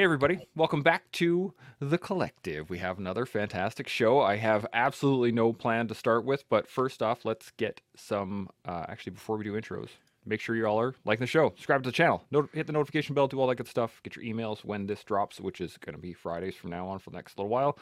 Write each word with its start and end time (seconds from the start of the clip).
Hey, 0.00 0.04
everybody. 0.04 0.48
Welcome 0.56 0.80
back 0.80 1.12
to 1.12 1.52
The 1.78 1.98
Collective. 1.98 2.70
We 2.70 2.78
have 2.78 2.98
another 2.98 3.26
fantastic 3.26 3.86
show. 3.86 4.18
I 4.18 4.36
have 4.36 4.66
absolutely 4.72 5.30
no 5.30 5.52
plan 5.52 5.88
to 5.88 5.94
start 5.94 6.24
with, 6.24 6.48
but 6.48 6.66
first 6.66 7.02
off, 7.02 7.26
let's 7.26 7.50
get 7.50 7.82
some. 7.96 8.48
Uh, 8.64 8.86
actually, 8.88 9.12
before 9.12 9.36
we 9.36 9.44
do 9.44 9.52
intros, 9.60 9.90
make 10.24 10.40
sure 10.40 10.56
you 10.56 10.64
all 10.64 10.80
are 10.80 10.94
liking 11.04 11.20
the 11.20 11.26
show, 11.26 11.50
subscribe 11.50 11.82
to 11.82 11.90
the 11.90 11.92
channel, 11.92 12.24
not- 12.30 12.48
hit 12.54 12.66
the 12.66 12.72
notification 12.72 13.14
bell, 13.14 13.28
do 13.28 13.38
all 13.38 13.46
that 13.48 13.56
good 13.56 13.68
stuff. 13.68 14.00
Get 14.02 14.16
your 14.16 14.24
emails 14.24 14.64
when 14.64 14.86
this 14.86 15.04
drops, 15.04 15.38
which 15.38 15.60
is 15.60 15.76
going 15.76 15.94
to 15.94 16.00
be 16.00 16.14
Fridays 16.14 16.54
from 16.54 16.70
now 16.70 16.88
on 16.88 16.98
for 16.98 17.10
the 17.10 17.16
next 17.16 17.36
little 17.36 17.50
while. 17.50 17.78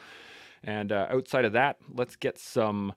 And 0.65 0.91
uh, 0.91 1.07
outside 1.11 1.45
of 1.45 1.53
that, 1.53 1.77
let's 1.95 2.17
get 2.17 2.37
some 2.37 2.95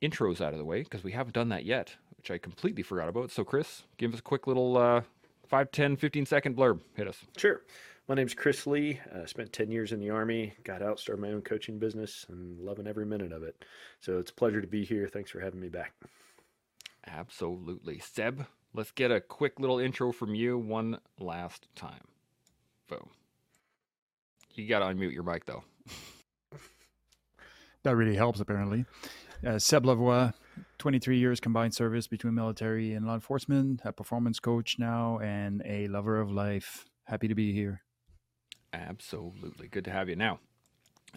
intros 0.00 0.40
out 0.40 0.52
of 0.52 0.60
the 0.60 0.64
way 0.64 0.84
because 0.84 1.02
we 1.02 1.10
haven't 1.10 1.34
done 1.34 1.48
that 1.48 1.64
yet, 1.64 1.96
which 2.16 2.30
I 2.30 2.38
completely 2.38 2.84
forgot 2.84 3.08
about. 3.08 3.32
So, 3.32 3.42
Chris, 3.42 3.82
give 3.96 4.12
us 4.12 4.20
a 4.20 4.22
quick 4.22 4.46
little 4.46 4.76
uh, 4.76 5.00
5, 5.48 5.72
10, 5.72 5.96
15 5.96 6.24
second 6.24 6.56
blurb. 6.56 6.78
Hit 6.94 7.08
us. 7.08 7.24
Sure. 7.36 7.62
My 8.10 8.16
name's 8.16 8.34
Chris 8.34 8.66
Lee. 8.66 8.98
Uh, 9.14 9.24
spent 9.24 9.52
10 9.52 9.70
years 9.70 9.92
in 9.92 10.00
the 10.00 10.10
Army, 10.10 10.52
got 10.64 10.82
out, 10.82 10.98
started 10.98 11.22
my 11.22 11.30
own 11.30 11.42
coaching 11.42 11.78
business, 11.78 12.26
and 12.28 12.58
loving 12.58 12.88
every 12.88 13.06
minute 13.06 13.30
of 13.30 13.44
it. 13.44 13.64
So 14.00 14.18
it's 14.18 14.32
a 14.32 14.34
pleasure 14.34 14.60
to 14.60 14.66
be 14.66 14.84
here. 14.84 15.06
Thanks 15.06 15.30
for 15.30 15.38
having 15.38 15.60
me 15.60 15.68
back. 15.68 15.94
Absolutely. 17.06 18.00
Seb, 18.00 18.46
let's 18.74 18.90
get 18.90 19.12
a 19.12 19.20
quick 19.20 19.60
little 19.60 19.78
intro 19.78 20.10
from 20.10 20.34
you 20.34 20.58
one 20.58 20.98
last 21.20 21.68
time. 21.76 22.02
Boom. 22.88 23.10
You 24.54 24.66
got 24.66 24.80
to 24.80 24.86
unmute 24.86 25.12
your 25.12 25.22
mic, 25.22 25.44
though. 25.44 25.62
That 27.84 27.94
really 27.94 28.16
helps, 28.16 28.40
apparently. 28.40 28.86
Uh, 29.46 29.60
Seb 29.60 29.84
Lavoie, 29.84 30.34
23 30.78 31.16
years 31.16 31.38
combined 31.38 31.74
service 31.74 32.08
between 32.08 32.34
military 32.34 32.92
and 32.92 33.06
law 33.06 33.14
enforcement, 33.14 33.82
a 33.84 33.92
performance 33.92 34.40
coach 34.40 34.80
now, 34.80 35.20
and 35.20 35.62
a 35.64 35.86
lover 35.86 36.20
of 36.20 36.32
life. 36.32 36.86
Happy 37.04 37.28
to 37.28 37.36
be 37.36 37.52
here. 37.52 37.82
Absolutely. 38.72 39.68
Good 39.68 39.84
to 39.86 39.90
have 39.90 40.08
you. 40.08 40.16
Now, 40.16 40.38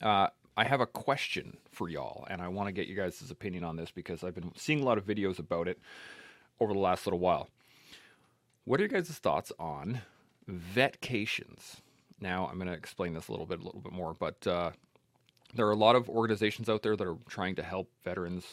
uh, 0.02 0.28
I 0.56 0.64
have 0.66 0.82
a 0.82 0.86
question 0.86 1.58
for 1.72 1.90
y'all, 1.90 2.26
and 2.30 2.42
I 2.42 2.48
want 2.48 2.68
to 2.68 2.72
get 2.72 2.88
you 2.88 2.96
guys' 2.96 3.30
opinion 3.30 3.64
on 3.64 3.76
this 3.76 3.92
because 3.92 4.24
I've 4.24 4.36
been 4.36 4.52
seeing 4.56 4.82
a 4.82 4.86
lot 4.86 4.98
of 4.98 5.06
videos 5.06 5.40
about 5.40 5.68
it 5.68 5.80
over 6.60 6.74
the 6.74 6.80
last 6.80 7.06
little 7.06 7.20
while. 7.20 7.50
What 8.66 8.80
are 8.80 8.84
your 8.84 8.90
guys' 8.90 9.10
thoughts 9.10 9.52
on 9.60 10.02
vetcations? 10.50 11.78
Now, 12.20 12.48
I'm 12.48 12.58
going 12.58 12.68
to 12.68 12.74
explain 12.74 13.14
this 13.14 13.28
a 13.28 13.32
little 13.32 13.46
bit, 13.46 13.60
a 13.60 13.64
little 13.64 13.82
bit 13.82 13.92
more, 13.92 14.14
but 14.14 14.46
uh, 14.48 14.72
there 15.54 15.68
are 15.68 15.72
a 15.72 15.76
lot 15.76 15.96
of 15.96 16.10
organizations 16.10 16.70
out 16.70 16.84
there 16.84 16.96
that 16.96 17.08
are 17.08 17.18
trying 17.28 17.56
to 17.56 17.64
help 17.64 17.90
veterans, 18.04 18.46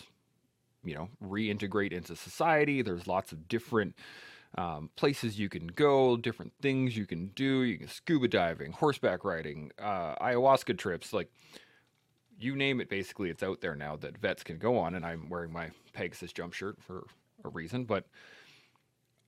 you 0.83 0.95
know, 0.95 1.09
reintegrate 1.23 1.92
into 1.92 2.17
society. 2.17 2.83
There's 2.83 3.07
lots 3.07 3.33
of 3.33 3.47
different 3.47 3.95
um, 4.56 4.91
places 4.97 5.39
you 5.39 5.48
can 5.48 5.69
go, 5.69 6.17
different 6.17 6.53
things 6.61 6.97
you 6.97 7.06
can 7.06 7.29
do. 7.29 7.62
You 7.62 7.79
can 7.79 7.89
scuba 7.89 8.29
diving, 8.29 8.73
horseback 8.73 9.25
riding, 9.25 9.70
uh, 9.79 10.17
ayahuasca 10.17 10.77
trips, 10.79 11.12
like 11.12 11.31
you 12.39 12.57
name 12.57 12.81
it. 12.81 12.89
Basically, 12.89 13.31
it's 13.31 13.42
out 13.42 13.61
there 13.61 13.77
now 13.77 13.97
that 13.97 14.19
vets 14.19 14.42
can 14.42 14.59
go 14.59 14.77
on. 14.79 14.95
And 14.95 15.05
I'm 15.05 15.29
wearing 15.29 15.53
my 15.53 15.70
Pegasus 15.92 16.33
jump 16.33 16.53
shirt 16.53 16.79
for 16.83 17.05
a 17.45 17.48
reason, 17.48 17.84
but 17.84 18.07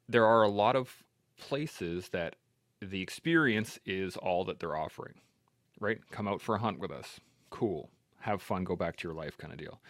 there 0.09 0.27
are 0.27 0.43
a 0.43 0.49
lot 0.49 0.77
of 0.77 1.03
places 1.39 2.09
that 2.09 2.37
the 2.81 3.01
experience 3.01 3.79
is 3.87 4.17
all 4.17 4.45
that 4.45 4.59
they're 4.59 4.77
offering. 4.77 5.15
Right? 5.79 5.99
Come 6.11 6.29
out 6.29 6.41
for 6.41 6.55
a 6.57 6.59
hunt 6.59 6.79
with 6.79 6.91
us. 6.91 7.21
Cool. 7.51 7.91
Have 8.21 8.43
fun. 8.43 8.65
Go 8.65 8.77
back 8.77 8.97
to 8.97 9.09
your 9.09 9.15
life, 9.15 9.37
kind 9.37 9.53
of 9.53 9.59
deal. 9.59 9.81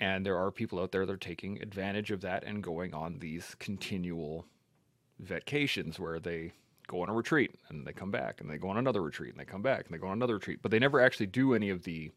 And 0.00 0.24
there 0.24 0.38
are 0.38 0.50
people 0.50 0.80
out 0.80 0.92
there 0.92 1.04
that 1.04 1.12
are 1.12 1.18
taking 1.18 1.60
advantage 1.60 2.10
of 2.10 2.22
that 2.22 2.42
and 2.44 2.62
going 2.62 2.94
on 2.94 3.18
these 3.18 3.54
continual 3.58 4.46
vacations 5.18 6.00
where 6.00 6.18
they 6.18 6.52
go 6.86 7.02
on 7.02 7.10
a 7.10 7.14
retreat 7.14 7.54
and 7.68 7.86
they 7.86 7.92
come 7.92 8.10
back 8.10 8.40
and 8.40 8.50
they 8.50 8.56
go 8.56 8.70
on 8.70 8.78
another 8.78 9.02
retreat 9.02 9.30
and 9.30 9.38
they 9.38 9.44
come 9.44 9.62
back 9.62 9.84
and 9.84 9.94
they 9.94 9.98
go 9.98 10.08
on 10.08 10.14
another 10.14 10.34
retreat. 10.34 10.60
But 10.62 10.70
they 10.70 10.78
never 10.78 11.00
actually 11.00 11.26
do 11.26 11.54
any 11.54 11.68
of 11.68 11.84
the 11.84 12.10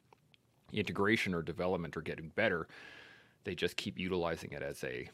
integration 0.71 1.33
or 1.35 1.41
development 1.41 1.97
or 1.97 2.01
getting 2.01 2.29
better. 2.29 2.67
They 3.43 3.53
just 3.53 3.75
keep 3.75 3.99
utilizing 3.99 4.51
it 4.53 4.63
as 4.63 4.83
a, 4.85 5.09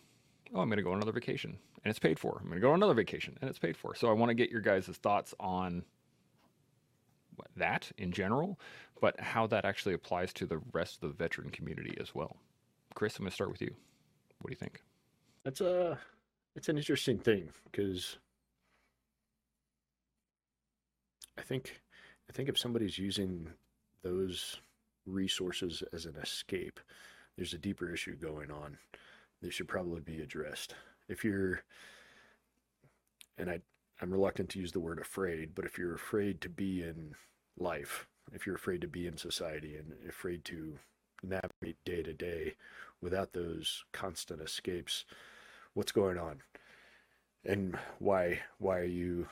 oh, 0.54 0.62
I'm 0.62 0.70
going 0.70 0.78
to 0.78 0.84
go 0.84 0.92
on 0.92 0.98
another 0.98 1.12
vacation 1.12 1.58
and 1.84 1.90
it's 1.90 2.00
paid 2.00 2.20
for. 2.20 2.38
I'm 2.40 2.50
going 2.50 2.62
to 2.62 2.62
go 2.62 2.70
on 2.70 2.76
another 2.76 2.94
vacation 2.94 3.36
and 3.42 3.50
it's 3.50 3.60
paid 3.60 3.76
for. 3.76 3.96
So 3.96 4.10
I 4.10 4.14
want 4.14 4.30
to 4.30 4.36
get 4.36 4.52
your 4.52 4.62
guys' 4.62 4.86
thoughts 4.86 5.34
on 5.40 5.84
that 7.56 7.92
in 7.98 8.12
general, 8.12 8.60
but 9.02 9.20
how 9.20 9.48
that 9.48 9.66
actually 9.66 9.96
applies 9.96 10.34
to 10.34 10.46
the 10.46 10.62
rest 10.72 10.96
of 11.02 11.10
the 11.10 11.16
veteran 11.16 11.50
community 11.50 11.98
as 12.00 12.14
well. 12.14 12.38
Chris, 12.96 13.18
I'm 13.18 13.24
going 13.24 13.30
to 13.30 13.36
start 13.36 13.52
with 13.52 13.62
you. 13.62 13.74
What 14.42 14.50
do 14.50 14.54
you 14.54 14.58
think? 14.58 14.82
That's 15.44 15.62
uh, 15.62 15.96
a 15.96 16.00
it's 16.56 16.70
an 16.70 16.78
interesting 16.78 17.18
thing 17.18 17.50
because 17.72 18.18
I 21.38 21.42
think 21.42 21.82
I 22.30 22.34
think 22.34 22.50
if 22.50 22.58
somebody's 22.58 22.98
using 22.98 23.50
those 24.04 24.60
resources 25.06 25.84
as 25.94 26.06
an 26.06 26.16
escape, 26.22 26.80
there's 27.36 27.54
a 27.54 27.58
deeper 27.58 27.92
issue 27.92 28.16
going 28.16 28.52
on 28.52 28.78
that 29.42 29.54
should 29.54 29.68
probably 29.68 30.02
be 30.02 30.22
addressed. 30.22 30.76
If 31.08 31.24
you're 31.24 31.64
and 33.38 33.50
I 33.50 33.62
I'm 34.02 34.12
reluctant 34.12 34.50
to 34.50 34.60
use 34.60 34.72
the 34.72 34.80
word 34.80 35.00
afraid, 35.00 35.56
but 35.56 35.66
if 35.66 35.78
you're 35.78 35.96
afraid 35.96 36.42
to 36.42 36.50
be 36.50 36.84
in 36.84 37.16
life, 37.58 38.08
if 38.34 38.46
you're 38.46 38.56
afraid 38.56 38.82
to 38.82 38.88
be 38.88 39.08
in 39.08 39.18
society 39.18 39.76
and 39.76 39.94
afraid 40.08 40.46
to 40.46 40.78
navigate 41.24 41.84
day 41.86 42.02
to 42.04 42.14
day 42.14 42.56
without 43.02 43.34
those 43.34 43.84
constant 43.92 44.42
escapes, 44.42 45.06
what's 45.74 45.92
going 45.92 46.18
on? 46.18 46.42
And 47.46 47.78
why 48.00 48.40
why 48.58 48.80
are 48.80 48.84
you 48.84 49.28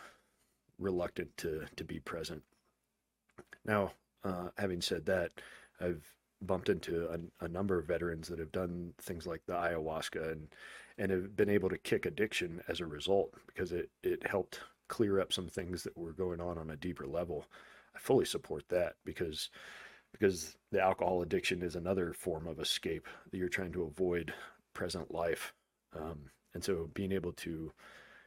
reluctant 0.79 1.35
to 1.37 1.65
to 1.75 1.83
be 1.83 1.99
present? 1.99 2.43
Now, 3.65 3.91
uh, 4.23 4.49
having 4.57 4.81
said 4.81 5.05
that, 5.07 5.31
I've 5.79 6.03
bumped 6.41 6.69
into 6.69 7.09
a, 7.09 7.45
a 7.45 7.47
number 7.47 7.79
of 7.79 7.87
veterans 7.87 8.27
that 8.27 8.39
have 8.39 8.51
done 8.51 8.93
things 9.01 9.25
like 9.25 9.41
the 9.45 9.53
ayahuasca 9.53 10.31
and 10.31 10.47
and 10.97 11.11
have 11.11 11.35
been 11.35 11.49
able 11.49 11.69
to 11.69 11.77
kick 11.77 12.05
addiction 12.05 12.61
as 12.67 12.79
a 12.79 12.85
result 12.85 13.33
because 13.45 13.71
it 13.71 13.89
it 14.03 14.25
helped 14.25 14.61
clear 14.87 15.19
up 15.19 15.33
some 15.33 15.47
things 15.47 15.83
that 15.83 15.97
were 15.97 16.13
going 16.13 16.39
on 16.39 16.57
on 16.57 16.69
a 16.69 16.77
deeper 16.77 17.05
level. 17.05 17.45
I 17.95 17.99
fully 17.99 18.25
support 18.25 18.69
that 18.69 18.95
because 19.03 19.49
because 20.19 20.57
the 20.71 20.81
alcohol 20.81 21.21
addiction 21.21 21.61
is 21.61 21.75
another 21.75 22.13
form 22.13 22.47
of 22.47 22.59
escape 22.59 23.07
that 23.31 23.37
you're 23.37 23.49
trying 23.49 23.71
to 23.73 23.83
avoid 23.83 24.33
present 24.73 25.13
life. 25.13 25.53
Um, 25.95 26.29
and 26.53 26.63
so 26.63 26.89
being 26.93 27.11
able 27.11 27.33
to 27.33 27.71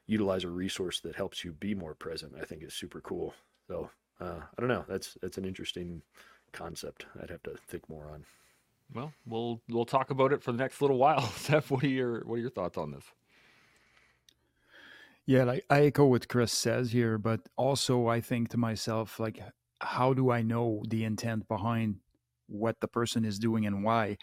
utilize 0.06 0.44
a 0.44 0.48
resource 0.48 1.00
that 1.00 1.14
helps 1.14 1.44
you 1.44 1.52
be 1.52 1.74
more 1.74 1.94
present, 1.94 2.34
I 2.40 2.44
think 2.44 2.62
is 2.62 2.74
super 2.74 3.00
cool. 3.00 3.34
So 3.68 3.90
uh, 4.20 4.40
I 4.40 4.60
don't 4.60 4.68
know. 4.68 4.84
That's 4.88 5.16
that's 5.22 5.38
an 5.38 5.44
interesting 5.44 6.02
concept. 6.52 7.06
I'd 7.22 7.30
have 7.30 7.42
to 7.44 7.54
think 7.68 7.88
more 7.88 8.10
on. 8.12 8.24
Well, 8.94 9.12
we'll 9.26 9.60
we'll 9.68 9.84
talk 9.84 10.10
about 10.10 10.32
it 10.32 10.42
for 10.42 10.52
the 10.52 10.58
next 10.58 10.80
little 10.80 10.98
while. 10.98 11.22
Seb, 11.36 11.64
what 11.66 11.84
are 11.84 11.88
your 11.88 12.24
what 12.24 12.36
are 12.36 12.40
your 12.40 12.50
thoughts 12.50 12.76
on 12.76 12.90
this? 12.90 13.04
Yeah, 15.26 15.44
like 15.44 15.64
I 15.70 15.82
echo 15.82 16.06
what 16.06 16.26
Chris 16.26 16.52
says 16.52 16.90
here, 16.90 17.16
but 17.16 17.40
also 17.56 18.08
I 18.08 18.20
think 18.20 18.48
to 18.48 18.56
myself, 18.56 19.20
like, 19.20 19.40
how 19.80 20.14
do 20.14 20.30
I 20.30 20.42
know 20.42 20.82
the 20.88 21.04
intent 21.04 21.48
behind 21.48 21.96
what 22.46 22.80
the 22.80 22.88
person 22.88 23.24
is 23.24 23.38
doing 23.38 23.66
and 23.66 23.84
why? 23.84 24.18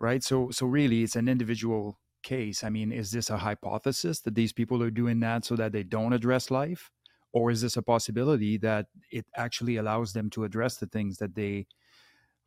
Right. 0.00 0.22
So 0.22 0.50
so 0.50 0.66
really 0.66 1.02
it's 1.02 1.16
an 1.16 1.28
individual 1.28 2.00
case. 2.22 2.64
I 2.64 2.70
mean, 2.70 2.92
is 2.92 3.10
this 3.12 3.30
a 3.30 3.38
hypothesis 3.38 4.20
that 4.20 4.34
these 4.34 4.52
people 4.52 4.82
are 4.82 4.90
doing 4.90 5.20
that 5.20 5.44
so 5.44 5.56
that 5.56 5.72
they 5.72 5.82
don't 5.84 6.12
address 6.12 6.50
life? 6.50 6.90
Or 7.32 7.50
is 7.50 7.60
this 7.60 7.76
a 7.76 7.82
possibility 7.82 8.56
that 8.58 8.86
it 9.12 9.26
actually 9.36 9.76
allows 9.76 10.12
them 10.14 10.30
to 10.30 10.44
address 10.44 10.78
the 10.78 10.86
things 10.86 11.18
that 11.18 11.34
they 11.34 11.66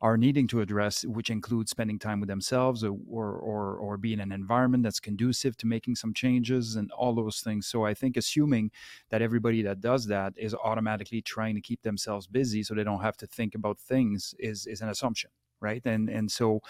are 0.02 0.16
needing 0.16 0.46
to 0.48 0.60
address, 0.60 1.04
which 1.04 1.28
includes 1.28 1.70
spending 1.70 1.98
time 1.98 2.20
with 2.20 2.28
themselves 2.28 2.82
or, 2.82 2.96
or, 3.08 3.76
or, 3.76 3.96
be 3.98 4.14
in 4.14 4.20
an 4.20 4.32
environment 4.32 4.82
that's 4.82 5.00
conducive 5.00 5.56
to 5.58 5.66
making 5.66 5.94
some 5.94 6.14
changes 6.14 6.76
and 6.76 6.90
all 6.92 7.14
those 7.14 7.40
things. 7.40 7.66
So 7.66 7.84
I 7.84 7.92
think 7.92 8.16
assuming 8.16 8.70
that 9.10 9.20
everybody 9.20 9.60
that 9.62 9.80
does 9.80 10.06
that 10.06 10.32
is 10.36 10.54
automatically 10.54 11.20
trying 11.20 11.54
to 11.54 11.60
keep 11.60 11.82
themselves 11.82 12.26
busy 12.26 12.62
so 12.62 12.74
they 12.74 12.84
don't 12.84 13.02
have 13.02 13.18
to 13.18 13.26
think 13.26 13.54
about 13.54 13.78
things 13.78 14.34
is, 14.38 14.66
is 14.66 14.80
an 14.80 14.88
assumption. 14.88 15.30
Right. 15.62 15.82
And 15.84 16.08
and 16.08 16.32
so 16.32 16.62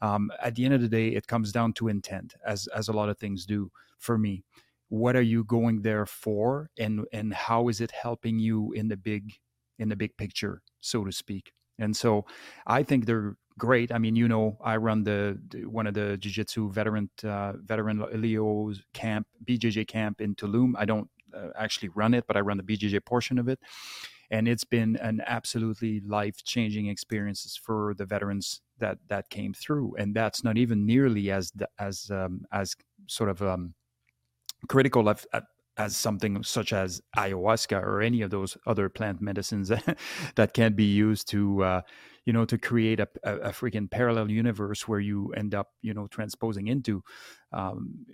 um, 0.00 0.30
at 0.40 0.54
the 0.54 0.64
end 0.64 0.74
of 0.74 0.80
the 0.80 0.88
day, 0.88 1.08
it 1.08 1.26
comes 1.26 1.50
down 1.50 1.72
to 1.74 1.88
intent, 1.88 2.36
as 2.46 2.68
as 2.68 2.86
a 2.86 2.92
lot 2.92 3.08
of 3.08 3.18
things 3.18 3.44
do 3.44 3.72
for 3.98 4.16
me. 4.16 4.44
What 4.88 5.16
are 5.16 5.22
you 5.22 5.42
going 5.42 5.82
there 5.82 6.06
for 6.06 6.70
and 6.78 7.06
and 7.12 7.34
how 7.34 7.66
is 7.66 7.80
it 7.80 7.90
helping 7.90 8.38
you 8.38 8.70
in 8.70 8.86
the 8.86 8.96
big 8.96 9.32
in 9.80 9.88
the 9.88 9.96
big 9.96 10.16
picture, 10.16 10.62
so 10.80 11.04
to 11.04 11.10
speak? 11.10 11.50
And 11.78 11.96
so 11.96 12.24
I 12.66 12.82
think 12.82 13.06
they're 13.06 13.36
great. 13.58 13.92
I 13.92 13.98
mean, 13.98 14.16
you 14.16 14.28
know, 14.28 14.58
I 14.62 14.76
run 14.76 15.04
the, 15.04 15.38
the 15.48 15.66
one 15.66 15.86
of 15.86 15.94
the 15.94 16.16
jiu-jitsu 16.16 16.70
veteran 16.72 17.10
uh, 17.24 17.54
veteran 17.64 18.04
Leo's 18.14 18.82
camp, 18.92 19.26
BJJ 19.44 19.86
camp 19.88 20.20
in 20.20 20.34
Tulum. 20.34 20.74
I 20.76 20.84
don't 20.84 21.08
uh, 21.34 21.48
actually 21.58 21.88
run 21.90 22.14
it, 22.14 22.26
but 22.26 22.36
I 22.36 22.40
run 22.40 22.56
the 22.56 22.62
BJJ 22.62 23.04
portion 23.04 23.38
of 23.38 23.48
it. 23.48 23.58
And 24.30 24.48
it's 24.48 24.64
been 24.64 24.96
an 24.96 25.22
absolutely 25.24 26.00
life-changing 26.00 26.88
experiences 26.88 27.56
for 27.56 27.94
the 27.96 28.04
veterans 28.04 28.60
that 28.78 28.98
that 29.08 29.30
came 29.30 29.54
through, 29.54 29.94
and 29.98 30.14
that's 30.14 30.42
not 30.42 30.58
even 30.58 30.84
nearly 30.84 31.30
as 31.30 31.52
as 31.78 32.10
um, 32.10 32.44
as 32.52 32.74
sort 33.06 33.30
of 33.30 33.40
um, 33.40 33.74
critical 34.68 35.08
of, 35.08 35.24
as 35.76 35.96
something 35.96 36.42
such 36.42 36.72
as 36.72 37.02
ayahuasca 37.16 37.80
or 37.80 38.00
any 38.00 38.22
of 38.22 38.30
those 38.30 38.56
other 38.66 38.88
plant 38.88 39.20
medicines 39.20 39.70
that 40.34 40.54
can 40.54 40.72
be 40.74 40.84
used 40.84 41.28
to 41.28 41.62
uh, 41.62 41.80
you 42.24 42.32
know 42.32 42.44
to 42.44 42.58
create 42.58 43.00
a, 43.00 43.08
a, 43.22 43.36
a, 43.36 43.50
freaking 43.50 43.90
parallel 43.90 44.30
universe 44.30 44.88
where 44.88 45.00
you 45.00 45.32
end 45.34 45.54
up 45.54 45.68
you 45.82 45.94
know 45.94 46.06
transposing 46.08 46.66
into 46.66 47.02
um, 47.52 48.06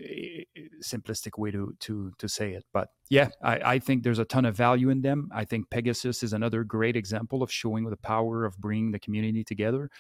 simplistic 0.83 1.39
way 1.39 1.51
to 1.51 1.75
to 1.81 2.13
to 2.19 2.29
say 2.29 2.53
it. 2.53 2.65
But 2.73 2.89
yeah 3.11 3.29
I, 3.43 3.75
I 3.75 3.79
think 3.79 4.03
there's 4.03 4.19
a 4.19 4.25
ton 4.25 4.45
of 4.45 4.57
value 4.57 4.91
in 4.91 5.03
them. 5.03 5.31
I 5.35 5.45
think 5.45 5.71
pegasus 5.71 6.23
is 6.23 6.33
another 6.33 6.65
great 6.65 6.97
example 6.97 7.43
of 7.43 7.51
showing 7.51 7.89
the 7.89 7.97
power 7.97 8.45
of 8.45 8.59
bringing 8.59 8.93
the 8.93 8.99
community 8.99 9.45
together 9.45 9.91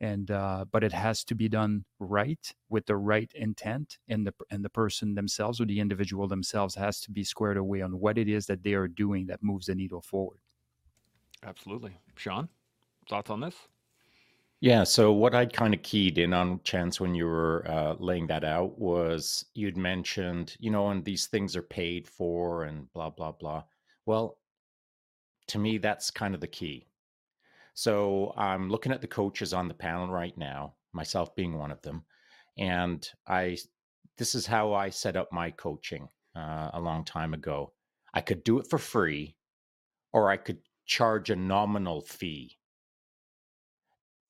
and 0.00 0.30
uh, 0.30 0.64
but 0.70 0.84
it 0.84 0.92
has 0.92 1.24
to 1.24 1.34
be 1.34 1.48
done 1.48 1.84
right 1.98 2.54
with 2.68 2.86
the 2.86 2.96
right 2.96 3.30
intent 3.34 3.98
and 4.08 4.26
the 4.26 4.34
and 4.50 4.64
the 4.64 4.70
person 4.70 5.14
themselves 5.14 5.60
or 5.60 5.66
the 5.66 5.80
individual 5.80 6.28
themselves 6.28 6.74
has 6.74 7.00
to 7.00 7.10
be 7.10 7.24
squared 7.24 7.56
away 7.56 7.80
on 7.80 7.98
what 8.00 8.18
it 8.18 8.28
is 8.28 8.46
that 8.46 8.62
they 8.62 8.74
are 8.74 8.88
doing 8.88 9.26
that 9.26 9.42
moves 9.42 9.66
the 9.66 9.74
needle 9.74 10.02
forward 10.02 10.40
absolutely 11.42 11.96
shaun 12.16 12.48
thoughts 13.08 13.30
on 13.30 13.40
this? 13.40 13.68
Yeah, 14.60 14.84
so 14.84 15.12
what 15.12 15.34
I'd 15.34 15.52
kind 15.52 15.74
of 15.74 15.82
keyed 15.82 16.16
in 16.18 16.32
on 16.32 16.60
chance 16.62 16.98
when 17.00 17.14
you 17.14 17.26
were 17.26 17.64
uh, 17.68 17.94
laying 17.98 18.26
that 18.28 18.44
out 18.44 18.78
was 18.78 19.44
you'd 19.54 19.76
mentioned, 19.76 20.56
you 20.58 20.70
know, 20.70 20.88
and 20.88 21.04
these 21.04 21.26
things 21.26 21.54
are 21.54 21.62
paid 21.62 22.08
for 22.08 22.64
and 22.64 22.90
blah 22.92 23.10
blah 23.10 23.32
blah. 23.32 23.64
Well, 24.06 24.38
to 25.48 25.58
me, 25.58 25.78
that's 25.78 26.10
kind 26.10 26.34
of 26.34 26.40
the 26.40 26.46
key. 26.46 26.86
So 27.74 28.32
I'm 28.36 28.70
looking 28.70 28.92
at 28.92 29.00
the 29.00 29.06
coaches 29.06 29.52
on 29.52 29.68
the 29.68 29.74
panel 29.74 30.08
right 30.08 30.36
now, 30.38 30.74
myself 30.92 31.34
being 31.34 31.58
one 31.58 31.70
of 31.70 31.82
them, 31.82 32.04
and 32.56 33.06
I, 33.26 33.58
this 34.16 34.34
is 34.34 34.46
how 34.46 34.72
I 34.72 34.90
set 34.90 35.16
up 35.16 35.32
my 35.32 35.50
coaching 35.50 36.08
uh, 36.36 36.70
a 36.72 36.80
long 36.80 37.04
time 37.04 37.34
ago. 37.34 37.72
I 38.14 38.20
could 38.20 38.44
do 38.44 38.58
it 38.60 38.68
for 38.68 38.78
free, 38.78 39.36
or 40.12 40.30
I 40.30 40.36
could 40.36 40.60
charge 40.86 41.30
a 41.30 41.36
nominal 41.36 42.00
fee 42.00 42.58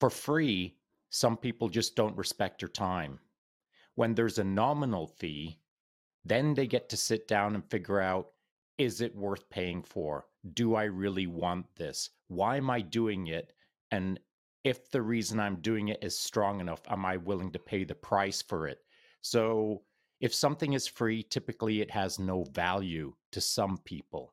for 0.04 0.10
free, 0.10 0.76
some 1.08 1.36
people 1.36 1.70
just 1.70 1.96
don't 1.96 2.16
respect 2.16 2.60
your 2.60 2.68
time. 2.68 3.20
When 3.94 4.14
there's 4.14 4.38
a 4.38 4.44
nominal 4.44 5.06
fee, 5.06 5.60
then 6.24 6.52
they 6.52 6.66
get 6.66 6.90
to 6.90 6.96
sit 6.98 7.26
down 7.26 7.54
and 7.54 7.64
figure 7.70 8.00
out 8.00 8.32
is 8.76 9.00
it 9.00 9.16
worth 9.16 9.48
paying 9.48 9.82
for? 9.82 10.26
Do 10.52 10.74
I 10.74 10.84
really 10.84 11.26
want 11.26 11.66
this? 11.76 12.10
Why 12.28 12.56
am 12.56 12.70
I 12.70 12.80
doing 12.80 13.28
it? 13.28 13.52
And 13.90 14.20
if 14.64 14.90
the 14.90 15.02
reason 15.02 15.40
I'm 15.40 15.60
doing 15.60 15.88
it 15.88 16.02
is 16.02 16.18
strong 16.18 16.60
enough, 16.60 16.82
am 16.88 17.04
I 17.04 17.16
willing 17.16 17.52
to 17.52 17.58
pay 17.58 17.84
the 17.84 17.94
price 17.94 18.42
for 18.42 18.66
it? 18.66 18.78
So, 19.20 19.82
if 20.20 20.34
something 20.34 20.72
is 20.72 20.86
free, 20.86 21.22
typically 21.22 21.80
it 21.80 21.90
has 21.90 22.18
no 22.18 22.44
value 22.44 23.14
to 23.32 23.40
some 23.40 23.78
people. 23.78 24.32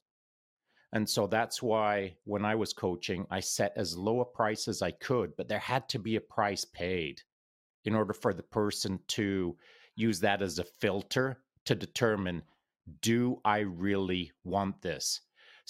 And 0.93 1.09
so 1.09 1.27
that's 1.27 1.61
why 1.61 2.15
when 2.25 2.45
I 2.45 2.55
was 2.55 2.73
coaching, 2.73 3.25
I 3.29 3.39
set 3.39 3.73
as 3.75 3.97
low 3.97 4.19
a 4.21 4.25
price 4.25 4.67
as 4.67 4.81
I 4.81 4.91
could, 4.91 5.35
but 5.37 5.47
there 5.47 5.59
had 5.59 5.87
to 5.89 5.99
be 5.99 6.17
a 6.17 6.21
price 6.21 6.65
paid 6.65 7.21
in 7.85 7.95
order 7.95 8.13
for 8.13 8.33
the 8.33 8.43
person 8.43 8.99
to 9.07 9.57
use 9.95 10.19
that 10.19 10.41
as 10.41 10.59
a 10.59 10.63
filter 10.63 11.41
to 11.65 11.75
determine 11.75 12.43
do 13.01 13.39
I 13.45 13.59
really 13.59 14.31
want 14.43 14.81
this? 14.81 15.21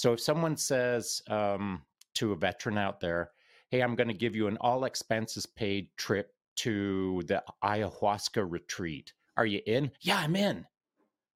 So 0.02 0.14
if 0.14 0.20
someone 0.20 0.58
says 0.58 1.22
um, 1.28 1.84
to 2.16 2.32
a 2.32 2.36
veteran 2.36 2.76
out 2.76 3.00
there, 3.00 3.34
hey, 3.70 3.82
I'm 3.82 3.94
going 3.94 4.08
to 4.08 4.16
give 4.16 4.36
you 4.36 4.48
an 4.48 4.58
all 4.60 4.86
expenses 4.86 5.46
paid 5.46 5.90
trip 5.96 6.34
to 6.56 7.22
the 7.28 7.44
ayahuasca 7.64 8.44
retreat. 8.50 9.14
Are 9.38 9.46
you 9.46 9.62
in? 9.68 9.92
Yeah, 10.02 10.18
I'm 10.18 10.36
in 10.36 10.66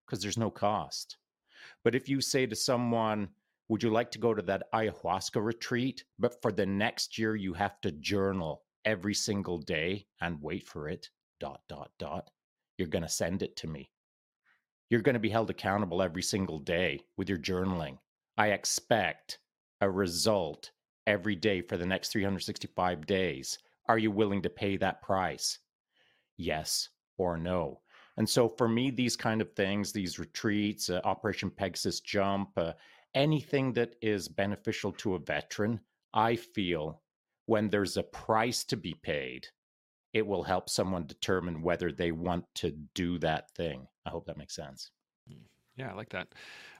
because 0.03 0.19
there's 0.19 0.39
no 0.39 0.49
cost. 0.49 1.17
But 1.83 1.93
if 1.93 2.09
you 2.09 2.21
say 2.21 2.47
to 2.47 2.55
someone, 2.55 3.29
would 3.69 3.83
you 3.83 3.91
like 3.91 4.09
to 4.09 4.17
go 4.17 4.33
to 4.33 4.41
that 4.41 4.63
ayahuasca 4.73 5.45
retreat? 5.45 6.03
But 6.17 6.41
for 6.41 6.51
the 6.51 6.65
next 6.65 7.19
year, 7.19 7.35
you 7.35 7.53
have 7.53 7.79
to 7.81 7.91
journal 7.91 8.63
every 8.83 9.13
single 9.13 9.59
day 9.59 10.07
and 10.21 10.41
wait 10.41 10.65
for 10.65 10.89
it. 10.89 11.11
Dot, 11.39 11.61
dot, 11.69 11.91
dot. 11.99 12.31
You're 12.79 12.87
going 12.87 13.03
to 13.03 13.09
send 13.09 13.43
it 13.43 13.57
to 13.57 13.67
me. 13.67 13.91
You're 14.89 15.01
going 15.01 15.13
to 15.13 15.19
be 15.19 15.29
held 15.29 15.51
accountable 15.51 16.01
every 16.01 16.23
single 16.23 16.57
day 16.57 17.01
with 17.15 17.29
your 17.29 17.37
journaling. 17.37 17.99
I 18.37 18.47
expect 18.49 19.39
a 19.81 19.89
result 19.89 20.71
every 21.07 21.35
day 21.35 21.61
for 21.61 21.77
the 21.77 21.85
next 21.85 22.09
365 22.09 23.05
days. 23.05 23.57
Are 23.87 23.97
you 23.97 24.11
willing 24.11 24.41
to 24.41 24.49
pay 24.49 24.77
that 24.77 25.01
price? 25.01 25.59
Yes 26.37 26.89
or 27.17 27.37
no? 27.37 27.81
And 28.17 28.29
so 28.29 28.47
for 28.47 28.67
me, 28.67 28.91
these 28.91 29.15
kind 29.15 29.41
of 29.41 29.51
things, 29.53 29.91
these 29.91 30.19
retreats, 30.19 30.89
uh, 30.89 31.01
Operation 31.03 31.49
Pegasus 31.49 31.99
Jump, 31.99 32.49
uh, 32.57 32.73
anything 33.13 33.73
that 33.73 33.95
is 34.01 34.27
beneficial 34.27 34.91
to 34.93 35.15
a 35.15 35.19
veteran, 35.19 35.79
I 36.13 36.35
feel 36.35 37.01
when 37.45 37.69
there's 37.69 37.97
a 37.97 38.03
price 38.03 38.63
to 38.65 38.77
be 38.77 38.93
paid, 39.03 39.47
it 40.13 40.25
will 40.25 40.43
help 40.43 40.69
someone 40.69 41.05
determine 41.05 41.61
whether 41.61 41.91
they 41.91 42.11
want 42.11 42.45
to 42.55 42.71
do 42.93 43.19
that 43.19 43.51
thing. 43.51 43.85
I 44.05 44.09
hope 44.09 44.25
that 44.27 44.37
makes 44.37 44.55
sense. 44.55 44.91
Hmm. 45.27 45.43
Yeah, 45.75 45.91
I 45.91 45.93
like 45.93 46.09
that. 46.09 46.29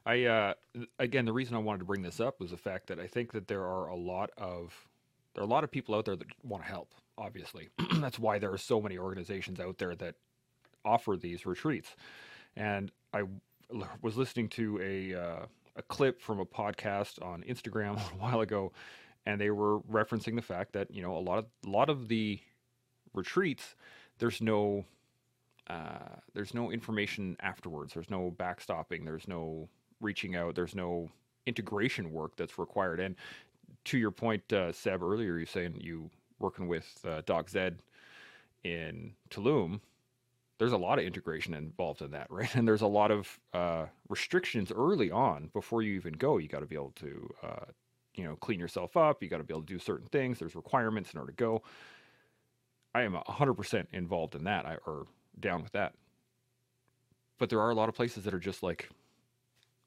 I 0.06 0.25
uh, 0.25 0.54
again, 1.00 1.25
the 1.25 1.34
reason 1.34 1.56
I 1.56 1.60
wanted 1.60 1.80
to 1.80 1.86
bring 1.86 2.02
this 2.02 2.19
up 2.19 2.40
was 2.40 2.52
the 2.52 2.57
fact 2.57 2.88
that 2.88 3.00
I 3.00 3.07
think 3.07 3.31
that 3.31 3.48
there 3.48 3.63
are 3.63 3.88
a 3.88 3.96
lot 3.96 4.31
of 4.38 4.88
there 5.34 5.44
are 5.44 5.48
a 5.48 5.50
lot 5.50 5.63
of 5.63 5.72
people 5.72 5.96
out 5.96 6.06
there 6.06 6.16
that 6.16 6.28
want 6.44 6.63
to 6.63 6.69
help. 6.69 6.94
Obviously, 7.18 7.69
that's 7.96 8.19
why 8.19 8.40
there 8.40 8.52
are 8.52 8.57
so 8.57 8.81
many 8.81 8.98
organizations 8.98 9.60
out 9.60 9.78
there 9.78 9.96
that 9.96 10.16
offer 10.84 11.18
these 11.18 11.46
retreats. 11.46 11.96
And 12.56 12.92
I 13.13 13.24
was 14.02 14.16
listening 14.16 14.50
to 14.50 14.80
a 14.81 15.19
uh, 15.19 15.46
a 15.75 15.81
clip 15.81 16.22
from 16.22 16.40
a 16.40 16.46
podcast 16.46 17.22
on 17.24 17.44
Instagram 17.44 17.98
a 18.13 18.18
while 18.18 18.42
ago, 18.42 18.72
and 19.25 19.42
they 19.42 19.50
were 19.50 19.80
referencing 19.81 20.36
the 20.36 20.42
fact 20.42 20.74
that 20.74 20.92
you 20.92 21.01
know 21.01 21.18
a 21.18 21.19
lot 21.19 21.40
of 21.40 21.46
a 21.66 21.69
lot 21.69 21.90
of 21.90 22.08
the 22.08 22.40
retreats 23.13 23.75
there's 24.19 24.42
no 24.42 24.86
uh, 25.68 26.19
there's 26.34 26.54
no 26.54 26.72
information 26.72 27.36
afterwards. 27.40 27.94
There's 27.94 28.10
no 28.10 28.34
backstopping. 28.38 29.04
There's 29.04 29.28
no 29.28 29.68
reaching 30.01 30.36
out. 30.36 30.56
There's 30.56 30.75
no 30.75 31.09
integration 31.45 32.12
work 32.12 32.36
that's 32.36 32.57
required. 32.57 33.00
And 33.00 33.15
to 33.86 33.97
your 33.97 34.12
point, 34.12 34.51
uh, 34.51 34.71
Seb, 34.71 35.03
earlier, 35.03 35.38
you 35.38 35.45
saying 35.45 35.80
you 35.80 36.09
working 36.39 36.68
with 36.68 37.00
uh, 37.07 37.21
Doc 37.25 37.50
Zed 37.50 37.80
in 38.63 39.13
Tulum 39.30 39.80
there's 40.57 40.71
a 40.71 40.77
lot 40.77 41.00
of 41.00 41.06
integration 41.06 41.53
involved 41.53 42.01
in 42.01 42.12
that, 42.12 42.27
right? 42.30 42.53
And 42.56 42.68
there's 42.68 42.81
a 42.81 42.88
lot 42.88 43.12
of 43.12 43.39
uh, 43.53 43.86
restrictions 44.09 44.71
early 44.71 45.12
on 45.12 45.50
before 45.53 45.81
you 45.81 45.94
even 45.95 46.13
go. 46.13 46.38
You 46.38 46.48
got 46.48 46.59
to 46.59 46.65
be 46.65 46.75
able 46.75 46.94
to, 46.98 47.33
uh, 47.44 47.65
you 48.15 48.24
know, 48.24 48.36
clean 48.38 48.59
yourself 48.59 48.95
up. 48.95 49.21
You 49.21 49.30
got 49.30 49.38
to 49.38 49.44
be 49.44 49.53
able 49.53 49.63
to 49.63 49.74
do 49.74 49.80
certain 49.80 50.07
things. 50.07 50.39
There's 50.39 50.55
requirements 50.55 51.13
in 51.13 51.20
order 51.20 51.31
to 51.31 51.36
go. 51.36 51.63
I 52.93 53.01
am 53.01 53.13
100% 53.13 53.88
involved 53.91 54.36
in 54.36 54.46
that, 54.46 54.65
I, 54.65 54.77
or 54.86 55.05
down 55.39 55.62
with 55.62 55.74
that. 55.74 55.93
But 57.38 57.50
there 57.50 57.60
are 57.60 57.70
a 57.70 57.75
lot 57.75 57.89
of 57.89 57.96
places 57.96 58.24
that 58.24 58.34
are 58.34 58.39
just 58.39 58.63
like, 58.63 58.89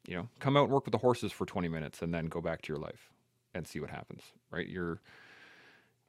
you 0.09 0.17
know, 0.17 0.27
come 0.41 0.57
out 0.57 0.65
and 0.65 0.73
work 0.73 0.87
with 0.87 0.93
the 0.93 0.99
horses 0.99 1.33
for 1.33 1.45
20 1.45 1.69
minutes 1.69 2.01
and 2.01 2.15
then 2.15 2.27
go 2.27 2.41
back 2.41 2.63
to 2.63 2.73
your 2.73 2.81
life 2.81 3.11
and 3.55 3.69
see 3.69 3.79
what 3.79 3.91
happens, 3.91 4.23
right? 4.51 4.67
You're, 4.67 5.03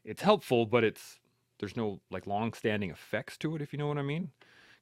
it's 0.06 0.22
helpful, 0.22 0.66
but 0.66 0.86
it's 0.86 1.20
there's 1.60 1.76
no 1.76 2.00
like 2.10 2.26
long-standing 2.26 2.92
effects 2.92 3.38
to 3.40 3.58
it, 3.58 3.62
if 3.62 3.74
you 3.74 3.80
know 3.80 3.88
what 3.88 3.98
I 3.98 4.02
mean. 4.02 4.32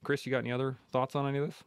Chris, 0.04 0.24
you 0.24 0.32
got 0.32 0.40
any 0.40 0.52
other 0.52 0.78
thoughts 0.92 1.16
on 1.16 1.28
any 1.28 1.40
of 1.40 1.48
this? 1.48 1.64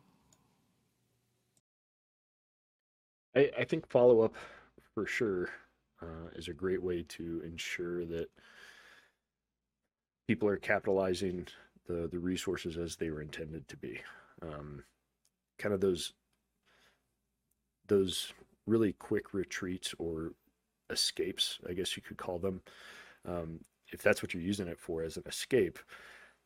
I, 3.35 3.51
I 3.59 3.65
think 3.65 3.89
follow 3.89 4.21
up 4.21 4.37
for 4.95 5.05
sure 5.05 5.51
uh, 6.01 6.29
is 6.37 6.47
a 6.47 6.53
great 6.53 6.81
way 6.81 7.05
to 7.09 7.43
ensure 7.45 8.05
that 8.07 8.29
people 10.29 10.49
are 10.49 10.57
capitalizing 10.57 11.49
the 11.89 12.09
the 12.13 12.19
resources 12.21 12.79
as 12.79 12.95
they 12.95 13.11
were 13.11 13.23
intended 13.23 13.67
to 13.67 13.77
be. 13.77 14.01
Um, 14.41 14.85
kind 15.59 15.75
of 15.75 15.81
those 15.81 16.13
those 17.91 18.33
really 18.67 18.95
quick 18.95 19.35
retreats 19.35 19.95
or 19.99 20.33
escapes, 20.89 21.59
I 21.69 21.75
guess 21.75 21.97
you 21.97 22.03
could 22.03 22.17
call 22.17 22.39
them. 22.39 22.63
Um, 23.29 23.61
if 23.93 24.03
that's 24.03 24.23
what 24.23 24.33
you're 24.33 24.43
using 24.43 24.69
it 24.69 24.81
for 24.81 25.03
as 25.03 25.17
an 25.17 25.25
escape, 25.27 25.79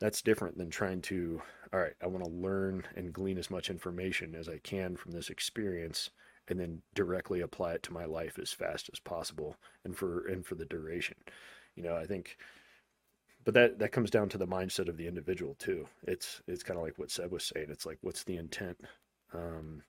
that's 0.00 0.22
different 0.22 0.58
than 0.58 0.70
trying 0.70 1.00
to, 1.02 1.40
all 1.72 1.78
right, 1.78 1.94
I 2.02 2.08
want 2.08 2.24
to 2.24 2.30
learn 2.30 2.84
and 2.96 3.12
glean 3.12 3.38
as 3.38 3.50
much 3.50 3.70
information 3.70 4.34
as 4.34 4.48
I 4.48 4.58
can 4.58 4.96
from 4.96 5.12
this 5.12 5.30
experience 5.30 6.10
and 6.48 6.58
then 6.58 6.82
directly 6.94 7.40
apply 7.40 7.74
it 7.74 7.82
to 7.84 7.92
my 7.92 8.04
life 8.04 8.38
as 8.40 8.52
fast 8.52 8.90
as 8.92 8.98
possible 8.98 9.56
and 9.84 9.96
for 9.96 10.26
and 10.26 10.44
for 10.44 10.56
the 10.56 10.66
duration. 10.66 11.16
You 11.74 11.84
know, 11.84 11.96
I 11.96 12.06
think 12.06 12.36
but 13.44 13.54
that 13.54 13.78
that 13.78 13.92
comes 13.92 14.10
down 14.10 14.28
to 14.30 14.38
the 14.38 14.46
mindset 14.46 14.88
of 14.88 14.96
the 14.96 15.06
individual 15.06 15.54
too. 15.58 15.86
It's 16.06 16.42
it's 16.46 16.62
kind 16.62 16.78
of 16.78 16.84
like 16.84 16.98
what 16.98 17.10
Seb 17.10 17.32
was 17.32 17.44
saying. 17.44 17.68
It's 17.70 17.86
like 17.86 17.98
what's 18.02 18.24
the 18.24 18.36
intent 18.36 18.78
um, 19.32 19.82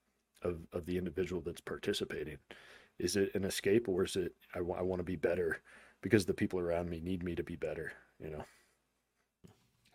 of 0.45 0.59
of 0.73 0.85
the 0.85 0.97
individual 0.97 1.41
that's 1.41 1.61
participating? 1.61 2.37
Is 2.99 3.15
it 3.17 3.31
an 3.35 3.43
escape 3.43 3.89
or 3.89 4.05
is 4.05 4.15
it 4.15 4.33
I, 4.53 4.59
w- 4.59 4.77
I 4.77 4.81
want 4.81 4.99
to 4.99 5.03
be 5.03 5.17
better 5.17 5.61
because 6.01 6.25
the 6.25 6.33
people 6.33 6.59
around 6.59 6.89
me 6.89 7.01
need 7.01 7.23
me 7.23 7.35
to 7.35 7.43
be 7.43 7.55
better? 7.55 7.91
You 8.23 8.29
know. 8.31 8.45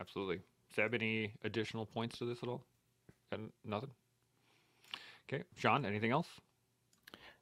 Absolutely. 0.00 0.40
Seb, 0.74 0.94
any 0.94 1.32
additional 1.44 1.86
points 1.86 2.18
to 2.18 2.24
this 2.24 2.42
at 2.42 2.48
all? 2.48 2.62
And 3.32 3.50
nothing. 3.64 3.90
Okay, 5.28 5.44
Shaun, 5.56 5.84
anything 5.84 6.10
else? 6.10 6.28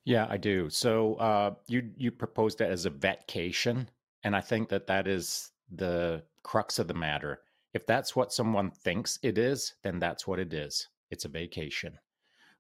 Yeah, 0.05 0.27
I 0.29 0.37
do. 0.37 0.71
So 0.71 1.15
uh, 1.17 1.55
you 1.67 1.91
you 1.97 2.11
proposed 2.11 2.61
it 2.61 2.71
as 2.71 2.87
a 2.87 2.91
vetcation, 2.91 3.87
and 4.25 4.35
I 4.37 4.41
think 4.41 4.69
that 4.69 4.87
that 4.87 5.07
is 5.07 5.51
the 5.71 6.23
crux 6.43 6.79
of 6.79 6.89
the 6.89 6.95
matter. 6.95 7.41
If 7.75 7.87
that's 7.87 8.17
what 8.17 8.33
someone 8.33 8.71
thinks 8.71 9.19
it 9.23 9.39
is, 9.39 9.75
then 9.83 9.99
that's 9.99 10.27
what 10.27 10.39
it 10.39 10.53
is. 10.55 10.89
It's 11.11 11.25
a 11.27 11.29
vacation. 11.29 11.99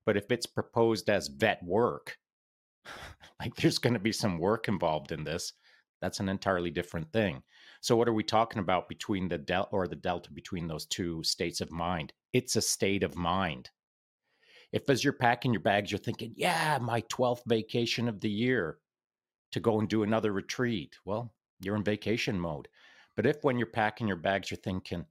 But 0.09 0.17
if 0.17 0.33
it's 0.33 0.47
proposed 0.47 1.11
as 1.11 1.29
vet 1.29 1.63
work, 1.63 2.17
like 3.41 3.55
there's 3.57 3.77
going 3.77 3.93
to 3.93 4.01
be 4.01 4.11
some 4.11 4.39
work 4.39 4.67
involved 4.67 5.13
in 5.13 5.23
this, 5.23 5.53
that's 6.01 6.19
an 6.19 6.31
entirely 6.31 6.71
different 6.71 7.13
thing. 7.13 7.43
So 7.83 7.95
what 7.95 8.09
are 8.09 8.15
we 8.15 8.25
talking 8.25 8.61
about 8.61 8.89
between 8.89 9.29
the 9.29 9.37
del 9.37 9.69
or 9.71 9.87
the 9.87 9.97
delta 9.97 10.33
between 10.33 10.67
those 10.67 10.87
two 10.87 11.23
states 11.25 11.61
of 11.61 11.71
mind? 11.71 12.15
It's 12.33 12.57
a 12.57 12.63
state 12.63 13.03
of 13.03 13.17
mind. 13.17 13.69
If 14.73 14.89
as 14.89 15.05
you're 15.05 15.13
packing 15.13 15.53
your 15.53 15.61
bags, 15.61 15.93
you're 15.93 15.99
thinking, 15.99 16.33
yeah, 16.35 16.79
my 16.81 17.03
12th 17.03 17.43
vacation 17.47 18.09
of 18.09 18.23
the 18.23 18.31
year 18.31 18.79
to 19.53 19.61
go 19.61 19.79
and 19.79 19.91
do 19.91 20.05
another 20.05 20.33
retreat. 20.33 20.97
Well, 21.05 21.35
you're 21.61 21.77
in 21.77 21.85
vacation 21.85 22.41
mode. 22.41 22.67
But 23.15 23.27
if 23.27 23.45
when 23.45 23.59
you're 23.59 23.67
packing 23.67 24.09
your 24.09 24.17
bags, 24.17 24.51
you're 24.51 24.57
thinking, 24.57 25.05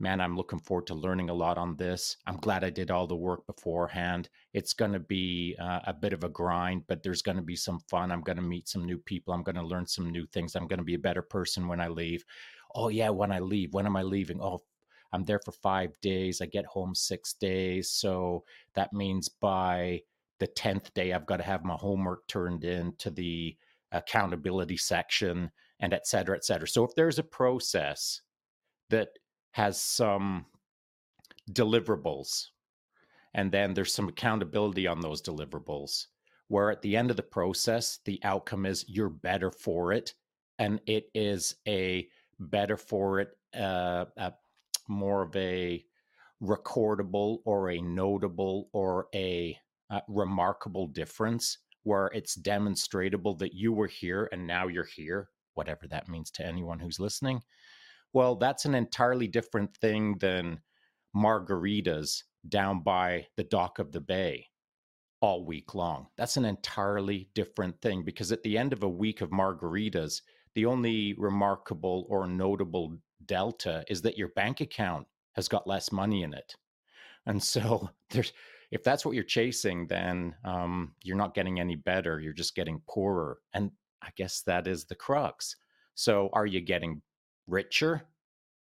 man, 0.00 0.20
I'm 0.20 0.36
looking 0.36 0.60
forward 0.60 0.86
to 0.88 0.94
learning 0.94 1.28
a 1.28 1.34
lot 1.34 1.58
on 1.58 1.76
this. 1.76 2.16
I'm 2.26 2.36
glad 2.36 2.62
I 2.62 2.70
did 2.70 2.90
all 2.90 3.06
the 3.06 3.16
work 3.16 3.46
beforehand. 3.46 4.28
It's 4.52 4.72
going 4.72 4.92
to 4.92 5.00
be 5.00 5.56
uh, 5.60 5.80
a 5.84 5.92
bit 5.92 6.12
of 6.12 6.22
a 6.22 6.28
grind, 6.28 6.84
but 6.86 7.02
there's 7.02 7.22
going 7.22 7.36
to 7.36 7.42
be 7.42 7.56
some 7.56 7.80
fun. 7.80 8.12
I'm 8.12 8.22
going 8.22 8.36
to 8.36 8.42
meet 8.42 8.68
some 8.68 8.84
new 8.84 8.98
people. 8.98 9.34
I'm 9.34 9.42
going 9.42 9.56
to 9.56 9.62
learn 9.62 9.86
some 9.86 10.10
new 10.10 10.26
things. 10.26 10.54
I'm 10.54 10.68
going 10.68 10.78
to 10.78 10.84
be 10.84 10.94
a 10.94 11.00
better 11.00 11.22
person 11.22 11.66
when 11.66 11.80
I 11.80 11.88
leave. 11.88 12.24
Oh, 12.74 12.88
yeah, 12.88 13.08
when 13.08 13.32
I 13.32 13.40
leave. 13.40 13.74
When 13.74 13.86
am 13.86 13.96
I 13.96 14.02
leaving? 14.02 14.40
Oh, 14.40 14.60
I'm 15.12 15.24
there 15.24 15.40
for 15.44 15.52
five 15.52 15.98
days. 16.00 16.40
I 16.40 16.46
get 16.46 16.66
home 16.66 16.94
six 16.94 17.32
days. 17.32 17.90
So 17.90 18.44
that 18.74 18.92
means 18.92 19.28
by 19.28 20.02
the 20.38 20.46
10th 20.46 20.94
day, 20.94 21.12
I've 21.12 21.26
got 21.26 21.38
to 21.38 21.44
have 21.44 21.64
my 21.64 21.74
homework 21.74 22.26
turned 22.28 22.62
in 22.62 22.94
to 22.98 23.10
the 23.10 23.56
accountability 23.90 24.76
section 24.76 25.50
and 25.80 25.92
et 25.92 26.06
cetera, 26.06 26.36
et 26.36 26.44
cetera. 26.44 26.68
So 26.68 26.84
if 26.84 26.94
there's 26.94 27.18
a 27.18 27.24
process 27.24 28.20
that 28.90 29.08
has 29.52 29.80
some 29.80 30.46
deliverables 31.50 32.46
and 33.34 33.52
then 33.52 33.74
there's 33.74 33.94
some 33.94 34.08
accountability 34.08 34.86
on 34.86 35.00
those 35.00 35.22
deliverables 35.22 36.06
where 36.48 36.70
at 36.70 36.82
the 36.82 36.96
end 36.96 37.10
of 37.10 37.16
the 37.16 37.22
process 37.22 37.98
the 38.04 38.20
outcome 38.24 38.66
is 38.66 38.84
you're 38.88 39.08
better 39.08 39.50
for 39.50 39.92
it 39.92 40.14
and 40.58 40.80
it 40.86 41.08
is 41.14 41.56
a 41.66 42.06
better 42.38 42.76
for 42.76 43.20
it 43.20 43.30
uh, 43.56 44.04
a, 44.16 44.32
more 44.88 45.22
of 45.22 45.34
a 45.36 45.84
recordable 46.42 47.38
or 47.44 47.70
a 47.70 47.80
notable 47.80 48.68
or 48.72 49.08
a 49.14 49.56
uh, 49.90 50.00
remarkable 50.08 50.86
difference 50.86 51.58
where 51.82 52.06
it's 52.08 52.34
demonstrable 52.34 53.34
that 53.34 53.54
you 53.54 53.72
were 53.72 53.86
here 53.86 54.28
and 54.32 54.46
now 54.46 54.66
you're 54.66 54.88
here 54.96 55.28
whatever 55.54 55.86
that 55.88 56.08
means 56.08 56.30
to 56.30 56.46
anyone 56.46 56.78
who's 56.78 57.00
listening 57.00 57.40
well, 58.12 58.36
that's 58.36 58.64
an 58.64 58.74
entirely 58.74 59.26
different 59.26 59.76
thing 59.76 60.16
than 60.18 60.60
margaritas 61.16 62.22
down 62.48 62.82
by 62.82 63.26
the 63.36 63.44
dock 63.44 63.78
of 63.78 63.92
the 63.92 64.00
bay 64.00 64.46
all 65.20 65.44
week 65.44 65.74
long. 65.74 66.06
That's 66.16 66.36
an 66.36 66.44
entirely 66.44 67.28
different 67.34 67.80
thing 67.80 68.04
because 68.04 68.32
at 68.32 68.42
the 68.42 68.56
end 68.56 68.72
of 68.72 68.82
a 68.82 68.88
week 68.88 69.20
of 69.20 69.30
margaritas, 69.30 70.22
the 70.54 70.66
only 70.66 71.14
remarkable 71.14 72.06
or 72.08 72.26
notable 72.26 72.96
delta 73.26 73.84
is 73.88 74.02
that 74.02 74.16
your 74.16 74.28
bank 74.28 74.60
account 74.60 75.06
has 75.34 75.48
got 75.48 75.66
less 75.66 75.92
money 75.92 76.22
in 76.22 76.32
it. 76.34 76.54
And 77.26 77.42
so 77.42 77.90
there's 78.10 78.32
if 78.70 78.84
that's 78.84 79.04
what 79.04 79.14
you're 79.14 79.24
chasing, 79.24 79.86
then 79.86 80.34
um, 80.44 80.94
you're 81.02 81.16
not 81.16 81.34
getting 81.34 81.58
any 81.58 81.74
better. 81.74 82.20
You're 82.20 82.34
just 82.34 82.54
getting 82.54 82.82
poorer. 82.86 83.38
And 83.54 83.70
I 84.02 84.10
guess 84.14 84.42
that 84.42 84.66
is 84.66 84.84
the 84.84 84.94
crux. 84.94 85.56
So 85.94 86.28
are 86.34 86.44
you 86.44 86.60
getting 86.60 87.00
richer 87.48 88.02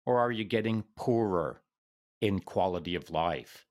or 0.06 0.18
are 0.20 0.32
you 0.32 0.44
getting 0.44 0.84
poorer 0.96 1.60
in 2.20 2.40
quality 2.40 2.94
of 2.94 3.10
life, 3.10 3.66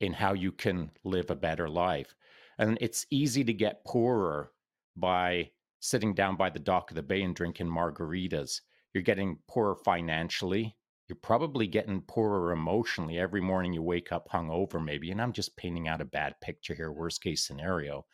in 0.00 0.12
how 0.12 0.32
you 0.32 0.52
can 0.52 0.90
live 1.04 1.30
a 1.30 1.36
better 1.36 1.68
life? 1.68 2.14
And 2.58 2.78
it's 2.80 3.06
easy 3.10 3.42
to 3.44 3.52
get 3.52 3.84
poorer 3.84 4.52
by 4.96 5.50
sitting 5.80 6.14
down 6.14 6.36
by 6.36 6.50
the 6.50 6.58
dock 6.58 6.90
of 6.90 6.94
the 6.94 7.02
bay 7.02 7.22
and 7.22 7.34
drinking 7.34 7.66
margaritas. 7.66 8.60
You're 8.92 9.02
getting 9.02 9.38
poorer 9.48 9.74
financially. 9.74 10.76
You're 11.08 11.16
probably 11.16 11.66
getting 11.66 12.02
poorer 12.02 12.52
emotionally. 12.52 13.18
Every 13.18 13.40
morning 13.40 13.72
you 13.72 13.82
wake 13.82 14.12
up 14.12 14.28
hungover, 14.28 14.84
maybe. 14.84 15.10
And 15.10 15.20
I'm 15.20 15.32
just 15.32 15.56
painting 15.56 15.88
out 15.88 16.00
a 16.00 16.04
bad 16.04 16.34
picture 16.40 16.74
here, 16.74 16.92
worst 16.92 17.22
case 17.22 17.44
scenario. 17.44 18.06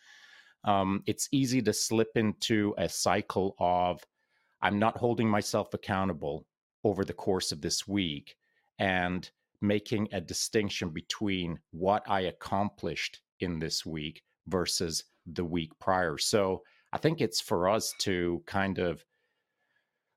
Um, 0.65 1.03
it's 1.07 1.29
easy 1.31 1.61
to 1.63 1.73
slip 1.73 2.13
into 2.15 2.75
a 2.79 2.89
cycle 2.89 3.55
of 3.59 4.03
I'm 4.63 4.79
not 4.79 4.97
holding 4.97 5.29
myself 5.29 5.75
accountable 5.75 6.47
over 6.85 7.05
the 7.05 7.13
course 7.13 7.53
of 7.53 7.61
this 7.61 7.87
week 7.87 8.37
and 8.79 9.29
making 9.61 10.09
a 10.13 10.21
distinction 10.21 10.91
between 10.91 11.59
what 11.71 12.03
I 12.07 12.23
accomplished 12.23 13.21
in 13.41 13.59
this 13.59 13.85
week 13.85 14.23
versus 14.49 15.05
the 15.27 15.45
week 15.45 15.71
prior. 15.79 16.19
So 16.19 16.63
I 16.93 16.99
think 16.99 17.21
it's 17.21 17.41
for 17.41 17.69
us 17.69 17.93
to 18.01 18.43
kind 18.47 18.79
of 18.79 19.05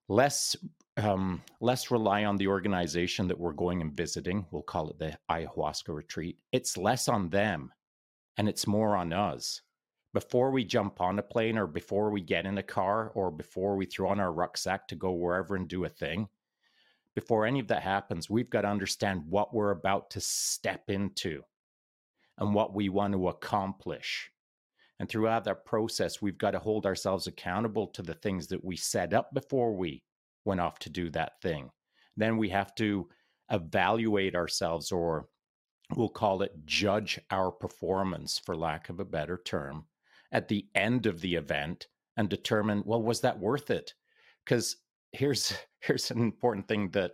less 0.07 0.55
um, 0.97 1.41
less 1.61 1.91
rely 1.91 2.25
on 2.25 2.35
the 2.35 2.47
organization 2.47 3.27
that 3.29 3.39
we're 3.39 3.53
going 3.53 3.79
and 3.81 3.95
visiting. 3.95 4.45
We'll 4.51 4.63
call 4.63 4.89
it 4.89 4.99
the 4.99 5.17
ayahuasca 5.31 5.95
retreat. 5.95 6.37
It's 6.51 6.75
less 6.75 7.07
on 7.07 7.29
them, 7.29 7.71
and 8.35 8.49
it's 8.49 8.67
more 8.67 8.97
on 8.97 9.13
us 9.13 9.61
before 10.13 10.51
we 10.51 10.63
jump 10.65 11.01
on 11.01 11.19
a 11.19 11.23
plane 11.23 11.57
or 11.57 11.67
before 11.67 12.09
we 12.09 12.21
get 12.21 12.45
in 12.45 12.57
a 12.57 12.63
car 12.63 13.11
or 13.13 13.29
before 13.29 13.75
we 13.75 13.85
throw 13.85 14.09
on 14.09 14.19
our 14.19 14.31
rucksack 14.31 14.87
to 14.87 14.95
go 14.95 15.11
wherever 15.11 15.55
and 15.55 15.67
do 15.67 15.85
a 15.85 15.89
thing, 15.89 16.27
before 17.15 17.45
any 17.45 17.59
of 17.59 17.67
that 17.67 17.83
happens, 17.83 18.29
we've 18.29 18.49
got 18.49 18.61
to 18.61 18.67
understand 18.67 19.23
what 19.27 19.53
we're 19.53 19.71
about 19.71 20.09
to 20.11 20.21
step 20.21 20.89
into 20.89 21.43
and 22.37 22.53
what 22.53 22.73
we 22.73 22.89
want 22.89 23.13
to 23.13 23.27
accomplish. 23.27 24.31
And 24.99 25.07
throughout 25.07 25.43
that 25.45 25.65
process, 25.65 26.21
we've 26.21 26.37
got 26.37 26.51
to 26.51 26.59
hold 26.59 26.85
ourselves 26.85 27.27
accountable 27.27 27.87
to 27.87 28.01
the 28.01 28.15
things 28.15 28.47
that 28.47 28.63
we 28.63 28.75
set 28.75 29.13
up 29.13 29.33
before 29.33 29.75
we 29.75 30.03
went 30.45 30.61
off 30.61 30.79
to 30.79 30.89
do 30.89 31.09
that 31.11 31.41
thing. 31.41 31.69
Then 32.17 32.37
we 32.37 32.49
have 32.49 32.73
to 32.75 33.07
evaluate 33.51 34.35
ourselves, 34.35 34.91
or 34.91 35.27
we'll 35.95 36.09
call 36.09 36.41
it 36.41 36.51
judge 36.65 37.19
our 37.31 37.51
performance, 37.51 38.39
for 38.39 38.55
lack 38.55 38.89
of 38.89 38.99
a 38.99 39.05
better 39.05 39.41
term, 39.45 39.85
at 40.31 40.47
the 40.47 40.67
end 40.75 41.05
of 41.05 41.21
the 41.21 41.35
event 41.35 41.87
and 42.17 42.29
determine 42.29 42.83
well 42.85 43.01
was 43.01 43.21
that 43.21 43.39
worth 43.39 43.69
it? 43.69 43.93
Because 44.45 44.77
here's 45.11 45.53
here's 45.79 46.11
an 46.11 46.19
important 46.19 46.67
thing 46.67 46.89
that 46.91 47.11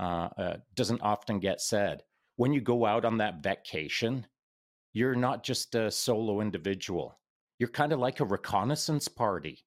uh, 0.00 0.28
uh, 0.38 0.56
doesn't 0.74 1.02
often 1.02 1.40
get 1.40 1.60
said. 1.60 2.02
When 2.36 2.52
you 2.52 2.60
go 2.60 2.86
out 2.86 3.04
on 3.04 3.18
that 3.18 3.42
vacation 3.42 4.26
you're 4.92 5.14
not 5.14 5.44
just 5.44 5.74
a 5.74 5.90
solo 5.90 6.40
individual. 6.40 7.18
You're 7.58 7.68
kind 7.68 7.92
of 7.92 8.00
like 8.00 8.20
a 8.20 8.24
reconnaissance 8.24 9.06
party. 9.06 9.64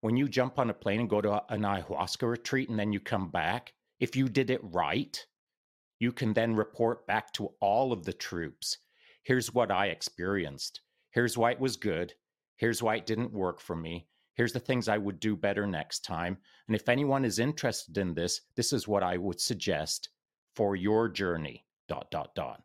When 0.00 0.16
you 0.16 0.28
jump 0.28 0.58
on 0.58 0.70
a 0.70 0.74
plane 0.74 1.00
and 1.00 1.10
go 1.10 1.20
to 1.20 1.42
an 1.52 1.62
ayahuasca 1.62 2.28
retreat 2.28 2.68
and 2.68 2.78
then 2.78 2.92
you 2.92 3.00
come 3.00 3.30
back 3.30 3.72
if 4.00 4.16
you 4.16 4.28
did 4.28 4.50
it 4.50 4.60
right 4.62 5.24
you 5.98 6.10
can 6.12 6.32
then 6.32 6.56
report 6.56 7.06
back 7.06 7.32
to 7.34 7.52
all 7.60 7.92
of 7.92 8.04
the 8.04 8.12
troops. 8.12 8.78
Here's 9.22 9.54
what 9.54 9.70
i 9.70 9.86
experienced 9.86 10.80
Here's 11.12 11.38
why 11.38 11.52
it 11.52 11.60
was 11.60 11.76
good. 11.76 12.12
Here's 12.56 12.82
why 12.82 12.96
it 12.96 13.06
didn't 13.06 13.32
work 13.32 13.60
for 13.60 13.76
me. 13.76 14.06
Here's 14.34 14.52
the 14.52 14.60
things 14.60 14.88
I 14.88 14.98
would 14.98 15.20
do 15.20 15.36
better 15.36 15.66
next 15.66 16.00
time. 16.00 16.38
And 16.66 16.74
if 16.74 16.88
anyone 16.88 17.24
is 17.24 17.38
interested 17.38 17.98
in 17.98 18.14
this, 18.14 18.40
this 18.56 18.72
is 18.72 18.88
what 18.88 19.02
I 19.02 19.18
would 19.18 19.40
suggest 19.40 20.08
for 20.56 20.74
your 20.74 21.08
journey. 21.08 21.64
Dot, 21.88 22.10
dot, 22.10 22.34
dot. 22.34 22.62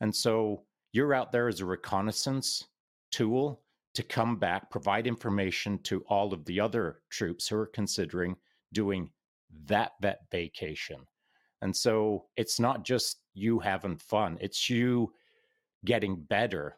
And 0.00 0.14
so 0.14 0.64
you're 0.92 1.14
out 1.14 1.30
there 1.30 1.48
as 1.48 1.60
a 1.60 1.66
reconnaissance 1.66 2.64
tool 3.10 3.62
to 3.94 4.02
come 4.02 4.36
back, 4.36 4.70
provide 4.70 5.06
information 5.06 5.78
to 5.80 6.04
all 6.08 6.32
of 6.32 6.44
the 6.44 6.60
other 6.60 7.00
troops 7.10 7.48
who 7.48 7.56
are 7.56 7.66
considering 7.66 8.36
doing 8.72 9.10
that 9.66 9.92
vet 10.00 10.20
vacation. 10.30 11.00
And 11.62 11.74
so 11.74 12.26
it's 12.36 12.60
not 12.60 12.84
just 12.84 13.20
you 13.34 13.58
having 13.58 13.96
fun, 13.96 14.38
it's 14.40 14.68
you 14.68 15.12
getting 15.84 16.16
better 16.16 16.76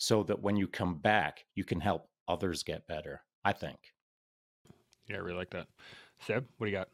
so 0.00 0.22
that 0.22 0.40
when 0.40 0.56
you 0.56 0.66
come 0.66 0.96
back, 0.96 1.44
you 1.54 1.62
can 1.62 1.78
help 1.78 2.08
others 2.26 2.62
get 2.62 2.86
better. 2.88 3.20
I 3.44 3.52
think. 3.52 3.76
Yeah, 5.06 5.16
I 5.16 5.18
really 5.18 5.36
like 5.36 5.50
that. 5.50 5.66
Seb, 6.20 6.46
what 6.56 6.66
do 6.66 6.72
you 6.72 6.78
got? 6.78 6.88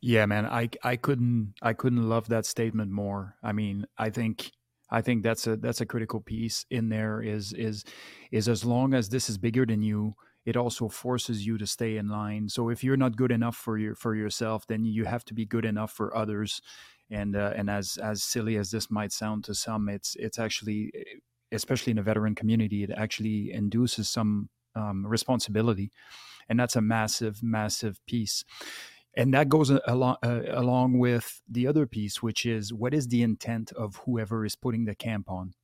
Yeah, 0.00 0.26
man, 0.26 0.44
I 0.44 0.70
I 0.82 0.96
couldn't 0.96 1.54
I 1.62 1.72
couldn't 1.72 2.08
love 2.08 2.28
that 2.28 2.46
statement 2.46 2.90
more. 2.90 3.36
I 3.44 3.52
mean, 3.52 3.86
I 3.96 4.10
think 4.10 4.50
I 4.90 5.02
think 5.02 5.22
that's 5.22 5.46
a 5.46 5.56
that's 5.56 5.80
a 5.80 5.86
critical 5.86 6.20
piece 6.20 6.66
in 6.68 6.88
there 6.88 7.22
is 7.22 7.52
is 7.52 7.84
is 8.32 8.48
as 8.48 8.64
long 8.64 8.92
as 8.92 9.08
this 9.08 9.30
is 9.30 9.38
bigger 9.38 9.64
than 9.64 9.82
you, 9.82 10.14
it 10.44 10.56
also 10.56 10.88
forces 10.88 11.46
you 11.46 11.58
to 11.58 11.66
stay 11.66 11.96
in 11.96 12.08
line. 12.08 12.48
So 12.48 12.70
if 12.70 12.82
you're 12.82 12.96
not 12.96 13.16
good 13.16 13.30
enough 13.30 13.54
for 13.54 13.78
your 13.78 13.94
for 13.94 14.16
yourself, 14.16 14.66
then 14.66 14.84
you 14.84 15.04
have 15.04 15.24
to 15.26 15.34
be 15.34 15.46
good 15.46 15.64
enough 15.64 15.92
for 15.92 16.16
others 16.16 16.60
and 17.12 17.36
uh, 17.36 17.52
and 17.54 17.70
as 17.70 17.98
as 17.98 18.22
silly 18.22 18.56
as 18.56 18.70
this 18.70 18.90
might 18.90 19.12
sound 19.12 19.44
to 19.44 19.54
some, 19.54 19.88
it's 19.88 20.16
it's 20.18 20.38
actually 20.38 20.90
especially 21.52 21.92
in 21.92 21.96
the 21.96 22.02
veteran 22.02 22.34
community, 22.34 22.82
it 22.82 22.90
actually 22.90 23.52
induces 23.52 24.08
some 24.08 24.48
um, 24.74 25.06
responsibility, 25.06 25.92
and 26.48 26.58
that's 26.58 26.76
a 26.76 26.80
massive, 26.80 27.42
massive 27.42 28.04
piece. 28.06 28.44
And 29.14 29.34
that 29.34 29.48
goes 29.50 29.70
along 29.70 30.16
uh, 30.22 30.40
along 30.48 30.98
with 30.98 31.42
the 31.48 31.66
other 31.66 31.86
piece, 31.86 32.22
which 32.22 32.46
is 32.46 32.72
what 32.72 32.94
is 32.94 33.08
the 33.08 33.22
intent 33.22 33.70
of 33.72 33.96
whoever 34.06 34.44
is 34.44 34.56
putting 34.56 34.86
the 34.86 34.94
camp 34.94 35.30
on 35.30 35.54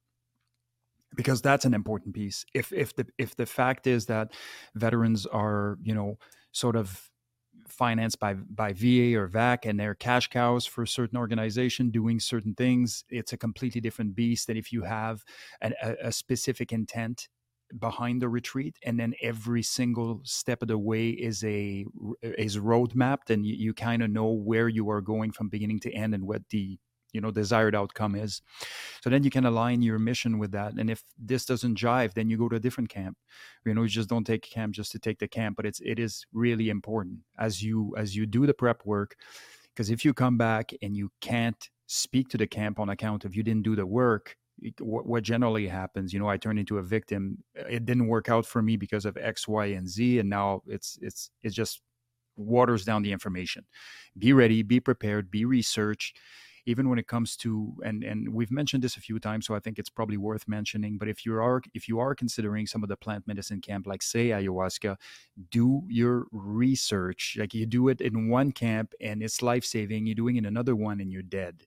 because 1.15 1.41
that's 1.41 1.65
an 1.65 1.75
important 1.75 2.15
piece. 2.15 2.45
If 2.55 2.73
if 2.73 2.95
the 2.95 3.07
if 3.19 3.37
the 3.37 3.47
fact 3.47 3.87
is 3.87 4.07
that 4.07 4.33
veterans 4.75 5.27
are 5.27 5.79
you 5.83 5.95
know 5.95 6.19
sort 6.53 6.77
of 6.77 7.11
financed 7.69 8.19
by 8.19 8.35
by 8.35 8.73
VA 8.73 9.17
or 9.17 9.29
VAC 9.29 9.67
and 9.67 9.79
they're 9.79 9.95
cash 9.95 10.29
cows 10.29 10.67
for 10.67 10.83
a 10.83 10.89
certain 10.89 11.19
organization 11.19 11.91
doing 11.91 12.21
certain 12.21 12.55
things, 12.55 13.05
it's 13.09 13.33
a 13.33 13.37
completely 13.37 13.81
different 13.81 14.15
beast 14.15 14.47
than 14.47 14.57
if 14.57 14.73
you 14.73 14.83
have 14.83 15.25
an, 15.61 15.75
a, 15.83 15.95
a 16.05 16.13
specific 16.13 16.73
intent 16.73 17.29
behind 17.79 18.23
the 18.23 18.29
retreat 18.29 18.77
and 18.85 18.99
then 18.99 19.13
every 19.21 19.63
single 19.63 20.21
step 20.25 20.63
of 20.63 20.69
the 20.69 20.79
way 20.79 21.11
is 21.11 21.45
a 21.45 21.85
is 22.23 22.59
road 22.59 22.95
mapped 22.95 23.31
and 23.31 23.45
you, 23.45 23.55
you 23.55 23.75
kind 23.75 24.03
of 24.03 24.11
know 24.11 24.29
where 24.29 24.69
you 24.69 24.89
are 24.89 25.03
going 25.03 25.31
from 25.31 25.49
beginning 25.49 25.79
to 25.79 25.93
end 25.93 26.15
and 26.15 26.27
what 26.27 26.43
the 26.49 26.79
you 27.13 27.21
know 27.21 27.31
desired 27.31 27.75
outcome 27.75 28.15
is. 28.15 28.43
So 29.03 29.11
then 29.11 29.25
you 29.25 29.31
can 29.31 29.47
align 29.47 29.83
your 29.83 29.99
mission 29.99 30.39
with 30.39 30.53
that. 30.53 30.75
And 30.75 30.91
if 30.91 31.03
this 31.19 31.45
doesn't 31.45 31.79
jive 31.79 32.15
then 32.15 32.29
you 32.31 32.37
go 32.37 32.49
to 32.49 32.57
a 32.57 32.61
different 32.61 32.91
camp. 32.91 33.17
You 33.65 33.75
know 33.75 33.83
you 33.83 33.89
just 33.89 34.09
don't 34.09 34.27
take 34.27 34.43
camp 34.43 34.75
just 34.75 34.93
to 34.93 34.99
take 34.99 35.19
the 35.19 35.29
camp 35.29 35.57
but 35.57 35.67
it's 35.67 35.81
it 35.81 35.99
is 35.99 36.25
really 36.33 36.71
important 36.71 37.19
as 37.39 37.63
you 37.63 37.95
as 37.97 38.17
you 38.17 38.27
do 38.27 38.47
the 38.47 38.55
prep 38.55 38.85
work. 38.85 39.17
Because 39.75 39.91
if 39.91 40.05
you 40.05 40.13
come 40.13 40.37
back 40.37 40.73
and 40.83 40.97
you 40.97 41.11
can't 41.21 41.69
speak 41.87 42.29
to 42.29 42.39
the 42.39 42.47
camp 42.47 42.79
on 42.79 42.89
account 42.91 43.25
of 43.25 43.35
you 43.35 43.43
didn't 43.43 43.63
do 43.63 43.75
the 43.75 43.87
work 43.87 44.37
what, 44.81 45.07
what 45.07 45.23
generally 45.23 45.67
happens 45.69 46.13
you 46.13 46.19
know 46.19 46.29
i 46.29 46.37
turn 46.37 46.59
into 46.59 46.79
a 46.79 46.83
victim. 46.83 47.39
It 47.55 47.87
didn't 47.87 48.09
work 48.09 48.29
out 48.29 48.45
for 48.45 48.61
me 48.63 48.77
because 48.77 49.05
of 49.05 49.17
x 49.17 49.47
y 49.49 49.67
and 49.67 49.89
z 49.89 50.19
and 50.19 50.29
now 50.29 50.63
it's 50.67 50.99
it's 51.01 51.31
it 51.43 51.51
just 51.51 51.81
waters 52.37 52.85
down 52.85 53.03
the 53.03 53.13
information. 53.13 53.65
Be 54.17 54.33
ready 54.33 54.63
be 54.63 54.81
prepared 54.81 55.31
be 55.31 55.45
researched 55.45 56.19
even 56.69 56.89
when 56.89 56.99
it 56.99 57.07
comes 57.07 57.37
to 57.37 57.51
and 57.85 58.05
and 58.05 58.21
we've 58.33 58.51
mentioned 58.51 58.83
this 58.85 58.97
a 58.97 59.01
few 59.01 59.19
times 59.19 59.47
so 59.47 59.55
i 59.55 59.61
think 59.61 59.79
it's 59.79 59.91
probably 59.91 60.17
worth 60.17 60.47
mentioning 60.47 60.99
but 60.99 61.09
if 61.09 61.25
you 61.25 61.35
are 61.35 61.61
if 61.75 61.89
you 61.89 61.99
are 61.99 62.15
considering 62.15 62.67
some 62.67 62.83
of 62.83 62.89
the 62.89 62.97
plant 62.97 63.27
medicine 63.27 63.61
camp 63.61 63.87
like 63.87 64.03
say 64.03 64.29
ayahuasca 64.29 64.97
do 65.51 65.83
your 65.89 66.27
research. 66.33 67.37
Like 67.39 67.55
you 67.55 67.67
do 67.67 67.89
it 67.89 68.01
in 68.01 68.29
one 68.29 68.53
camp 68.53 68.93
and 69.01 69.23
it's 69.23 69.43
life-saving 69.43 70.07
you're 70.07 70.15
doing 70.15 70.37
it 70.37 70.41
in 70.41 70.47
another 70.47 70.77
one 70.77 71.01
and 71.01 71.13
you're 71.13 71.23
dead. 71.23 71.65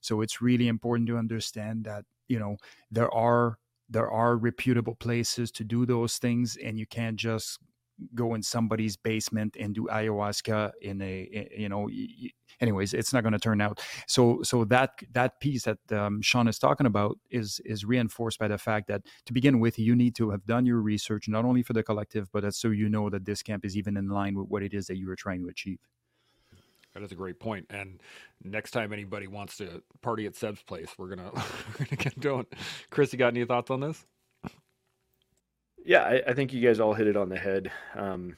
So 0.00 0.20
it's 0.20 0.40
really 0.40 0.68
important 0.68 1.08
to 1.08 1.18
understand 1.18 1.84
that 1.84 2.04
you 2.28 2.38
know 2.38 2.56
there 2.90 3.12
are 3.12 3.58
there 3.90 4.10
are 4.10 4.36
reputable 4.36 4.94
places 4.94 5.50
to 5.50 5.64
do 5.64 5.86
those 5.86 6.18
things 6.18 6.56
and 6.62 6.78
you 6.78 6.86
can't 6.86 7.16
just 7.16 7.58
go 8.14 8.34
in 8.34 8.42
somebody's 8.42 8.96
basement 8.96 9.56
and 9.58 9.74
do 9.74 9.88
ayahuasca 9.90 10.70
in 10.82 11.00
a 11.02 11.48
you 11.56 11.68
know 11.68 11.88
anyways 12.60 12.94
it's 12.94 13.12
not 13.12 13.22
going 13.22 13.32
to 13.32 13.38
turn 13.38 13.60
out 13.60 13.80
so 14.06 14.40
so 14.42 14.64
that 14.64 14.90
that 15.12 15.40
piece 15.40 15.64
that 15.64 15.78
um, 15.92 16.20
shaun 16.22 16.48
is 16.48 16.58
talking 16.58 16.86
about 16.86 17.18
is 17.30 17.60
is 17.64 17.84
reinforced 17.84 18.38
by 18.38 18.48
the 18.48 18.58
fact 18.58 18.88
that 18.88 19.02
to 19.26 19.32
begin 19.32 19.60
with 19.60 19.78
you 19.78 19.94
need 19.94 20.14
to 20.14 20.30
have 20.30 20.44
done 20.46 20.66
your 20.66 20.80
research 20.80 21.28
not 21.28 21.44
only 21.44 21.62
for 21.62 21.72
the 21.72 21.82
collective 21.82 22.28
but 22.32 22.54
so 22.54 22.68
you 22.68 22.88
know 22.88 23.10
that 23.10 23.24
this 23.24 23.42
camp 23.42 23.64
is 23.64 23.76
even 23.76 23.96
in 23.96 24.08
line 24.08 24.34
with 24.34 24.48
what 24.48 24.62
it 24.62 24.72
is 24.74 24.86
that 24.86 24.96
you 24.96 25.10
are 25.10 25.16
trying 25.16 25.42
to 25.42 25.48
achieve 25.48 25.78
that 26.94 27.02
is 27.02 27.12
a 27.12 27.16
great 27.16 27.38
point. 27.38 27.66
And 27.70 28.00
next 28.42 28.72
time 28.72 28.92
anybody 28.92 29.28
wants 29.28 29.56
to 29.58 29.82
party 30.02 30.26
at 30.26 30.34
Seb's 30.34 30.62
place, 30.62 30.90
we're 30.98 31.08
gonna 31.08 31.30
we're 31.34 31.86
gonna 31.86 31.96
get 31.96 32.18
going. 32.18 32.46
Chris, 32.90 33.12
you 33.12 33.18
got 33.18 33.28
any 33.28 33.44
thoughts 33.44 33.70
on 33.70 33.80
this? 33.80 34.04
Yeah, 35.88 36.02
I, 36.02 36.22
I, 36.26 36.34
think 36.34 36.52
you 36.52 36.60
guys 36.60 36.80
all 36.80 36.92
hit 36.92 37.06
it 37.06 37.16
on 37.16 37.30
the 37.30 37.38
head. 37.38 37.72
Um, 37.94 38.36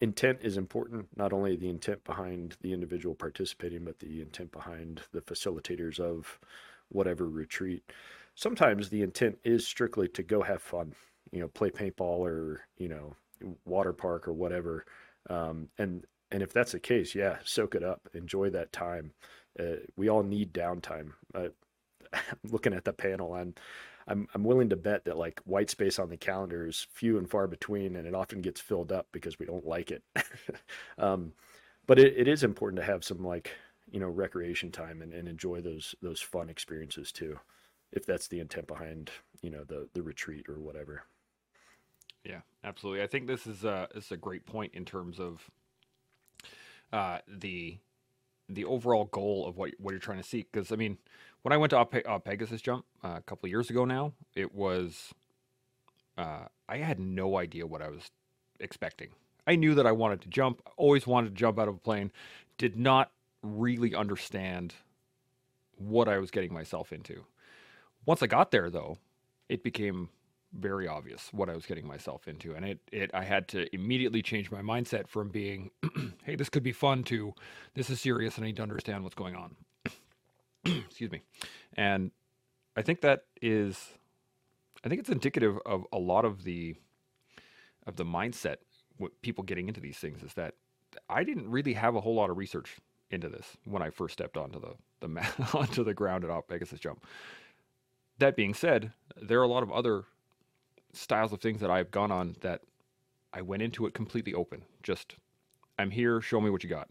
intent 0.00 0.38
is 0.42 0.56
important, 0.56 1.08
not 1.16 1.32
only 1.32 1.56
the 1.56 1.68
intent 1.68 2.04
behind 2.04 2.56
the 2.60 2.72
individual 2.72 3.16
participating, 3.16 3.84
but 3.84 3.98
the 3.98 4.22
intent 4.22 4.52
behind 4.52 5.00
the 5.10 5.20
facilitators 5.20 5.98
of 5.98 6.38
whatever 6.90 7.28
retreat. 7.28 7.82
Sometimes 8.36 8.88
the 8.88 9.02
intent 9.02 9.36
is 9.42 9.66
strictly 9.66 10.06
to 10.10 10.22
go 10.22 10.42
have 10.42 10.62
fun, 10.62 10.94
you 11.32 11.40
know, 11.40 11.48
play 11.48 11.70
paintball 11.70 12.20
or, 12.20 12.60
you 12.76 12.86
know, 12.86 13.16
water 13.64 13.92
park 13.92 14.28
or 14.28 14.32
whatever. 14.32 14.84
Um, 15.28 15.70
and, 15.76 16.06
and 16.30 16.44
if 16.44 16.52
that's 16.52 16.70
the 16.70 16.78
case, 16.78 17.16
yeah, 17.16 17.38
soak 17.42 17.74
it 17.74 17.82
up, 17.82 18.08
enjoy 18.14 18.50
that 18.50 18.72
time. 18.72 19.10
Uh, 19.58 19.82
we 19.96 20.08
all 20.08 20.22
need 20.22 20.54
downtime. 20.54 21.14
Uh, 21.34 21.48
looking 22.50 22.74
at 22.74 22.84
the 22.84 22.92
panel, 22.92 23.34
and 23.34 23.58
I'm 24.06 24.28
I'm 24.34 24.44
willing 24.44 24.70
to 24.70 24.76
bet 24.76 25.04
that 25.04 25.16
like 25.16 25.40
white 25.44 25.70
space 25.70 25.98
on 25.98 26.10
the 26.10 26.16
calendar 26.16 26.66
is 26.66 26.86
few 26.90 27.18
and 27.18 27.28
far 27.28 27.46
between, 27.46 27.96
and 27.96 28.06
it 28.06 28.14
often 28.14 28.40
gets 28.40 28.60
filled 28.60 28.92
up 28.92 29.08
because 29.12 29.38
we 29.38 29.46
don't 29.46 29.66
like 29.66 29.90
it. 29.90 30.02
um, 30.98 31.32
but 31.86 31.98
it, 31.98 32.14
it 32.16 32.28
is 32.28 32.44
important 32.44 32.80
to 32.80 32.86
have 32.86 33.04
some 33.04 33.24
like 33.24 33.52
you 33.90 34.00
know 34.00 34.08
recreation 34.08 34.70
time 34.70 35.02
and, 35.02 35.12
and 35.12 35.28
enjoy 35.28 35.60
those 35.60 35.94
those 36.02 36.20
fun 36.20 36.48
experiences 36.48 37.12
too, 37.12 37.38
if 37.92 38.06
that's 38.06 38.28
the 38.28 38.40
intent 38.40 38.66
behind 38.66 39.10
you 39.42 39.50
know 39.50 39.64
the 39.64 39.88
the 39.94 40.02
retreat 40.02 40.48
or 40.48 40.60
whatever. 40.60 41.04
Yeah, 42.24 42.40
absolutely. 42.62 43.02
I 43.02 43.08
think 43.08 43.26
this 43.26 43.46
is 43.46 43.64
a 43.64 43.88
this 43.94 44.06
is 44.06 44.12
a 44.12 44.16
great 44.16 44.46
point 44.46 44.74
in 44.74 44.84
terms 44.84 45.18
of 45.18 45.50
uh, 46.92 47.18
the 47.26 47.78
the 48.48 48.64
overall 48.64 49.06
goal 49.06 49.46
of 49.46 49.56
what 49.56 49.72
what 49.78 49.92
you're 49.92 50.00
trying 50.00 50.18
to 50.22 50.28
seek. 50.28 50.52
Because 50.52 50.70
I 50.72 50.76
mean, 50.76 50.98
when 51.42 51.52
I 51.52 51.56
went 51.56 51.70
to 51.70 51.78
uh, 51.78 52.18
Pegasus 52.18 52.62
Jump 52.62 52.84
uh, 53.04 53.16
a 53.16 53.22
couple 53.22 53.48
years 53.48 53.70
ago 53.70 53.84
now, 53.84 54.12
it 54.34 54.54
was 54.54 55.12
uh, 56.16 56.46
I 56.68 56.78
had 56.78 56.98
no 56.98 57.38
idea 57.38 57.66
what 57.66 57.82
I 57.82 57.88
was 57.88 58.10
expecting. 58.60 59.08
I 59.46 59.56
knew 59.56 59.74
that 59.74 59.86
I 59.86 59.92
wanted 59.92 60.20
to 60.22 60.28
jump, 60.28 60.62
always 60.76 61.06
wanted 61.06 61.30
to 61.30 61.34
jump 61.34 61.58
out 61.58 61.68
of 61.68 61.74
a 61.74 61.78
plane, 61.78 62.12
did 62.58 62.76
not 62.76 63.10
really 63.42 63.94
understand 63.94 64.74
what 65.76 66.08
I 66.08 66.18
was 66.18 66.30
getting 66.30 66.52
myself 66.52 66.92
into. 66.92 67.24
Once 68.06 68.22
I 68.22 68.26
got 68.26 68.52
there, 68.52 68.70
though, 68.70 68.98
it 69.48 69.64
became 69.64 70.10
very 70.52 70.86
obvious 70.86 71.28
what 71.32 71.48
I 71.48 71.54
was 71.54 71.66
getting 71.66 71.86
myself 71.86 72.28
into, 72.28 72.54
and 72.54 72.64
it 72.64 72.78
it 72.92 73.10
I 73.14 73.24
had 73.24 73.48
to 73.48 73.74
immediately 73.74 74.22
change 74.22 74.50
my 74.50 74.60
mindset 74.60 75.08
from 75.08 75.30
being, 75.30 75.70
"Hey, 76.24 76.36
this 76.36 76.50
could 76.50 76.62
be 76.62 76.72
fun," 76.72 77.04
to 77.04 77.34
"This 77.74 77.90
is 77.90 78.00
serious, 78.00 78.36
and 78.36 78.44
I 78.44 78.48
need 78.48 78.56
to 78.56 78.62
understand 78.62 79.02
what's 79.02 79.14
going 79.14 79.34
on." 79.34 79.56
excuse 80.88 81.10
me. 81.10 81.22
And 81.76 82.10
i 82.76 82.82
think 82.82 83.00
that 83.00 83.24
is 83.40 83.92
i 84.84 84.88
think 84.88 85.00
it's 85.00 85.10
indicative 85.10 85.58
of 85.66 85.84
a 85.92 85.98
lot 85.98 86.24
of 86.24 86.44
the 86.44 86.74
of 87.86 87.96
the 87.96 88.04
mindset 88.04 88.56
with 88.98 89.20
people 89.22 89.44
getting 89.44 89.68
into 89.68 89.80
these 89.80 89.98
things 89.98 90.22
is 90.22 90.34
that 90.34 90.54
i 91.08 91.24
didn't 91.24 91.50
really 91.50 91.74
have 91.74 91.94
a 91.94 92.00
whole 92.00 92.14
lot 92.14 92.30
of 92.30 92.36
research 92.36 92.76
into 93.10 93.28
this 93.28 93.56
when 93.64 93.82
i 93.82 93.90
first 93.90 94.14
stepped 94.14 94.36
onto 94.36 94.60
the 94.60 94.74
the 95.00 95.08
onto 95.54 95.84
the 95.84 95.94
ground 95.94 96.24
at 96.24 96.48
pegasus 96.48 96.80
jump. 96.80 97.04
That 98.18 98.36
being 98.36 98.54
said 98.54 98.92
there 99.20 99.40
are 99.40 99.44
a 99.44 99.48
lot 99.48 99.62
of 99.62 99.72
other 99.72 100.04
styles 100.92 101.32
of 101.32 101.40
things 101.40 101.60
that 101.60 101.70
i've 101.70 101.90
gone 101.90 102.12
on 102.12 102.36
that 102.40 102.60
i 103.32 103.42
went 103.42 103.62
into 103.62 103.86
it 103.86 103.94
completely 103.94 104.34
open. 104.34 104.62
Just 104.82 105.16
i'm 105.78 105.90
here 105.90 106.20
show 106.20 106.40
me 106.40 106.50
what 106.50 106.62
you 106.62 106.70
got. 106.70 106.90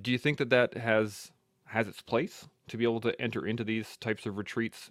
Do 0.00 0.10
you 0.12 0.18
think 0.18 0.38
that 0.38 0.50
that 0.50 0.74
has 0.76 1.32
has 1.70 1.86
its 1.86 2.02
place 2.02 2.48
to 2.68 2.76
be 2.76 2.84
able 2.84 3.00
to 3.00 3.20
enter 3.20 3.46
into 3.46 3.62
these 3.62 3.96
types 3.96 4.26
of 4.26 4.36
retreats 4.36 4.90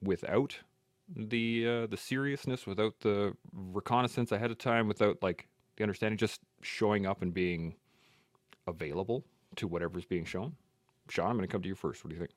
without 0.00 0.56
the 1.14 1.66
uh, 1.68 1.86
the 1.86 1.96
seriousness, 1.96 2.66
without 2.66 2.94
the 3.00 3.34
reconnaissance 3.52 4.30
ahead 4.30 4.50
of 4.50 4.58
time, 4.58 4.86
without 4.86 5.22
like 5.22 5.48
the 5.76 5.82
understanding, 5.82 6.16
just 6.16 6.40
showing 6.62 7.06
up 7.06 7.22
and 7.22 7.34
being 7.34 7.74
available 8.68 9.24
to 9.56 9.66
whatever's 9.66 10.04
being 10.04 10.24
shown. 10.24 10.54
Shaun, 11.08 11.30
I'm 11.30 11.36
going 11.36 11.48
to 11.48 11.52
come 11.52 11.62
to 11.62 11.68
you 11.68 11.74
first. 11.74 12.04
What 12.04 12.10
do 12.10 12.14
you 12.14 12.20
think? 12.20 12.32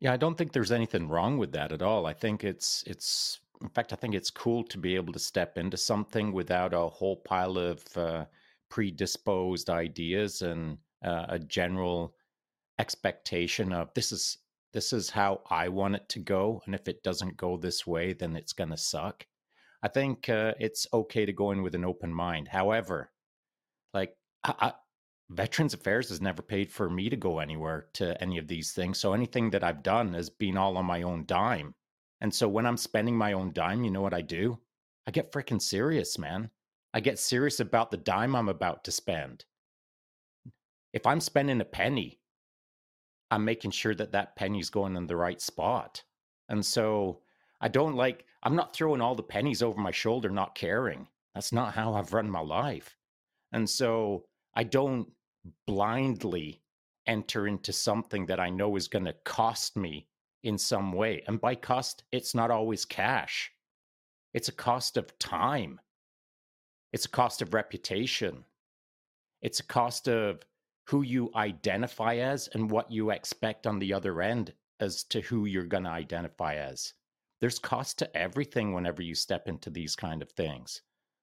Yeah, 0.00 0.12
I 0.12 0.18
don't 0.18 0.36
think 0.36 0.52
there's 0.52 0.70
anything 0.70 1.08
wrong 1.08 1.38
with 1.38 1.52
that 1.52 1.72
at 1.72 1.82
all. 1.82 2.04
I 2.06 2.12
think 2.12 2.44
it's 2.44 2.84
it's 2.86 3.40
in 3.62 3.70
fact 3.70 3.92
I 3.92 3.96
think 3.96 4.14
it's 4.14 4.30
cool 4.30 4.64
to 4.64 4.78
be 4.78 4.96
able 4.96 5.14
to 5.14 5.18
step 5.18 5.56
into 5.56 5.78
something 5.78 6.32
without 6.32 6.74
a 6.74 6.88
whole 6.88 7.16
pile 7.16 7.56
of 7.56 7.82
uh, 7.96 8.26
predisposed 8.68 9.70
ideas 9.70 10.42
and 10.42 10.76
uh, 11.02 11.26
a 11.30 11.38
general 11.38 12.14
expectation 12.78 13.72
of 13.72 13.92
this 13.94 14.12
is 14.12 14.38
this 14.72 14.92
is 14.92 15.10
how 15.10 15.40
I 15.50 15.68
want 15.68 15.96
it 15.96 16.08
to 16.10 16.18
go, 16.18 16.62
and 16.66 16.74
if 16.74 16.88
it 16.88 17.02
doesn't 17.02 17.36
go 17.36 17.56
this 17.56 17.86
way, 17.86 18.12
then 18.12 18.36
it's 18.36 18.52
going 18.52 18.70
to 18.70 18.76
suck. 18.76 19.26
I 19.82 19.88
think 19.88 20.28
uh, 20.28 20.54
it's 20.60 20.86
okay 20.92 21.24
to 21.24 21.32
go 21.32 21.52
in 21.52 21.62
with 21.62 21.74
an 21.74 21.84
open 21.84 22.12
mind. 22.12 22.48
However, 22.48 23.10
like 23.94 24.14
I, 24.44 24.54
I, 24.60 24.72
Veterans 25.30 25.74
Affairs 25.74 26.10
has 26.10 26.20
never 26.20 26.42
paid 26.42 26.70
for 26.70 26.90
me 26.90 27.08
to 27.08 27.16
go 27.16 27.38
anywhere 27.38 27.88
to 27.94 28.20
any 28.22 28.38
of 28.38 28.48
these 28.48 28.72
things, 28.72 28.98
so 28.98 29.12
anything 29.12 29.50
that 29.50 29.64
I've 29.64 29.82
done 29.82 30.14
has 30.14 30.30
been 30.30 30.56
all 30.56 30.76
on 30.76 30.84
my 30.84 31.02
own 31.02 31.24
dime. 31.26 31.74
And 32.20 32.34
so 32.34 32.48
when 32.48 32.66
I'm 32.66 32.76
spending 32.76 33.16
my 33.16 33.32
own 33.32 33.52
dime, 33.52 33.84
you 33.84 33.90
know 33.90 34.02
what 34.02 34.14
I 34.14 34.22
do? 34.22 34.58
I 35.06 35.12
get 35.12 35.32
freaking 35.32 35.62
serious, 35.62 36.18
man. 36.18 36.50
I 36.92 37.00
get 37.00 37.18
serious 37.18 37.60
about 37.60 37.90
the 37.90 37.96
dime 37.96 38.34
I'm 38.34 38.48
about 38.48 38.84
to 38.84 38.92
spend 38.92 39.44
if 40.92 41.06
I'm 41.06 41.20
spending 41.20 41.60
a 41.60 41.64
penny, 41.64 42.18
I'm 43.30 43.44
making 43.44 43.72
sure 43.72 43.94
that 43.94 44.12
that 44.12 44.36
penny's 44.36 44.70
going 44.70 44.96
in 44.96 45.06
the 45.06 45.16
right 45.16 45.40
spot. 45.40 46.02
And 46.48 46.64
so 46.64 47.20
I 47.60 47.68
don't 47.68 47.96
like, 47.96 48.24
I'm 48.42 48.56
not 48.56 48.74
throwing 48.74 49.00
all 49.00 49.14
the 49.14 49.22
pennies 49.22 49.62
over 49.62 49.80
my 49.80 49.90
shoulder, 49.90 50.30
not 50.30 50.54
caring. 50.54 51.08
That's 51.34 51.52
not 51.52 51.74
how 51.74 51.94
I've 51.94 52.12
run 52.12 52.30
my 52.30 52.40
life. 52.40 52.96
And 53.52 53.68
so 53.68 54.24
I 54.54 54.64
don't 54.64 55.08
blindly 55.66 56.62
enter 57.06 57.46
into 57.46 57.72
something 57.72 58.26
that 58.26 58.40
I 58.40 58.50
know 58.50 58.76
is 58.76 58.88
going 58.88 59.06
to 59.06 59.14
cost 59.24 59.76
me 59.76 60.08
in 60.42 60.58
some 60.58 60.92
way. 60.92 61.22
And 61.26 61.40
by 61.40 61.54
cost, 61.54 62.04
it's 62.12 62.34
not 62.34 62.50
always 62.50 62.84
cash, 62.84 63.50
it's 64.34 64.48
a 64.48 64.52
cost 64.52 64.96
of 64.96 65.18
time, 65.18 65.80
it's 66.92 67.06
a 67.06 67.10
cost 67.10 67.42
of 67.42 67.54
reputation, 67.54 68.44
it's 69.42 69.60
a 69.60 69.64
cost 69.64 70.08
of 70.08 70.44
who 70.88 71.02
you 71.02 71.30
identify 71.36 72.16
as 72.16 72.48
and 72.54 72.70
what 72.70 72.90
you 72.90 73.10
expect 73.10 73.66
on 73.66 73.78
the 73.78 73.92
other 73.92 74.22
end 74.22 74.54
as 74.80 75.04
to 75.04 75.20
who 75.20 75.44
you're 75.44 75.64
going 75.64 75.84
to 75.84 75.90
identify 75.90 76.54
as. 76.54 76.94
There's 77.40 77.58
cost 77.58 77.98
to 77.98 78.16
everything 78.16 78.72
whenever 78.72 79.02
you 79.02 79.14
step 79.14 79.48
into 79.48 79.68
these 79.68 79.94
kind 79.94 80.22
of 80.22 80.30
things, 80.32 80.80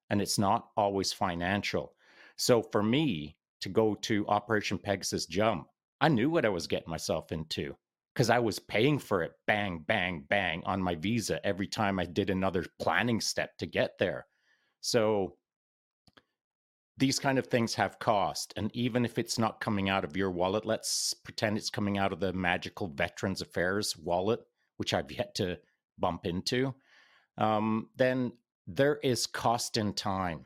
and 0.10 0.22
it's 0.22 0.38
not 0.38 0.68
always 0.78 1.12
financial. 1.12 1.96
So 2.38 2.62
for 2.62 2.84
me 2.84 3.38
to 3.62 3.70
go 3.70 3.96
to 3.96 4.28
Operation 4.28 4.78
Pegasus 4.78 5.26
Jump, 5.26 5.68
I 6.00 6.10
knew 6.10 6.30
what 6.30 6.46
I 6.46 6.50
was 6.50 6.68
getting 6.68 6.92
myself 6.92 7.32
into 7.32 7.76
because 8.14 8.30
I 8.30 8.38
was 8.38 8.60
paying 8.60 9.00
for 9.00 9.24
it 9.24 9.32
bang, 9.48 9.84
bang, 9.88 10.26
bang 10.30 10.62
on 10.66 10.82
my 10.82 10.94
visa 10.94 11.44
every 11.46 11.68
time 11.68 12.00
I 12.00 12.06
did 12.06 12.30
another 12.30 12.66
planning 12.80 13.20
step 13.20 13.58
to 13.58 13.66
get 13.66 13.98
there. 13.98 14.28
So 14.82 15.38
these 16.98 17.20
kind 17.20 17.38
of 17.38 17.48
things 17.48 17.76
have 17.76 18.00
cost. 18.00 18.54
And 18.56 18.72
even 18.74 19.04
if 19.06 19.18
it's 19.20 19.38
not 19.38 19.60
coming 19.60 19.90
out 19.90 20.04
of 20.06 20.16
your 20.16 20.32
wallet, 20.32 20.66
let's 20.66 21.14
pretend 21.14 21.58
it's 21.58 21.70
coming 21.70 21.98
out 21.98 22.14
of 22.14 22.20
the 22.20 22.34
magical 22.34 22.88
Veterans 22.88 23.42
Affairs 23.42 23.98
wallet, 23.98 24.40
which 24.78 24.94
I've 24.94 25.12
yet 25.12 25.36
to 25.36 25.60
bump 25.98 26.26
into, 26.26 26.74
um, 27.38 27.90
then 27.96 28.32
there 28.68 29.00
is 29.04 29.28
cost 29.28 29.78
in 29.78 29.94
time. 29.94 30.46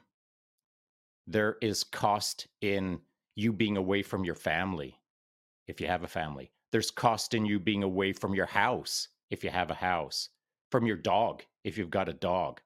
There 1.28 1.58
is 1.62 1.84
cost 1.84 2.48
in 2.62 3.00
you 3.36 3.54
being 3.54 3.78
away 3.78 4.02
from 4.02 4.26
your 4.26 4.36
family, 4.36 5.00
if 5.68 5.80
you 5.80 5.88
have 5.88 6.04
a 6.04 6.08
family. 6.08 6.52
There's 6.72 6.92
cost 6.92 7.34
in 7.34 7.46
you 7.46 7.60
being 7.60 7.84
away 7.84 8.14
from 8.14 8.34
your 8.34 8.48
house, 8.48 9.08
if 9.30 9.44
you 9.44 9.52
have 9.52 9.70
a 9.70 9.76
house, 9.76 10.30
from 10.72 10.88
your 10.88 10.98
dog, 10.98 11.44
if 11.64 11.78
you've 11.78 11.92
got 11.92 12.10
a 12.10 12.14
dog 12.14 12.62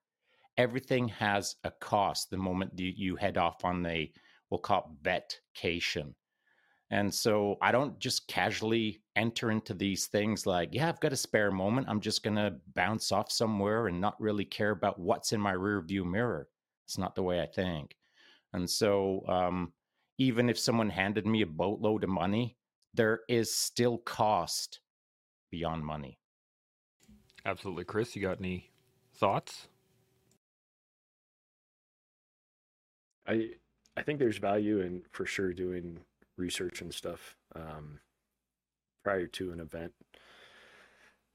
everything 0.58 1.08
has 1.08 1.56
a 1.64 1.72
cost 1.72 2.30
the 2.30 2.38
moment 2.38 2.72
you 2.78 3.16
head 3.16 3.38
off 3.38 3.64
on 3.66 3.86
a 3.86 4.12
we'll 4.50 4.60
call 4.60 4.92
it 5.04 5.40
vacation. 5.56 6.14
And 6.92 7.12
so 7.12 7.58
I 7.60 7.72
don't 7.72 7.98
just 7.98 8.28
casually 8.28 9.02
enter 9.16 9.50
into 9.50 9.74
these 9.74 10.06
things 10.06 10.46
like, 10.46 10.70
yeah, 10.74 10.88
I've 10.88 11.00
got 11.00 11.12
a 11.12 11.18
spare 11.18 11.50
moment. 11.50 11.88
I'm 11.90 12.00
just 12.00 12.22
going 12.22 12.36
to 12.36 12.54
bounce 12.76 13.12
off 13.12 13.32
somewhere 13.32 13.88
and 13.88 14.00
not 14.00 14.20
really 14.22 14.46
care 14.46 14.70
about 14.70 15.00
what's 15.00 15.32
in 15.32 15.42
my 15.42 15.54
rear 15.54 15.82
view 15.82 16.06
mirror. 16.06 16.48
It's 16.86 17.00
not 17.00 17.16
the 17.16 17.24
way 17.24 17.42
I 17.42 17.48
think. 17.48 17.96
And 18.54 18.70
so 18.70 19.24
um, 19.28 19.74
even 20.20 20.50
if 20.50 20.60
someone 20.60 20.92
handed 20.92 21.26
me 21.26 21.42
a 21.42 21.48
boatload 21.48 22.04
of 22.04 22.12
money, 22.12 22.58
there 22.94 23.22
is 23.28 23.56
still 23.56 23.98
cost 23.98 24.82
beyond 25.50 25.84
money. 25.84 26.20
Absolutely. 27.44 27.86
Chris, 27.86 28.16
you 28.16 28.22
got 28.22 28.38
any 28.38 28.70
thoughts? 29.16 29.68
I 33.28 33.52
I 33.96 34.02
think 34.04 34.20
there's 34.20 34.38
value 34.38 34.82
in 34.82 35.04
for 35.12 35.26
sure 35.26 35.54
doing 35.54 36.00
research 36.38 36.82
and 36.82 36.94
stuff 36.94 37.36
um, 37.56 38.00
prior 39.04 39.28
to 39.28 39.52
an 39.52 39.60
event. 39.60 39.94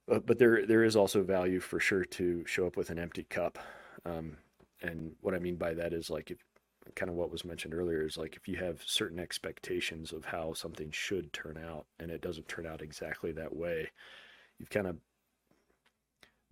But, 0.06 0.26
but 0.26 0.38
there 0.38 0.66
there 0.66 0.84
is 0.84 0.96
also 0.96 1.22
value 1.22 1.60
for 1.60 1.80
sure 1.80 2.04
to 2.04 2.44
show 2.46 2.66
up 2.66 2.76
with 2.76 2.90
an 2.90 2.98
empty 2.98 3.24
cup. 3.24 3.58
Um, 4.04 4.38
and 4.82 5.14
what 5.20 5.34
I 5.34 5.38
mean 5.38 5.56
by 5.56 5.74
that 5.74 5.92
is 5.92 6.10
like 6.10 6.30
if 6.30 6.38
kind 6.94 7.10
of 7.10 7.16
what 7.16 7.30
was 7.30 7.44
mentioned 7.44 7.74
earlier 7.74 8.04
is 8.06 8.16
like 8.16 8.34
if 8.36 8.48
you 8.48 8.56
have 8.56 8.82
certain 8.86 9.18
expectations 9.18 10.12
of 10.12 10.24
how 10.24 10.54
something 10.54 10.90
should 10.90 11.32
turn 11.32 11.58
out 11.58 11.86
and 12.00 12.10
it 12.10 12.22
doesn't 12.22 12.48
turn 12.48 12.66
out 12.66 12.80
exactly 12.80 13.32
that 13.32 13.54
way, 13.54 13.90
you've 14.58 14.70
kind 14.70 14.86
of 14.86 14.96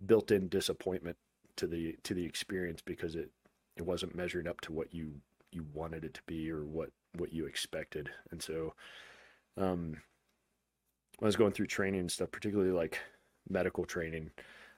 built 0.04 0.30
in 0.30 0.48
disappointment 0.48 1.16
to 1.56 1.66
the 1.66 1.96
to 2.02 2.14
the 2.14 2.24
experience 2.24 2.82
because 2.84 3.14
it 3.14 3.30
it 3.76 3.84
wasn't 3.84 4.14
measuring 4.14 4.48
up 4.48 4.60
to 4.62 4.72
what 4.72 4.94
you 4.94 5.20
you 5.52 5.64
wanted 5.72 6.04
it 6.04 6.14
to 6.14 6.22
be 6.26 6.50
or 6.50 6.64
what 6.64 6.90
what 7.16 7.32
you 7.32 7.46
expected. 7.46 8.10
And 8.30 8.42
so, 8.42 8.74
um, 9.56 9.96
when 11.18 11.22
I 11.22 11.26
was 11.26 11.36
going 11.36 11.52
through 11.52 11.66
training 11.66 12.00
and 12.00 12.12
stuff, 12.12 12.30
particularly 12.30 12.72
like 12.72 13.00
medical 13.48 13.84
training, 13.84 14.30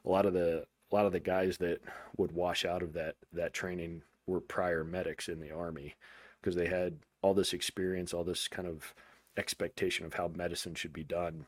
a 0.04 0.08
lot 0.08 0.26
of 0.26 0.34
the 0.34 0.66
a 0.90 0.94
lot 0.94 1.06
of 1.06 1.12
the 1.12 1.20
guys 1.20 1.58
that 1.58 1.80
would 2.16 2.32
wash 2.32 2.64
out 2.64 2.82
of 2.82 2.92
that 2.94 3.16
that 3.32 3.52
training 3.52 4.02
were 4.26 4.40
prior 4.40 4.84
medics 4.84 5.28
in 5.28 5.40
the 5.40 5.50
army 5.50 5.94
because 6.40 6.54
they 6.54 6.68
had 6.68 6.98
all 7.22 7.34
this 7.34 7.52
experience, 7.52 8.14
all 8.14 8.24
this 8.24 8.46
kind 8.48 8.68
of 8.68 8.94
expectation 9.36 10.06
of 10.06 10.14
how 10.14 10.28
medicine 10.28 10.74
should 10.74 10.92
be 10.92 11.04
done. 11.04 11.46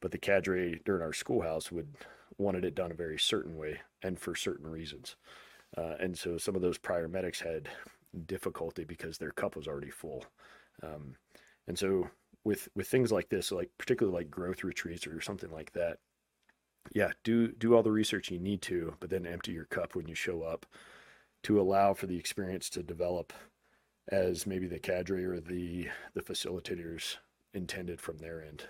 But 0.00 0.10
the 0.12 0.18
cadre 0.18 0.80
during 0.84 1.02
our 1.02 1.12
schoolhouse 1.12 1.70
would 1.72 1.94
wanted 2.38 2.64
it 2.64 2.74
done 2.74 2.90
a 2.90 2.94
very 2.94 3.18
certain 3.18 3.56
way 3.56 3.80
and 4.02 4.18
for 4.18 4.34
certain 4.34 4.66
reasons. 4.70 5.16
Uh, 5.76 5.94
and 6.00 6.16
so 6.16 6.38
some 6.38 6.54
of 6.54 6.62
those 6.62 6.78
prior 6.78 7.08
medics 7.08 7.40
had 7.40 7.68
difficulty 8.26 8.84
because 8.84 9.18
their 9.18 9.32
cup 9.32 9.56
was 9.56 9.68
already 9.68 9.90
full. 9.90 10.24
Um, 10.82 11.16
and 11.66 11.78
so 11.78 12.08
with 12.44 12.68
with 12.74 12.88
things 12.88 13.12
like 13.12 13.28
this, 13.28 13.52
like 13.52 13.70
particularly 13.78 14.16
like 14.18 14.30
growth 14.30 14.64
retreats 14.64 15.06
or 15.06 15.20
something 15.20 15.50
like 15.50 15.72
that, 15.72 15.98
yeah, 16.94 17.10
do 17.24 17.52
do 17.52 17.74
all 17.74 17.82
the 17.82 17.90
research 17.90 18.30
you 18.30 18.38
need 18.38 18.62
to, 18.62 18.94
but 19.00 19.10
then 19.10 19.26
empty 19.26 19.52
your 19.52 19.64
cup 19.66 19.94
when 19.94 20.06
you 20.06 20.14
show 20.14 20.42
up 20.42 20.66
to 21.42 21.60
allow 21.60 21.94
for 21.94 22.06
the 22.06 22.18
experience 22.18 22.70
to 22.70 22.82
develop 22.82 23.32
as 24.08 24.46
maybe 24.46 24.66
the 24.66 24.78
cadre 24.78 25.24
or 25.24 25.40
the 25.40 25.88
the 26.14 26.22
facilitators 26.22 27.16
intended 27.52 28.00
from 28.00 28.18
their 28.18 28.42
end. 28.42 28.64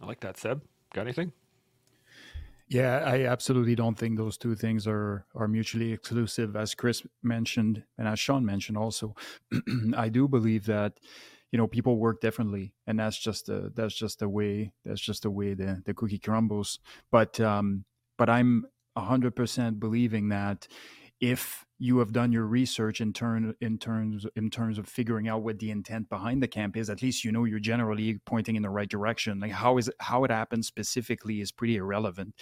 I 0.00 0.06
like 0.06 0.20
that, 0.20 0.36
Seb. 0.36 0.62
Got 0.94 1.02
anything? 1.02 1.32
Yeah, 2.72 3.02
I 3.04 3.26
absolutely 3.26 3.74
don't 3.74 3.98
think 3.98 4.16
those 4.16 4.38
two 4.38 4.54
things 4.54 4.86
are 4.86 5.26
are 5.34 5.46
mutually 5.46 5.92
exclusive. 5.92 6.56
As 6.56 6.74
Chris 6.74 7.02
mentioned, 7.22 7.84
and 7.98 8.08
as 8.08 8.18
Shaun 8.18 8.46
mentioned 8.46 8.78
also, 8.78 9.14
I 9.96 10.08
do 10.08 10.26
believe 10.26 10.64
that 10.66 10.98
you 11.50 11.58
know 11.58 11.66
people 11.66 11.98
work 11.98 12.22
differently, 12.22 12.72
and 12.86 12.98
that's 12.98 13.18
just 13.18 13.50
a 13.50 13.70
that's 13.74 13.94
just 13.94 14.20
the 14.20 14.28
way 14.28 14.72
that's 14.86 15.02
just 15.02 15.24
the 15.24 15.30
way 15.30 15.52
the 15.52 15.82
the 15.84 15.92
cookie 15.92 16.18
crumbles. 16.18 16.78
But 17.10 17.38
um, 17.40 17.84
but 18.16 18.30
I'm 18.30 18.64
hundred 18.96 19.36
percent 19.36 19.78
believing 19.78 20.30
that 20.30 20.66
if 21.20 21.66
you 21.82 21.98
have 21.98 22.12
done 22.12 22.30
your 22.30 22.46
research 22.46 23.00
in 23.00 23.12
turn 23.12 23.56
in 23.60 23.76
terms 23.76 24.24
in 24.36 24.48
terms 24.48 24.78
of 24.78 24.86
figuring 24.86 25.26
out 25.26 25.42
what 25.42 25.58
the 25.58 25.68
intent 25.68 26.08
behind 26.08 26.40
the 26.40 26.46
camp 26.46 26.76
is 26.76 26.88
at 26.88 27.02
least 27.02 27.24
you 27.24 27.32
know 27.32 27.42
you're 27.42 27.58
generally 27.58 28.20
pointing 28.24 28.54
in 28.54 28.62
the 28.62 28.70
right 28.70 28.88
direction. 28.88 29.40
Like 29.40 29.50
how 29.50 29.78
is 29.78 29.88
it, 29.88 29.96
how 29.98 30.22
it 30.22 30.30
happens 30.30 30.68
specifically 30.68 31.40
is 31.40 31.50
pretty 31.50 31.74
irrelevant. 31.74 32.36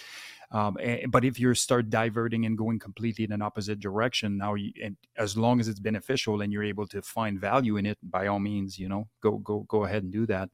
Um, 0.51 0.77
and, 0.79 1.11
but 1.11 1.25
if 1.25 1.39
you 1.39 1.55
start 1.55 1.89
diverting 1.89 2.45
and 2.45 2.55
going 2.55 2.77
completely 2.77 3.25
in 3.25 3.31
an 3.31 3.41
opposite 3.41 3.79
direction 3.79 4.37
now 4.37 4.53
you, 4.53 4.73
and 4.83 4.95
as 5.17 5.35
long 5.35 5.59
as 5.59 5.67
it's 5.67 5.79
beneficial 5.79 6.41
and 6.41 6.53
you're 6.53 6.63
able 6.63 6.85
to 6.89 7.01
find 7.01 7.41
value 7.41 7.77
in 7.77 7.87
it 7.87 7.97
by 8.03 8.27
all 8.27 8.39
means 8.39 8.77
you 8.77 8.87
know 8.87 9.07
go 9.21 9.39
go 9.39 9.61
go 9.67 9.85
ahead 9.85 10.03
and 10.03 10.13
do 10.13 10.27
that. 10.27 10.49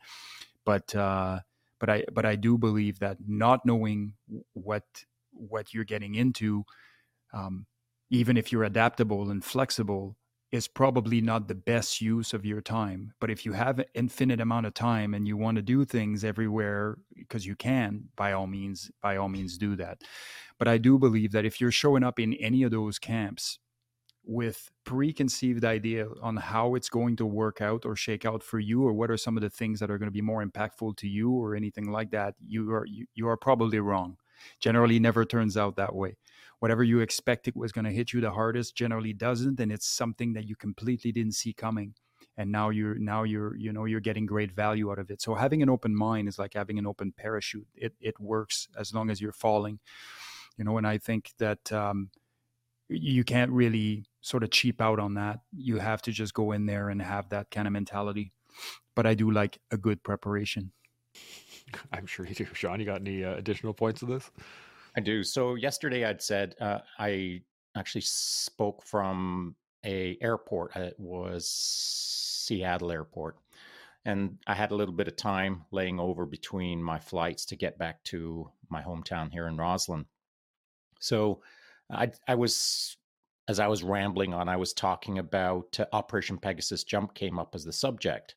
But 0.63 0.95
uh 0.95 1.39
but 1.79 1.89
i 1.89 2.05
but 2.13 2.25
i 2.25 2.35
do 2.35 2.57
believe 2.57 2.99
that 2.99 3.17
not 3.27 3.65
knowing 3.65 4.13
what 4.53 4.85
what 5.31 5.73
you're 5.73 5.83
getting 5.83 6.15
into 6.15 6.63
um, 7.33 7.65
even 8.09 8.37
if 8.37 8.51
you're 8.51 8.63
adaptable 8.63 9.29
and 9.29 9.43
flexible 9.43 10.17
is 10.51 10.67
probably 10.67 11.19
not 11.19 11.47
the 11.47 11.55
best 11.55 11.99
use 11.99 12.33
of 12.33 12.45
your 12.45 12.61
time. 12.61 13.13
But 13.19 13.29
if 13.29 13.45
you 13.45 13.51
have 13.53 13.79
an 13.79 13.85
infinite 13.93 14.39
amount 14.39 14.65
of 14.65 14.73
time 14.73 15.13
and 15.13 15.27
you 15.27 15.35
want 15.35 15.57
to 15.57 15.61
do 15.61 15.83
things 15.83 16.23
everywhere 16.23 16.97
because 17.15 17.45
you 17.45 17.55
can 17.55 18.05
by 18.15 18.31
all 18.31 18.47
means 18.47 18.89
by 19.01 19.17
all 19.17 19.27
means 19.29 19.57
do 19.57 19.75
that. 19.75 20.01
But 20.57 20.67
i 20.67 20.77
do 20.77 20.97
believe 20.97 21.31
that 21.33 21.45
if 21.45 21.59
you're 21.59 21.71
showing 21.71 22.03
up 22.03 22.19
in 22.19 22.33
any 22.35 22.63
of 22.63 22.71
those 22.71 22.97
camps 22.97 23.59
with 24.25 24.71
preconceived 24.83 25.63
idea 25.63 26.07
on 26.21 26.35
how 26.37 26.75
it's 26.75 26.89
going 26.89 27.15
to 27.15 27.25
work 27.25 27.61
out 27.61 27.85
or 27.85 27.95
shake 27.95 28.25
out 28.25 28.43
for 28.43 28.59
you 28.59 28.83
or 28.83 28.93
what 28.93 29.09
are 29.09 29.17
some 29.17 29.37
of 29.37 29.43
the 29.43 29.49
things 29.49 29.79
that 29.79 29.89
are 29.89 29.97
going 29.97 30.07
to 30.07 30.11
be 30.11 30.21
more 30.21 30.45
impactful 30.45 30.97
to 30.97 31.07
you 31.07 31.31
or 31.31 31.55
anything 31.55 31.89
like 31.91 32.11
that 32.11 32.35
you 32.45 32.69
are 32.71 32.85
you, 32.85 33.05
you 33.15 33.27
are 33.27 33.37
probably 33.37 33.79
wrong 33.79 34.17
generally 34.59 34.99
never 34.99 35.25
turns 35.25 35.57
out 35.57 35.75
that 35.75 35.95
way. 35.95 36.17
Whatever 36.59 36.83
you 36.83 36.99
expected 36.99 37.55
was 37.55 37.71
going 37.71 37.85
to 37.85 37.91
hit 37.91 38.13
you 38.13 38.21
the 38.21 38.31
hardest 38.31 38.75
generally 38.75 39.13
doesn't 39.13 39.59
and 39.59 39.71
it's 39.71 39.87
something 39.87 40.33
that 40.33 40.47
you 40.47 40.55
completely 40.55 41.11
didn't 41.11 41.33
see 41.33 41.53
coming. 41.53 41.93
And 42.35 42.51
now 42.51 42.69
you're 42.69 42.95
now 42.95 43.23
you're 43.23 43.55
you 43.55 43.73
know 43.73 43.85
you're 43.85 43.99
getting 43.99 44.25
great 44.27 44.51
value 44.51 44.91
out 44.91 44.99
of 44.99 45.09
it. 45.09 45.21
So 45.21 45.33
having 45.35 45.63
an 45.63 45.69
open 45.69 45.95
mind 45.95 46.27
is 46.27 46.37
like 46.37 46.53
having 46.53 46.77
an 46.77 46.85
open 46.85 47.11
parachute. 47.11 47.67
It 47.75 47.93
it 47.99 48.19
works 48.19 48.67
as 48.77 48.93
long 48.93 49.09
as 49.09 49.19
you're 49.21 49.31
falling. 49.31 49.79
You 50.57 50.63
know 50.65 50.77
and 50.77 50.87
i 50.87 50.97
think 50.97 51.33
that 51.37 51.71
um, 51.71 52.09
you 52.89 53.23
can't 53.23 53.51
really 53.51 54.05
sort 54.21 54.43
of 54.43 54.51
cheap 54.51 54.81
out 54.81 54.99
on 54.99 55.15
that. 55.15 55.39
You 55.55 55.79
have 55.79 56.01
to 56.03 56.11
just 56.11 56.33
go 56.33 56.51
in 56.51 56.65
there 56.65 56.89
and 56.89 57.01
have 57.01 57.29
that 57.29 57.51
kind 57.51 57.67
of 57.67 57.73
mentality. 57.73 58.31
But 58.95 59.05
I 59.05 59.13
do 59.13 59.29
like 59.29 59.59
a 59.71 59.77
good 59.77 60.03
preparation. 60.03 60.71
I'm 61.91 62.05
sure 62.05 62.25
you 62.25 62.35
do. 62.35 62.47
Shaun, 62.53 62.79
you 62.79 62.85
got 62.85 63.01
any 63.01 63.23
uh, 63.23 63.35
additional 63.35 63.73
points 63.73 63.99
to 64.01 64.05
this? 64.05 64.31
I 64.95 65.01
do. 65.01 65.23
So 65.23 65.55
yesterday 65.55 66.05
I'd 66.05 66.21
said 66.21 66.55
uh, 66.59 66.79
I 66.97 67.41
actually 67.75 68.01
spoke 68.01 68.83
from 68.83 69.55
a 69.85 70.17
airport. 70.21 70.75
It 70.75 70.95
was 70.97 71.47
Seattle 71.47 72.91
Airport, 72.91 73.37
and 74.05 74.37
I 74.47 74.55
had 74.55 74.71
a 74.71 74.75
little 74.75 74.93
bit 74.93 75.07
of 75.07 75.15
time 75.15 75.65
laying 75.71 75.99
over 75.99 76.25
between 76.25 76.81
my 76.81 76.97
flights 76.99 77.45
to 77.45 77.55
get 77.55 77.77
back 77.77 78.03
to 78.05 78.49
my 78.69 78.81
hometown 78.81 79.31
here 79.31 79.47
in 79.47 79.57
Rossland. 79.57 80.05
So 80.99 81.41
I, 81.91 82.11
I 82.27 82.35
was, 82.35 82.97
as 83.47 83.59
I 83.59 83.67
was 83.67 83.83
rambling 83.83 84.33
on, 84.33 84.49
I 84.49 84.57
was 84.57 84.73
talking 84.73 85.19
about 85.19 85.79
uh, 85.79 85.85
Operation 85.93 86.37
Pegasus 86.37 86.83
Jump 86.83 87.13
came 87.13 87.37
up 87.37 87.53
as 87.53 87.63
the 87.63 87.73
subject. 87.73 88.35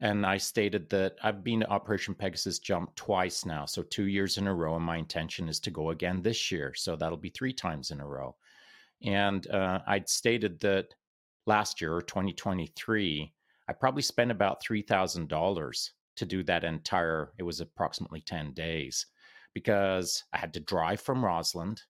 And 0.00 0.26
I 0.26 0.38
stated 0.38 0.90
that 0.90 1.16
I've 1.22 1.44
been 1.44 1.60
to 1.60 1.70
Operation 1.70 2.14
Pegasus 2.14 2.58
Jump 2.58 2.94
twice 2.96 3.46
now, 3.46 3.64
so 3.64 3.82
two 3.82 4.06
years 4.06 4.38
in 4.38 4.48
a 4.48 4.54
row, 4.54 4.76
and 4.76 4.84
my 4.84 4.96
intention 4.96 5.48
is 5.48 5.60
to 5.60 5.70
go 5.70 5.90
again 5.90 6.20
this 6.20 6.50
year. 6.50 6.74
So 6.74 6.96
that'll 6.96 7.16
be 7.16 7.30
three 7.30 7.52
times 7.52 7.90
in 7.90 8.00
a 8.00 8.06
row. 8.06 8.34
And 9.02 9.48
uh, 9.50 9.80
I'd 9.86 10.08
stated 10.08 10.60
that 10.60 10.94
last 11.46 11.80
year, 11.80 11.94
or 11.94 12.02
2023, 12.02 13.32
I 13.68 13.72
probably 13.72 14.02
spent 14.02 14.30
about 14.30 14.62
$3,000 14.62 15.90
to 16.16 16.24
do 16.24 16.42
that 16.42 16.64
entire, 16.64 17.32
it 17.38 17.42
was 17.42 17.60
approximately 17.60 18.20
10 18.20 18.52
days 18.52 19.06
because 19.54 20.24
I 20.32 20.38
had 20.38 20.52
to 20.54 20.60
drive 20.60 21.00
from 21.00 21.24
Rossland, 21.24 21.82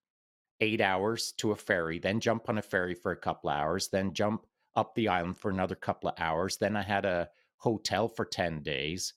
eight 0.60 0.80
hours 0.80 1.32
to 1.38 1.52
a 1.52 1.56
ferry, 1.56 1.98
then 1.98 2.20
jump 2.20 2.48
on 2.48 2.58
a 2.58 2.62
ferry 2.62 2.94
for 2.94 3.12
a 3.12 3.16
couple 3.16 3.50
hours, 3.50 3.88
then 3.88 4.12
jump 4.12 4.46
up 4.76 4.94
the 4.94 5.08
island 5.08 5.38
for 5.38 5.50
another 5.50 5.74
couple 5.74 6.10
of 6.10 6.14
hours. 6.18 6.56
Then 6.56 6.76
I 6.76 6.82
had 6.82 7.04
a 7.04 7.28
hotel 7.64 8.08
for 8.08 8.26
10 8.26 8.62
days. 8.62 9.14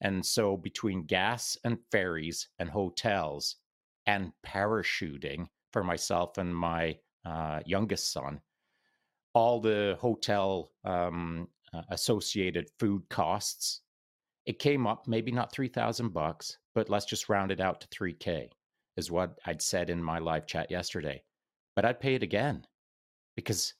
And 0.00 0.24
so 0.24 0.56
between 0.56 1.04
gas 1.04 1.58
and 1.64 1.78
ferries 1.90 2.48
and 2.60 2.70
hotels 2.70 3.56
and 4.06 4.32
parachuting 4.46 5.48
for 5.72 5.82
myself 5.82 6.38
and 6.38 6.54
my 6.54 6.96
uh, 7.24 7.60
youngest 7.66 8.12
son, 8.12 8.40
all 9.34 9.60
the 9.60 9.98
hotel 10.00 10.70
um, 10.84 11.48
uh, 11.74 11.82
associated 11.90 12.70
food 12.78 13.02
costs, 13.10 13.80
it 14.46 14.60
came 14.60 14.86
up 14.86 15.08
maybe 15.08 15.32
not 15.32 15.52
3000 15.52 16.14
bucks, 16.14 16.56
but 16.74 16.88
let's 16.88 17.04
just 17.04 17.28
round 17.28 17.50
it 17.50 17.60
out 17.60 17.80
to 17.80 17.88
3K, 17.88 18.48
is 18.96 19.10
what 19.10 19.38
I'd 19.44 19.60
said 19.60 19.90
in 19.90 20.02
my 20.02 20.20
live 20.20 20.46
chat 20.46 20.70
yesterday. 20.70 21.22
But 21.74 21.84
I'd 21.84 22.00
pay 22.00 22.14
it 22.14 22.22
again 22.22 22.64
because 23.34 23.74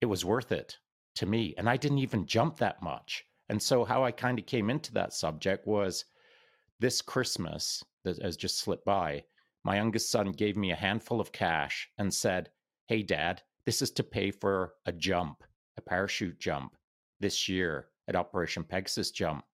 it 0.00 0.06
was 0.06 0.24
worth 0.24 0.50
it 0.50 0.78
to 1.16 1.26
me. 1.26 1.54
And 1.56 1.68
I 1.68 1.76
didn't 1.76 1.98
even 1.98 2.26
jump 2.26 2.58
that 2.58 2.82
much. 2.82 3.24
And 3.48 3.62
so, 3.62 3.84
how 3.84 4.04
I 4.04 4.10
kind 4.10 4.38
of 4.38 4.46
came 4.46 4.70
into 4.70 4.92
that 4.94 5.12
subject 5.12 5.66
was 5.66 6.04
this 6.80 7.02
Christmas 7.02 7.84
that 8.04 8.20
has 8.22 8.36
just 8.36 8.58
slipped 8.58 8.84
by. 8.84 9.24
My 9.64 9.76
youngest 9.76 10.10
son 10.10 10.32
gave 10.32 10.56
me 10.56 10.72
a 10.72 10.76
handful 10.76 11.20
of 11.20 11.32
cash 11.32 11.88
and 11.98 12.12
said, 12.12 12.50
Hey, 12.86 13.02
dad, 13.02 13.42
this 13.66 13.82
is 13.82 13.90
to 13.92 14.02
pay 14.02 14.30
for 14.30 14.74
a 14.86 14.92
jump, 14.92 15.42
a 15.76 15.80
parachute 15.80 16.38
jump 16.38 16.76
this 17.20 17.48
year 17.48 17.88
at 18.08 18.16
Operation 18.16 18.64
Pegasus 18.64 19.10
Jump 19.10 19.44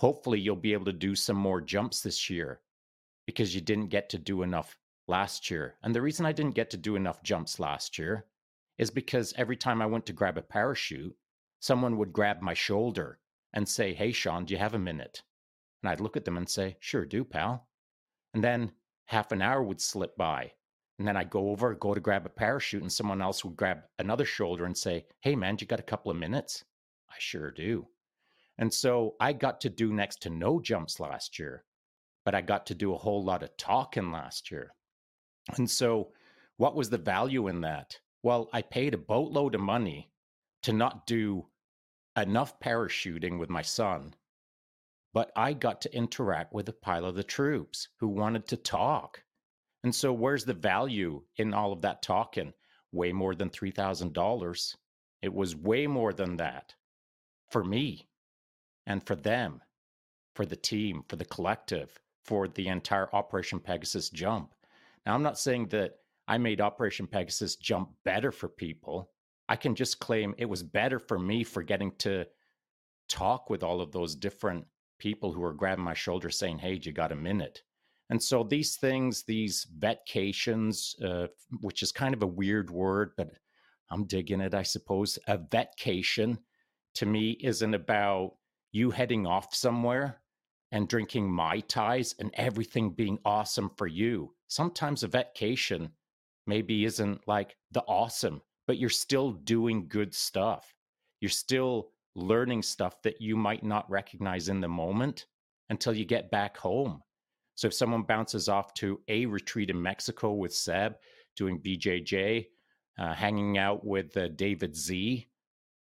hopefully 0.00 0.40
you'll 0.40 0.56
be 0.56 0.72
able 0.72 0.86
to 0.86 0.94
do 0.94 1.14
some 1.14 1.36
more 1.36 1.60
jumps 1.60 2.00
this 2.00 2.30
year 2.30 2.62
because 3.26 3.54
you 3.54 3.60
didn't 3.60 3.90
get 3.90 4.08
to 4.08 4.16
do 4.16 4.40
enough 4.40 4.78
last 5.08 5.50
year. 5.50 5.74
And 5.82 5.94
the 5.94 6.00
reason 6.00 6.24
I 6.24 6.32
didn't 6.32 6.54
get 6.54 6.70
to 6.70 6.78
do 6.78 6.96
enough 6.96 7.22
jumps 7.22 7.60
last 7.60 7.98
year 7.98 8.24
is 8.78 8.90
because 8.90 9.34
every 9.36 9.58
time 9.58 9.82
I 9.82 9.86
went 9.86 10.06
to 10.06 10.14
grab 10.14 10.38
a 10.38 10.42
parachute, 10.42 11.14
someone 11.58 11.98
would 11.98 12.14
grab 12.14 12.40
my 12.40 12.54
shoulder 12.54 13.18
and 13.52 13.68
say, 13.68 13.94
Hey, 13.94 14.12
Shaun, 14.12 14.44
do 14.44 14.54
you 14.54 14.58
have 14.58 14.74
a 14.74 14.78
minute? 14.78 15.22
And 15.82 15.90
I'd 15.90 16.00
look 16.00 16.16
at 16.16 16.24
them 16.24 16.36
and 16.36 16.48
say, 16.48 16.76
Sure 16.80 17.04
do, 17.04 17.24
pal. 17.24 17.68
And 18.34 18.44
then 18.44 18.72
half 19.06 19.32
an 19.32 19.42
hour 19.42 19.62
would 19.62 19.80
slip 19.80 20.16
by. 20.16 20.52
And 20.98 21.08
then 21.08 21.16
I'd 21.16 21.30
go 21.30 21.50
over, 21.50 21.74
go 21.74 21.94
to 21.94 22.00
grab 22.00 22.26
a 22.26 22.28
parachute, 22.28 22.82
and 22.82 22.92
someone 22.92 23.22
else 23.22 23.44
would 23.44 23.56
grab 23.56 23.80
another 23.98 24.24
shoulder 24.24 24.66
and 24.66 24.76
say, 24.76 25.06
Hey, 25.20 25.34
man, 25.34 25.56
you 25.60 25.66
got 25.66 25.80
a 25.80 25.84
couple 25.84 26.10
of 26.10 26.18
minutes? 26.18 26.64
I 27.10 27.14
sure 27.18 27.50
do. 27.50 27.88
And 28.58 28.72
so 28.72 29.16
I 29.18 29.32
got 29.32 29.60
to 29.62 29.70
do 29.70 29.92
next 29.92 30.20
to 30.22 30.30
no 30.30 30.60
jumps 30.60 31.00
last 31.00 31.38
year, 31.38 31.64
but 32.24 32.34
I 32.34 32.42
got 32.42 32.66
to 32.66 32.74
do 32.74 32.92
a 32.92 32.98
whole 32.98 33.24
lot 33.24 33.42
of 33.42 33.56
talking 33.56 34.12
last 34.12 34.50
year. 34.50 34.74
And 35.56 35.68
so 35.68 36.12
what 36.58 36.76
was 36.76 36.90
the 36.90 36.98
value 36.98 37.48
in 37.48 37.62
that? 37.62 37.98
Well, 38.22 38.50
I 38.52 38.60
paid 38.60 38.92
a 38.92 38.98
boatload 38.98 39.54
of 39.54 39.62
money 39.62 40.12
to 40.62 40.74
not 40.74 41.06
do 41.06 41.46
enough 42.22 42.58
parachuting 42.60 43.38
with 43.38 43.50
my 43.50 43.62
son, 43.62 44.14
but 45.12 45.32
I 45.34 45.52
got 45.52 45.80
to 45.82 45.94
interact 45.94 46.52
with 46.52 46.68
a 46.68 46.72
pile 46.72 47.04
of 47.04 47.14
the 47.14 47.24
troops 47.24 47.88
who 47.98 48.08
wanted 48.08 48.46
to 48.48 48.56
talk. 48.56 49.22
And 49.82 49.94
so, 49.94 50.12
where's 50.12 50.44
the 50.44 50.54
value 50.54 51.22
in 51.36 51.54
all 51.54 51.72
of 51.72 51.82
that 51.82 52.02
talking? 52.02 52.52
Way 52.92 53.12
more 53.12 53.34
than 53.34 53.50
$3,000. 53.50 54.76
It 55.22 55.32
was 55.32 55.56
way 55.56 55.86
more 55.86 56.12
than 56.12 56.36
that 56.36 56.74
for 57.48 57.64
me 57.64 58.08
and 58.86 59.06
for 59.06 59.16
them, 59.16 59.62
for 60.34 60.46
the 60.46 60.56
team, 60.56 61.04
for 61.08 61.16
the 61.16 61.24
collective, 61.24 61.98
for 62.24 62.48
the 62.48 62.68
entire 62.68 63.14
Operation 63.14 63.60
Pegasus 63.60 64.10
jump. 64.10 64.54
Now, 65.04 65.14
I'm 65.14 65.22
not 65.22 65.38
saying 65.38 65.68
that 65.68 65.96
I 66.28 66.38
made 66.38 66.60
Operation 66.60 67.06
Pegasus 67.06 67.56
jump 67.56 67.90
better 68.04 68.30
for 68.30 68.48
people. 68.48 69.10
I 69.50 69.56
can 69.56 69.74
just 69.74 69.98
claim 69.98 70.34
it 70.38 70.48
was 70.48 70.62
better 70.62 71.00
for 71.00 71.18
me 71.18 71.42
for 71.42 71.64
getting 71.64 71.90
to 71.98 72.24
talk 73.08 73.50
with 73.50 73.64
all 73.64 73.80
of 73.80 73.90
those 73.90 74.14
different 74.14 74.64
people 75.00 75.32
who 75.32 75.40
were 75.40 75.52
grabbing 75.52 75.84
my 75.84 75.92
shoulder 75.92 76.30
saying, 76.30 76.58
Hey, 76.58 76.78
you 76.80 76.92
got 76.92 77.10
a 77.10 77.16
minute? 77.16 77.62
And 78.10 78.22
so 78.22 78.44
these 78.44 78.76
things, 78.76 79.24
these 79.24 79.66
vetcations, 79.78 80.94
uh, 81.04 81.26
which 81.60 81.82
is 81.82 81.90
kind 81.90 82.14
of 82.14 82.22
a 82.22 82.28
weird 82.28 82.70
word, 82.70 83.10
but 83.16 83.30
I'm 83.90 84.04
digging 84.06 84.40
it, 84.40 84.54
I 84.54 84.62
suppose. 84.62 85.18
A 85.26 85.36
vetcation 85.38 86.38
to 86.94 87.06
me 87.06 87.32
isn't 87.40 87.74
about 87.74 88.36
you 88.70 88.92
heading 88.92 89.26
off 89.26 89.52
somewhere 89.52 90.20
and 90.70 90.88
drinking 90.88 91.28
Mai 91.28 91.58
Tais 91.60 92.14
and 92.20 92.30
everything 92.34 92.90
being 92.90 93.18
awesome 93.24 93.70
for 93.76 93.88
you. 93.88 94.32
Sometimes 94.46 95.02
a 95.02 95.08
vacation 95.08 95.90
maybe 96.46 96.84
isn't 96.84 97.26
like 97.26 97.56
the 97.72 97.82
awesome, 97.82 98.42
but 98.70 98.78
you're 98.78 98.88
still 98.88 99.32
doing 99.32 99.88
good 99.88 100.14
stuff. 100.14 100.76
You're 101.20 101.28
still 101.28 101.90
learning 102.14 102.62
stuff 102.62 103.02
that 103.02 103.20
you 103.20 103.34
might 103.34 103.64
not 103.64 103.90
recognize 103.90 104.48
in 104.48 104.60
the 104.60 104.68
moment 104.68 105.26
until 105.70 105.92
you 105.92 106.04
get 106.04 106.30
back 106.30 106.56
home. 106.56 107.02
So 107.56 107.66
if 107.66 107.74
someone 107.74 108.04
bounces 108.04 108.48
off 108.48 108.72
to 108.74 109.00
a 109.08 109.26
retreat 109.26 109.70
in 109.70 109.82
Mexico 109.82 110.34
with 110.34 110.54
Seb, 110.54 110.94
doing 111.36 111.58
BJJ, 111.58 112.46
uh, 112.96 113.12
hanging 113.12 113.58
out 113.58 113.84
with 113.84 114.16
uh, 114.16 114.28
David 114.28 114.76
Z, 114.76 115.26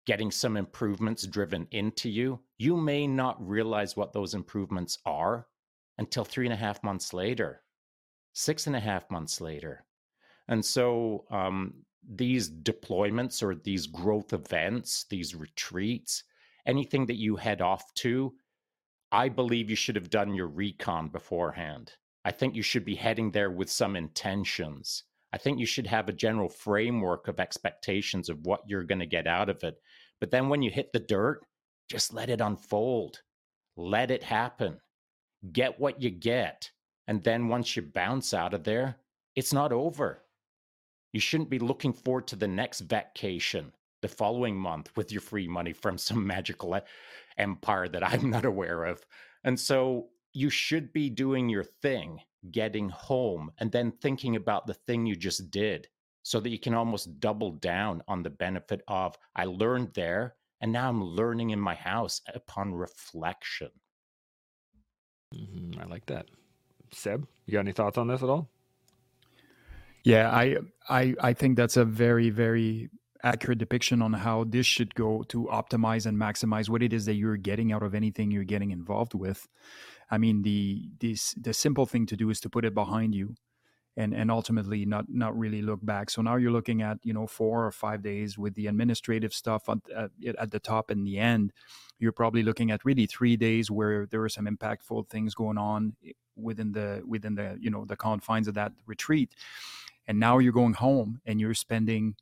getting 0.05 0.31
some 0.31 0.59
improvements 0.59 1.27
driven 1.27 1.67
into 1.71 2.11
you, 2.11 2.41
you 2.59 2.77
may 2.77 3.07
not 3.07 3.39
realize 3.41 3.97
what 3.97 4.12
those 4.12 4.35
improvements 4.35 4.99
are 5.07 5.47
until 5.97 6.27
three 6.27 6.45
and 6.45 6.53
a 6.53 6.57
half 6.57 6.85
months 6.85 7.15
later, 7.15 7.62
six 8.35 8.67
and 8.67 8.77
a 8.77 8.81
half 8.81 9.11
months 9.11 9.41
later. 9.41 9.87
And 10.49 10.62
so 10.62 11.25
um, 11.31 11.86
these 12.09 12.51
deployments 12.51 13.42
or 13.42 13.55
these 13.55 13.87
growth 13.87 14.33
events, 14.33 15.07
these 15.11 15.35
retreats, 15.35 16.25
anything 16.66 17.07
that 17.07 17.16
you 17.16 17.37
head 17.37 17.61
off 17.61 17.92
to, 17.95 18.33
I 19.12 19.29
believe 19.29 19.71
you 19.71 19.77
should 19.77 19.97
have 19.97 20.11
done 20.11 20.35
your 20.35 20.49
recon 20.49 21.09
beforehand. 21.09 21.92
I 22.25 22.33
think 22.33 22.55
you 22.55 22.62
should 22.62 22.85
be 22.85 22.97
heading 22.97 23.31
there 23.31 23.51
with 23.51 23.71
some 23.71 23.97
intentions. 23.97 25.05
I 25.33 25.38
think 25.38 25.59
you 25.59 25.66
should 25.66 25.87
have 25.87 26.09
a 26.09 26.12
general 26.12 26.49
framework 26.49 27.29
of 27.29 27.40
expectations 27.40 28.29
of 28.29 28.45
what 28.47 28.62
you're 28.66 28.85
going 28.85 29.01
to 29.01 29.07
get 29.07 29.27
out 29.27 29.49
of 29.49 29.62
it. 29.64 29.77
But 30.21 30.31
then 30.31 30.49
when 30.49 30.62
you 30.62 30.71
hit 30.71 30.92
the 30.92 31.01
dirt, 31.01 31.45
just 31.88 32.12
let 32.12 32.31
it 32.31 32.40
unfold. 32.40 33.21
Let 33.77 34.11
it 34.11 34.23
happen. 34.23 34.81
Get 35.53 35.79
what 35.79 36.03
you 36.03 36.11
get. 36.11 36.71
And 37.07 37.23
then 37.23 37.49
once 37.49 37.77
you 37.77 37.83
bounce 37.83 38.35
out 38.35 38.55
of 38.55 38.64
there, 38.64 38.97
it's 39.37 39.53
not 39.53 39.73
over. 39.73 40.23
You 41.16 41.20
shouldn't 41.20 41.48
be 41.48 41.59
looking 41.59 41.94
forward 41.94 42.26
to 42.26 42.37
the 42.37 42.46
next 42.46 42.81
vacation 42.81 43.72
the 44.02 44.09
following 44.09 44.55
month 44.55 44.94
with 44.98 45.11
your 45.11 45.22
free 45.22 45.48
money 45.48 45.72
from 45.72 45.96
some 46.07 46.26
magical 46.26 46.79
empire 47.38 47.88
that 47.88 48.05
I'm 48.07 48.29
not 48.29 48.44
aware 48.44 48.85
of. 48.85 49.02
And 49.42 49.59
so 49.59 50.09
you 50.35 50.50
should 50.50 50.92
be 50.92 51.09
doing 51.09 51.48
your 51.48 51.64
thing, 51.64 52.20
getting 52.50 52.90
home, 52.90 53.50
and 53.57 53.72
then 53.72 53.92
thinking 53.92 54.37
about 54.37 54.66
the 54.66 54.74
thing 54.74 55.07
you 55.07 55.16
just 55.16 55.50
did 55.50 55.88
so 56.22 56.38
that 56.38 56.50
you 56.50 56.59
can 56.59 56.74
almost 56.74 57.18
double 57.18 57.52
down 57.52 58.02
on 58.07 58.22
the 58.22 58.29
benefit 58.29 58.83
of 58.87 59.16
I 59.35 59.46
learned 59.46 59.94
there 59.94 60.35
and 60.61 60.70
now 60.70 60.87
I'm 60.87 61.02
learning 61.02 61.48
in 61.48 61.61
my 61.61 61.76
house 61.76 62.20
upon 62.35 62.74
reflection. 62.74 63.70
Mm-hmm. 65.35 65.81
I 65.81 65.87
like 65.87 66.05
that. 66.09 66.26
Seb, 66.92 67.26
you 67.46 67.55
got 67.55 67.61
any 67.61 67.72
thoughts 67.72 67.96
on 67.96 68.07
this 68.07 68.22
at 68.22 68.29
all? 68.29 68.50
Yeah, 70.07 70.31
I 70.31 70.59
I 70.88 71.14
I 71.21 71.33
think 71.35 71.57
that's 71.57 71.77
a 71.77 71.85
very 71.85 72.31
very 72.31 72.90
accurate 73.25 73.59
depiction 73.59 74.03
on 74.03 74.12
how 74.12 74.45
this 74.45 74.64
should 74.66 74.95
go 74.95 75.25
to 75.25 75.47
optimize 75.51 76.07
and 76.07 76.16
maximize 76.16 76.69
what 76.69 76.83
it 76.83 76.92
is 76.92 77.07
that 77.07 77.14
you're 77.14 77.37
getting 77.37 77.73
out 77.73 77.83
of 77.83 77.92
anything 77.95 78.31
you're 78.31 78.45
getting 78.45 78.71
involved 78.71 79.14
with. 79.14 79.49
I 80.11 80.19
mean, 80.19 80.42
the 80.42 80.90
this 81.01 81.35
the 81.35 81.53
simple 81.53 81.87
thing 81.87 82.07
to 82.07 82.16
do 82.16 82.31
is 82.31 82.40
to 82.42 82.51
put 82.51 82.64
it 82.64 82.75
behind 82.75 83.16
you, 83.16 83.35
and 83.97 84.14
and 84.14 84.31
ultimately 84.31 84.85
not 84.87 85.07
not 85.09 85.37
really 85.38 85.62
look 85.62 85.85
back. 85.85 86.11
So 86.11 86.23
now 86.23 86.37
you're 86.37 86.53
looking 86.53 86.83
at 86.83 86.99
you 87.05 87.14
know 87.14 87.27
four 87.27 87.66
or 87.66 87.73
five 87.73 88.03
days 88.03 88.38
with 88.38 88.55
the 88.55 88.69
administrative 88.69 89.35
stuff 89.35 89.69
at, 89.69 89.79
at, 89.97 90.37
at 90.38 90.51
the 90.53 90.61
top 90.61 90.90
and 90.90 91.07
the 91.07 91.19
end. 91.19 91.53
You're 91.99 92.12
probably 92.12 92.45
looking 92.45 92.71
at 92.73 92.85
really 92.85 93.07
three 93.07 93.37
days 93.37 93.71
where 93.73 94.07
there 94.07 94.23
are 94.23 94.31
some 94.31 94.47
impactful 94.47 95.09
things 95.11 95.35
going 95.35 95.59
on 95.59 95.97
within 96.37 96.73
the 96.73 97.03
within 97.07 97.35
the 97.35 97.57
you 97.61 97.71
know 97.71 97.85
the 97.87 97.97
confines 97.97 98.49
of 98.49 98.55
that 98.55 98.73
retreat. 98.87 99.35
And 100.07 100.21
now 100.21 100.38
you're 100.38 100.53
going 100.53 100.75
home 100.75 101.21
and 101.25 101.40
you're 101.40 101.55
spending 101.55 102.14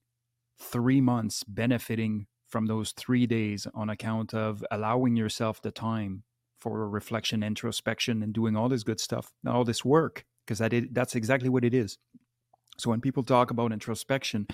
three 0.58 1.00
months 1.00 1.44
benefiting 1.44 2.26
from 2.48 2.66
those 2.66 2.92
three 2.92 3.26
days 3.26 3.66
on 3.74 3.90
account 3.90 4.32
of 4.32 4.64
allowing 4.70 5.16
yourself 5.16 5.60
the 5.60 5.70
time 5.70 6.22
for 6.60 6.88
reflection, 6.88 7.42
introspection, 7.42 8.22
and 8.22 8.32
doing 8.32 8.56
all 8.56 8.68
this 8.68 8.84
good 8.84 9.00
stuff, 9.00 9.32
all 9.46 9.64
this 9.64 9.84
work, 9.84 10.24
because 10.46 10.58
that 10.58 10.72
is, 10.72 10.86
that's 10.92 11.14
exactly 11.14 11.48
what 11.48 11.64
it 11.64 11.74
is. 11.74 11.98
So 12.78 12.90
when 12.90 13.00
people 13.00 13.22
talk 13.22 13.50
about 13.50 13.72
introspection 13.72 14.46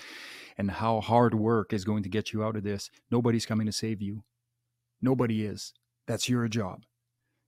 and 0.58 0.70
how 0.70 1.00
hard 1.00 1.34
work 1.34 1.72
is 1.72 1.84
going 1.84 2.02
to 2.02 2.08
get 2.08 2.32
you 2.32 2.42
out 2.42 2.56
of 2.56 2.64
this, 2.64 2.90
nobody's 3.10 3.46
coming 3.46 3.66
to 3.66 3.72
save 3.72 4.02
you. 4.02 4.24
Nobody 5.00 5.44
is. 5.44 5.72
That's 6.06 6.28
your 6.28 6.48
job. 6.48 6.82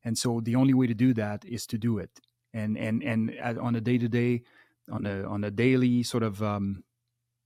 And 0.04 0.16
so 0.16 0.40
the 0.40 0.56
only 0.56 0.74
way 0.74 0.86
to 0.86 0.94
do 0.94 1.12
that 1.14 1.44
is 1.44 1.66
to 1.68 1.78
do 1.78 1.98
it. 1.98 2.20
And 2.54 2.76
and 2.76 3.02
and 3.02 3.34
uh, 3.42 3.54
on 3.60 3.74
a 3.74 3.80
day 3.80 3.98
to 3.98 4.08
day, 4.08 4.42
on 4.90 5.06
a 5.06 5.24
on 5.24 5.44
a 5.44 5.50
daily 5.50 6.02
sort 6.02 6.22
of 6.22 6.42
um, 6.42 6.84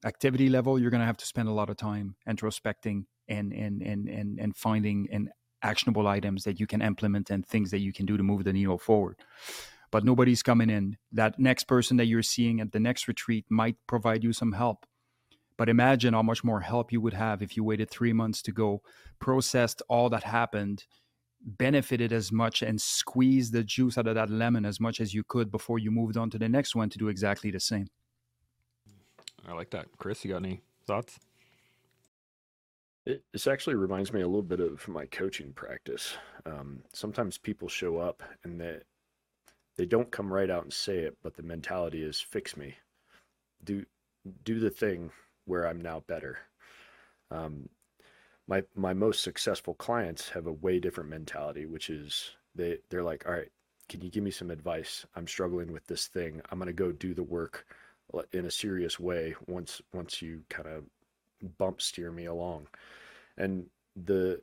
activity 0.04 0.48
level, 0.48 0.78
you're 0.78 0.90
going 0.90 1.00
to 1.00 1.06
have 1.06 1.16
to 1.18 1.26
spend 1.26 1.48
a 1.48 1.52
lot 1.52 1.70
of 1.70 1.76
time 1.76 2.16
introspecting 2.28 3.04
and 3.28 3.52
and 3.52 3.82
and 3.82 4.08
and 4.08 4.38
and 4.38 4.56
finding 4.56 5.08
and 5.10 5.30
actionable 5.62 6.06
items 6.06 6.44
that 6.44 6.60
you 6.60 6.66
can 6.66 6.82
implement 6.82 7.30
and 7.30 7.44
things 7.46 7.70
that 7.70 7.80
you 7.80 7.92
can 7.92 8.06
do 8.06 8.16
to 8.16 8.22
move 8.22 8.44
the 8.44 8.52
needle 8.52 8.78
forward. 8.78 9.16
But 9.90 10.04
nobody's 10.04 10.42
coming 10.42 10.70
in. 10.70 10.96
That 11.12 11.38
next 11.38 11.64
person 11.64 11.96
that 11.96 12.06
you're 12.06 12.22
seeing 12.22 12.60
at 12.60 12.72
the 12.72 12.80
next 12.80 13.08
retreat 13.08 13.46
might 13.48 13.76
provide 13.86 14.24
you 14.24 14.32
some 14.32 14.52
help. 14.52 14.86
But 15.56 15.68
imagine 15.68 16.12
how 16.12 16.22
much 16.22 16.44
more 16.44 16.60
help 16.60 16.92
you 16.92 17.00
would 17.00 17.14
have 17.14 17.40
if 17.40 17.56
you 17.56 17.64
waited 17.64 17.90
three 17.90 18.12
months 18.12 18.42
to 18.42 18.52
go, 18.52 18.82
processed 19.18 19.80
all 19.88 20.10
that 20.10 20.24
happened, 20.24 20.84
benefited 21.46 22.12
as 22.12 22.32
much, 22.32 22.62
and 22.62 22.80
squeezed 22.80 23.52
the 23.52 23.62
juice 23.62 23.96
out 23.96 24.08
of 24.08 24.16
that 24.16 24.30
lemon 24.30 24.64
as 24.64 24.80
much 24.80 25.00
as 25.00 25.14
you 25.14 25.22
could 25.24 25.50
before 25.50 25.78
you 25.78 25.90
moved 25.90 26.16
on 26.16 26.28
to 26.30 26.38
the 26.38 26.48
next 26.48 26.74
one 26.74 26.90
to 26.90 26.98
do 26.98 27.08
exactly 27.08 27.50
the 27.50 27.60
same. 27.60 27.86
I 29.48 29.52
like 29.52 29.70
that. 29.70 29.86
Chris, 29.98 30.24
you 30.24 30.32
got 30.32 30.38
any 30.38 30.60
thoughts? 30.86 31.18
It, 33.06 33.22
this 33.32 33.46
actually 33.46 33.76
reminds 33.76 34.12
me 34.12 34.22
a 34.22 34.26
little 34.26 34.42
bit 34.42 34.58
of 34.58 34.86
my 34.88 35.06
coaching 35.06 35.52
practice. 35.52 36.16
Um, 36.44 36.82
sometimes 36.92 37.38
people 37.38 37.68
show 37.68 37.98
up 37.98 38.22
and 38.42 38.60
they 38.60 38.78
they 39.76 39.86
don't 39.86 40.10
come 40.10 40.32
right 40.32 40.50
out 40.50 40.64
and 40.64 40.72
say 40.72 40.98
it, 40.98 41.16
but 41.22 41.36
the 41.36 41.42
mentality 41.42 42.02
is 42.02 42.20
fix 42.20 42.56
me, 42.56 42.74
do 43.62 43.84
do 44.44 44.58
the 44.58 44.70
thing 44.70 45.10
where 45.44 45.66
I'm 45.66 45.80
now 45.80 46.02
better. 46.08 46.38
Um, 47.30 47.68
my 48.48 48.62
my 48.74 48.94
most 48.94 49.22
successful 49.22 49.74
clients 49.74 50.28
have 50.30 50.46
a 50.46 50.52
way 50.52 50.78
different 50.78 51.10
mentality, 51.10 51.66
which 51.66 51.90
is 51.90 52.30
they 52.54 52.78
they're 52.90 53.02
like, 53.02 53.26
all 53.26 53.32
right, 53.32 53.50
can 53.88 54.00
you 54.02 54.10
give 54.10 54.22
me 54.24 54.30
some 54.30 54.50
advice? 54.50 55.06
I'm 55.14 55.26
struggling 55.26 55.72
with 55.72 55.86
this 55.86 56.06
thing. 56.06 56.40
I'm 56.50 56.58
gonna 56.58 56.72
go 56.72 56.92
do 56.92 57.14
the 57.14 57.22
work 57.22 57.66
in 58.32 58.46
a 58.46 58.50
serious 58.50 58.98
way 59.00 59.34
once 59.46 59.82
once 59.92 60.22
you 60.22 60.42
kind 60.48 60.68
of 60.68 60.84
bump 61.58 61.82
steer 61.82 62.10
me 62.10 62.26
along 62.26 62.66
and 63.36 63.66
the 63.96 64.40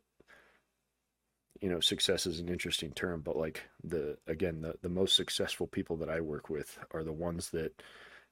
you 1.61 1.69
know 1.69 1.79
success 1.79 2.27
is 2.27 2.39
an 2.39 2.49
interesting 2.49 2.91
term 2.91 3.21
but 3.21 3.35
like 3.35 3.63
the 3.83 4.17
again 4.27 4.61
the 4.61 4.75
the 4.81 4.89
most 4.89 5.15
successful 5.15 5.65
people 5.65 5.97
that 5.97 6.09
i 6.09 6.19
work 6.19 6.49
with 6.49 6.77
are 6.91 7.03
the 7.03 7.11
ones 7.11 7.49
that 7.49 7.81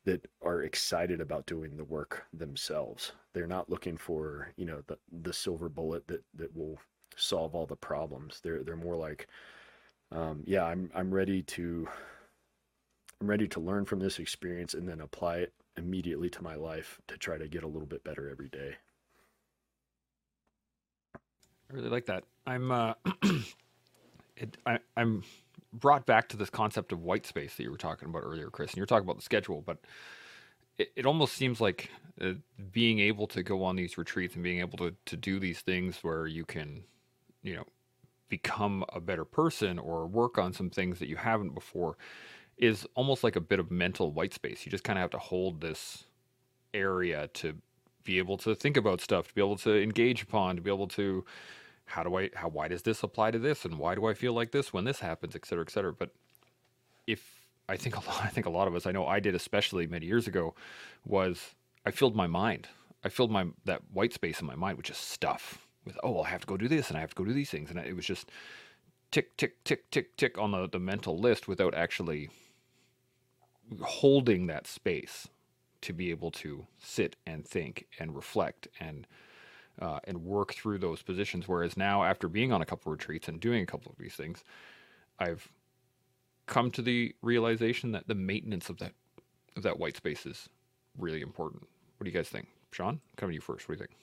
that 0.06 0.28
are 0.42 0.64
excited 0.64 1.22
about 1.22 1.46
doing 1.46 1.78
the 1.78 1.84
work 1.84 2.26
themselves 2.34 3.12
they're 3.34 3.48
not 3.48 3.70
looking 3.70 3.98
for 3.98 4.52
you 4.58 4.66
know 4.66 4.82
the 4.88 4.98
the 5.22 5.34
silver 5.34 5.70
bullet 5.70 6.08
that 6.08 6.24
that 6.34 6.56
will 6.56 6.78
solve 7.16 7.54
all 7.56 7.66
the 7.66 7.76
problems 7.76 8.40
they're 8.44 8.64
they're 8.64 8.76
more 8.76 8.96
like 8.96 9.28
um, 10.12 10.44
yeah 10.46 10.64
i'm 10.64 10.90
i'm 10.96 11.14
ready 11.14 11.42
to 11.44 11.88
I'm 13.22 13.30
ready 13.30 13.48
to 13.50 13.60
learn 13.60 13.86
from 13.86 14.00
this 14.00 14.18
experience 14.18 14.74
and 14.74 14.90
then 14.90 15.00
apply 15.00 15.38
it 15.38 15.54
immediately 15.78 16.28
to 16.32 16.44
my 16.44 16.56
life 16.56 17.00
to 17.08 17.18
try 17.18 17.38
to 17.38 17.48
get 17.48 17.64
a 17.64 17.68
little 17.68 17.88
bit 17.88 18.04
better 18.04 18.28
every 18.28 18.50
day. 18.50 18.76
I 21.16 21.74
really 21.74 21.90
like 21.90 22.08
that. 22.08 22.24
I'm 22.48 22.72
uh, 22.72 22.96
it, 24.36 24.58
I, 24.66 24.80
I'm 24.98 25.24
brought 25.74 26.06
back 26.06 26.28
to 26.30 26.38
this 26.38 26.50
concept 26.50 26.92
of 26.92 27.02
white 27.02 27.26
space 27.26 27.56
that 27.56 27.64
you 27.64 27.72
were 27.72 27.78
talking 27.78 28.10
about 28.10 28.24
earlier, 28.24 28.50
Chris. 28.50 28.72
And 28.72 28.78
you're 28.78 28.86
talking 28.86 29.06
about 29.06 29.18
the 29.18 29.24
schedule, 29.24 29.62
but 29.66 29.80
it, 30.78 30.92
it 30.96 31.06
almost 31.06 31.34
seems 31.34 31.62
like 31.62 31.90
uh, 32.20 32.34
being 32.72 33.00
able 33.00 33.28
to 33.28 33.44
go 33.44 33.64
on 33.64 33.76
these 33.76 33.98
retreats 33.98 34.36
and 34.36 34.44
being 34.44 34.60
able 34.60 34.78
to 34.80 34.96
to 35.06 35.18
do 35.18 35.40
these 35.40 35.62
things 35.62 36.00
where 36.02 36.28
you 36.28 36.46
can, 36.46 36.84
you 37.44 37.56
know, 37.56 37.66
become 38.30 38.84
a 38.94 39.00
better 39.00 39.26
person 39.26 39.78
or 39.78 40.08
work 40.08 40.38
on 40.38 40.54
some 40.54 40.70
things 40.70 41.00
that 41.00 41.10
you 41.10 41.18
haven't 41.18 41.54
before 41.54 41.98
is 42.58 42.88
almost 42.96 43.24
like 43.24 43.36
a 43.36 43.42
bit 43.42 43.60
of 43.60 43.72
mental 43.72 44.12
white 44.12 44.34
space. 44.34 44.66
You 44.66 44.72
just 44.72 44.84
kind 44.84 44.98
of 44.98 45.02
have 45.02 45.12
to 45.12 45.18
hold 45.18 45.62
this 45.62 46.06
area 46.74 47.28
to 47.36 47.56
be 48.04 48.18
able 48.18 48.38
to 48.38 48.56
think 48.56 48.78
about 48.78 49.02
stuff, 49.02 49.28
to 49.28 49.34
be 49.34 49.42
able 49.42 49.58
to 49.58 49.82
engage 49.82 50.24
upon, 50.24 50.56
to 50.56 50.62
be 50.62 50.72
able 50.72 50.88
to 50.88 51.26
how 51.92 52.04
do 52.04 52.18
I 52.18 52.30
how 52.34 52.48
why 52.50 52.68
does 52.68 52.82
this 52.84 53.04
apply 53.04 53.32
to 53.32 53.40
this 53.40 53.66
and 53.66 53.78
why 53.78 53.96
do 53.96 54.06
I 54.06 54.14
feel 54.14 54.34
like 54.34 54.52
this 54.52 54.74
when 54.74 54.86
this 54.86 55.00
happens, 55.00 55.36
et 55.36 55.46
cetera, 55.46 55.64
et 55.64 55.72
cetera. 55.72 55.94
But 55.94 56.12
if 57.06 57.48
I 57.70 57.78
think 57.78 57.96
a 58.02 58.10
lot 58.10 58.24
I 58.24 58.28
think 58.30 58.46
a 58.46 58.50
lot 58.50 58.68
of 58.68 58.76
us, 58.76 58.86
I 58.86 58.92
know 58.92 59.06
I 59.06 59.20
did 59.20 59.36
especially 59.36 59.88
many 59.88 60.06
years 60.06 60.28
ago, 60.28 60.56
was 61.06 61.56
I 61.86 61.92
filled 61.92 62.16
my 62.16 62.28
mind. 62.28 62.68
I 63.04 63.10
filled 63.10 63.32
my 63.32 63.48
that 63.66 63.82
white 63.92 64.14
space 64.14 64.42
in 64.42 64.48
my 64.48 64.56
mind, 64.56 64.78
which 64.78 64.90
is 64.90 64.98
stuff 64.98 65.68
with 65.86 65.98
oh 66.04 66.22
I 66.22 66.30
have 66.30 66.42
to 66.42 66.48
go 66.48 66.58
do 66.58 66.68
this 66.68 66.90
and 66.90 66.98
I 66.98 67.02
have 67.02 67.12
to 67.12 67.16
go 67.16 67.26
do 67.26 67.34
these 67.34 67.50
things 67.50 67.70
and 67.70 67.80
it 67.80 67.96
was 67.96 68.06
just 68.06 68.30
tick 69.12 69.36
tick 69.38 69.64
tick 69.64 69.90
tick 69.92 70.16
tick 70.16 70.38
on 70.38 70.52
the, 70.52 70.68
the 70.70 70.80
mental 70.80 71.18
list 71.18 71.48
without 71.48 71.74
actually 71.74 72.30
holding 73.82 74.48
that 74.48 74.68
space 74.68 75.28
to 75.82 75.94
be 75.94 76.12
able 76.12 76.30
to 76.30 76.68
sit 76.80 77.16
and 77.26 77.46
think 77.46 77.88
and 78.00 78.16
reflect 78.16 78.68
and 78.80 79.08
uh, 79.80 80.00
and 80.06 80.24
work 80.24 80.54
through 80.54 80.80
those 80.80 81.02
positions. 81.02 81.48
Whereas 81.48 81.78
now, 81.78 82.04
after 82.04 82.28
being 82.28 82.52
on 82.52 82.62
a 82.62 82.66
couple 82.66 82.92
of 82.92 82.98
retreats 82.98 83.28
and 83.28 83.40
doing 83.40 83.64
a 83.64 83.66
couple 83.66 83.92
of 83.92 83.98
these 83.98 84.16
things, 84.16 84.44
I've 85.20 85.48
come 86.48 86.72
to 86.72 86.82
the 86.82 87.16
realization 87.22 87.92
that 87.94 88.08
the 88.08 88.16
maintenance 88.16 88.70
of 88.70 88.78
that 88.80 88.94
of 89.56 89.64
that 89.64 89.80
white 89.80 89.98
space 89.98 90.26
is 90.26 90.50
really 90.98 91.22
important. 91.22 91.64
What 91.98 92.06
do 92.06 92.12
you 92.12 92.16
guys 92.18 92.30
think, 92.30 92.48
Shaun? 92.72 93.00
Coming 93.18 93.32
to 93.32 93.36
you 93.36 93.42
first. 93.42 93.68
What 93.68 93.78
do 93.78 93.84
you 93.84 93.88
think? 93.88 93.98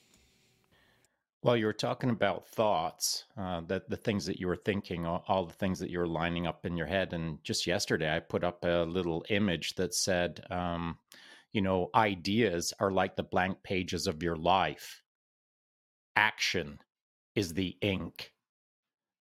Well, 1.42 1.56
you 1.56 1.66
were 1.66 1.72
talking 1.72 2.10
about 2.10 2.48
thoughts, 2.48 3.24
uh, 3.36 3.60
that 3.68 3.88
the 3.88 3.96
things 3.96 4.26
that 4.26 4.40
you 4.40 4.48
were 4.48 4.56
thinking, 4.56 5.06
all, 5.06 5.24
all, 5.28 5.46
the 5.46 5.52
things 5.54 5.78
that 5.78 5.88
you 5.88 6.00
were 6.00 6.06
lining 6.06 6.48
up 6.48 6.66
in 6.66 6.76
your 6.76 6.88
head. 6.88 7.12
And 7.12 7.42
just 7.44 7.66
yesterday, 7.66 8.14
I 8.14 8.18
put 8.18 8.42
up 8.42 8.64
a 8.64 8.84
little 8.84 9.24
image 9.28 9.76
that 9.76 9.94
said, 9.94 10.44
um, 10.50 10.98
you 11.52 11.62
know, 11.62 11.90
ideas 11.94 12.72
are 12.80 12.90
like 12.90 13.14
the 13.14 13.22
blank 13.22 13.62
pages 13.62 14.08
of 14.08 14.22
your 14.22 14.34
life. 14.34 15.02
Action 16.18 16.80
is 17.36 17.54
the 17.54 17.76
ink. 17.80 18.32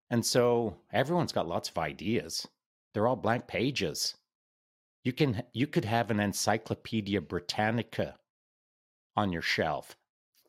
And 0.09 0.25
so 0.25 0.77
everyone's 0.91 1.31
got 1.31 1.47
lots 1.47 1.69
of 1.69 1.77
ideas. 1.77 2.47
They're 2.91 3.07
all 3.07 3.15
blank 3.15 3.45
pages. 3.45 4.15
You 5.03 5.13
can 5.13 5.43
you 5.53 5.67
could 5.67 5.85
have 5.85 6.09
an 6.09 6.19
Encyclopedia 6.19 7.21
Britannica 7.21 8.15
on 9.15 9.31
your 9.31 9.43
shelf, 9.43 9.95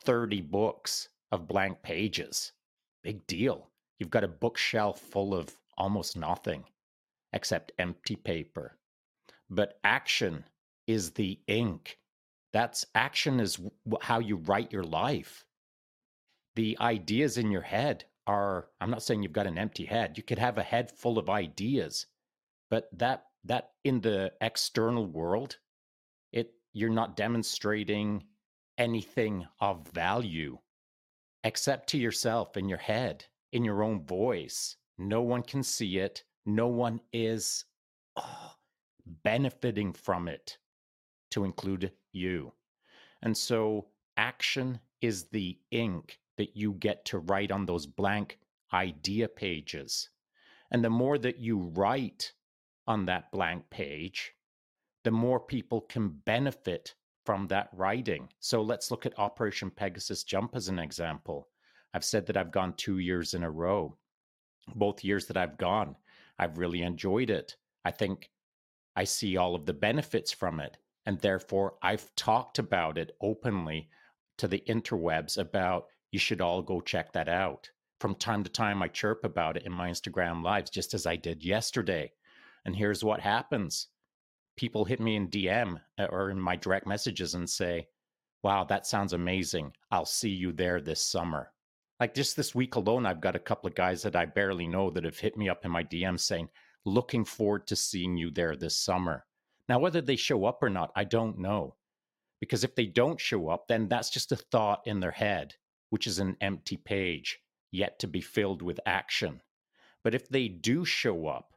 30 0.05 0.41
books 0.41 1.11
of 1.33 1.47
blank 1.47 1.83
pages. 1.83 2.53
Big 3.03 3.27
deal. 3.27 3.69
You've 3.99 4.09
got 4.09 4.25
a 4.25 4.29
bookshelf 4.29 5.01
full 5.01 5.35
of 5.35 5.55
almost 5.77 6.17
nothing 6.17 6.65
except 7.35 7.73
empty 7.79 8.17
paper. 8.17 8.79
But 9.51 9.79
action 9.85 10.45
is 10.87 11.11
the 11.11 11.39
ink. 11.47 11.99
That's 12.55 12.87
action 12.95 13.39
is 13.39 13.61
how 14.01 14.21
you 14.21 14.37
write 14.37 14.73
your 14.73 14.85
life. 14.85 15.45
The 16.59 16.77
ideas 16.81 17.39
in 17.39 17.53
your 17.53 17.63
head 17.63 18.05
are 18.27 18.69
I'm 18.81 18.91
not 18.91 19.05
saying 19.05 19.23
you've 19.23 19.33
got 19.33 19.47
an 19.47 19.59
empty 19.59 19.85
head. 19.85 20.17
You 20.17 20.25
could 20.25 20.41
have 20.41 20.59
a 20.59 20.65
head 20.65 20.91
full 20.91 21.17
of 21.17 21.31
ideas, 21.31 22.07
but 22.69 22.89
that 22.99 23.27
that 23.45 23.75
in 23.85 24.01
the 24.01 24.33
external 24.41 25.07
world, 25.07 25.59
it 26.33 26.53
you're 26.73 26.91
not 26.91 27.17
demonstrating 27.17 28.25
anything 28.77 29.47
of 29.61 29.87
value 29.91 30.59
except 31.45 31.91
to 31.91 31.97
yourself 31.97 32.57
in 32.57 32.69
your 32.69 32.79
head, 32.79 33.25
in 33.53 33.63
your 33.63 33.85
own 33.85 34.05
voice. 34.05 34.75
No 34.99 35.23
one 35.23 35.43
can 35.45 35.63
see 35.63 35.99
it. 35.99 36.25
No 36.45 36.67
one 36.67 37.01
is 37.13 37.67
oh, 38.17 38.55
benefiting 39.07 39.93
from 39.93 40.27
it, 40.27 40.59
to 41.31 41.45
include 41.45 41.93
you. 42.13 42.53
And 43.23 43.37
so 43.37 43.87
action 44.17 44.81
is 45.01 45.29
the 45.29 45.57
ink 45.71 46.19
that 46.39 46.57
you 46.57 46.73
get 46.73 47.05
to 47.07 47.19
write 47.19 47.53
on 47.53 47.67
those 47.67 47.87
blank 47.87 48.39
idea 48.73 49.29
pages. 49.29 50.09
And 50.71 50.85
the 50.85 50.91
more 50.91 51.19
that 51.19 51.39
you 51.39 51.59
write 51.75 52.33
on 52.87 53.07
that 53.07 53.31
blank 53.31 53.69
page, 53.71 54.33
the 55.05 55.11
more 55.11 55.41
people 55.41 55.83
can 55.83 56.09
benefit 56.09 56.95
from 57.25 57.47
that 57.49 57.69
writing. 57.73 58.29
So 58.41 58.63
let's 58.63 58.91
look 58.91 59.07
at 59.07 59.19
Operation 59.19 59.71
Pegasus 59.71 60.25
Jump 60.25 60.57
as 60.57 60.69
an 60.69 60.79
example. 60.79 61.49
I've 61.93 62.05
said 62.05 62.27
that 62.27 62.37
I've 62.37 62.53
gone 62.53 62.75
two 62.75 62.99
years 62.99 63.35
in 63.35 63.43
a 63.43 63.51
row. 63.51 63.97
Both 64.75 65.05
years 65.05 65.27
that 65.27 65.37
I've 65.37 65.57
gone, 65.57 65.97
I've 66.39 66.59
really 66.59 66.83
enjoyed 66.83 67.31
it. 67.31 67.57
I 67.85 67.91
think 67.91 68.31
I 68.97 69.05
see 69.05 69.37
all 69.37 69.55
of 69.55 69.67
the 69.67 69.73
benefits 69.73 70.33
from 70.33 70.61
it. 70.61 70.77
And 71.07 71.19
therefore, 71.21 71.75
I've 71.83 72.15
talked 72.17 72.59
about 72.59 72.99
it 72.99 73.17
openly 73.23 73.89
to 74.39 74.49
the 74.49 74.63
interwebs 74.69 75.39
about 75.39 75.87
you 76.11 76.19
should 76.19 76.41
all 76.41 76.63
go 76.63 76.81
check 76.81 77.13
that 77.13 77.29
out. 77.29 77.71
From 78.01 78.15
time 78.15 78.45
to 78.45 78.51
time, 78.51 78.83
I 78.83 78.89
chirp 78.89 79.25
about 79.25 79.57
it 79.57 79.65
in 79.65 79.73
my 79.73 79.91
Instagram 79.91 80.43
lives, 80.43 80.71
just 80.71 80.95
as 80.95 81.07
I 81.07 81.17
did 81.17 81.45
yesterday. 81.45 82.13
And 82.65 82.77
here's 82.77 83.05
what 83.05 83.21
happens 83.21 83.89
people 84.57 84.85
hit 84.85 85.01
me 85.01 85.15
in 85.15 85.29
DM 85.29 85.81
uh, 85.99 86.07
or 86.11 86.31
in 86.31 86.41
my 86.41 86.57
direct 86.57 86.87
messages 86.87 87.35
and 87.35 87.49
say, 87.49 87.89
Wow, 88.43 88.65
that 88.65 88.87
sounds 88.87 89.13
amazing. 89.13 89.73
I'll 89.91 90.05
see 90.05 90.31
you 90.31 90.53
there 90.53 90.81
this 90.81 91.03
summer. 91.03 91.53
Like 91.99 92.15
just 92.15 92.37
this 92.37 92.55
week 92.55 92.77
alone, 92.77 93.07
I've 93.07 93.21
got 93.21 93.37
a 93.37 93.41
couple 93.41 93.69
of 93.69 93.75
guys 93.75 94.03
that 94.03 94.15
I 94.15 94.27
barely 94.27 94.67
know 94.67 94.91
that 94.91 95.05
have 95.05 95.19
hit 95.19 95.37
me 95.37 95.49
up 95.49 95.65
in 95.65 95.71
my 95.71 95.83
DM 95.83 96.19
saying, 96.19 96.49
Looking 96.85 97.25
forward 97.25 97.67
to 97.67 97.77
seeing 97.77 98.17
you 98.17 98.31
there 98.31 98.57
this 98.57 98.77
summer. 98.77 99.27
Now, 99.69 99.79
whether 99.79 100.01
they 100.01 100.17
show 100.17 100.45
up 100.45 100.63
or 100.63 100.71
not, 100.71 100.93
I 100.95 101.05
don't 101.05 101.39
know. 101.39 101.75
Because 102.41 102.65
if 102.65 102.75
they 102.75 102.87
don't 102.87 103.21
show 103.21 103.49
up, 103.49 103.67
then 103.69 103.89
that's 103.89 104.11
just 104.11 104.33
a 104.33 104.37
thought 104.37 104.83
in 104.87 105.01
their 105.01 105.11
head, 105.11 105.55
which 105.91 106.07
is 106.07 106.19
an 106.19 106.37
empty 106.41 106.77
page 106.77 107.41
yet 107.71 107.99
to 107.99 108.07
be 108.07 108.21
filled 108.21 108.63
with 108.63 108.81
action. 108.87 109.41
But 110.05 110.15
if 110.15 110.29
they 110.29 110.49
do 110.49 110.85
show 110.85 111.27
up, 111.27 111.53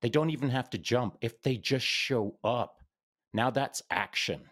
they 0.00 0.08
don't 0.08 0.30
even 0.30 0.50
have 0.50 0.70
to 0.70 0.78
jump. 0.78 1.16
If 1.20 1.42
they 1.42 1.56
just 1.56 1.86
show 1.86 2.38
up, 2.44 2.82
now 3.32 3.50
that's 3.50 3.82
action. 3.90 4.42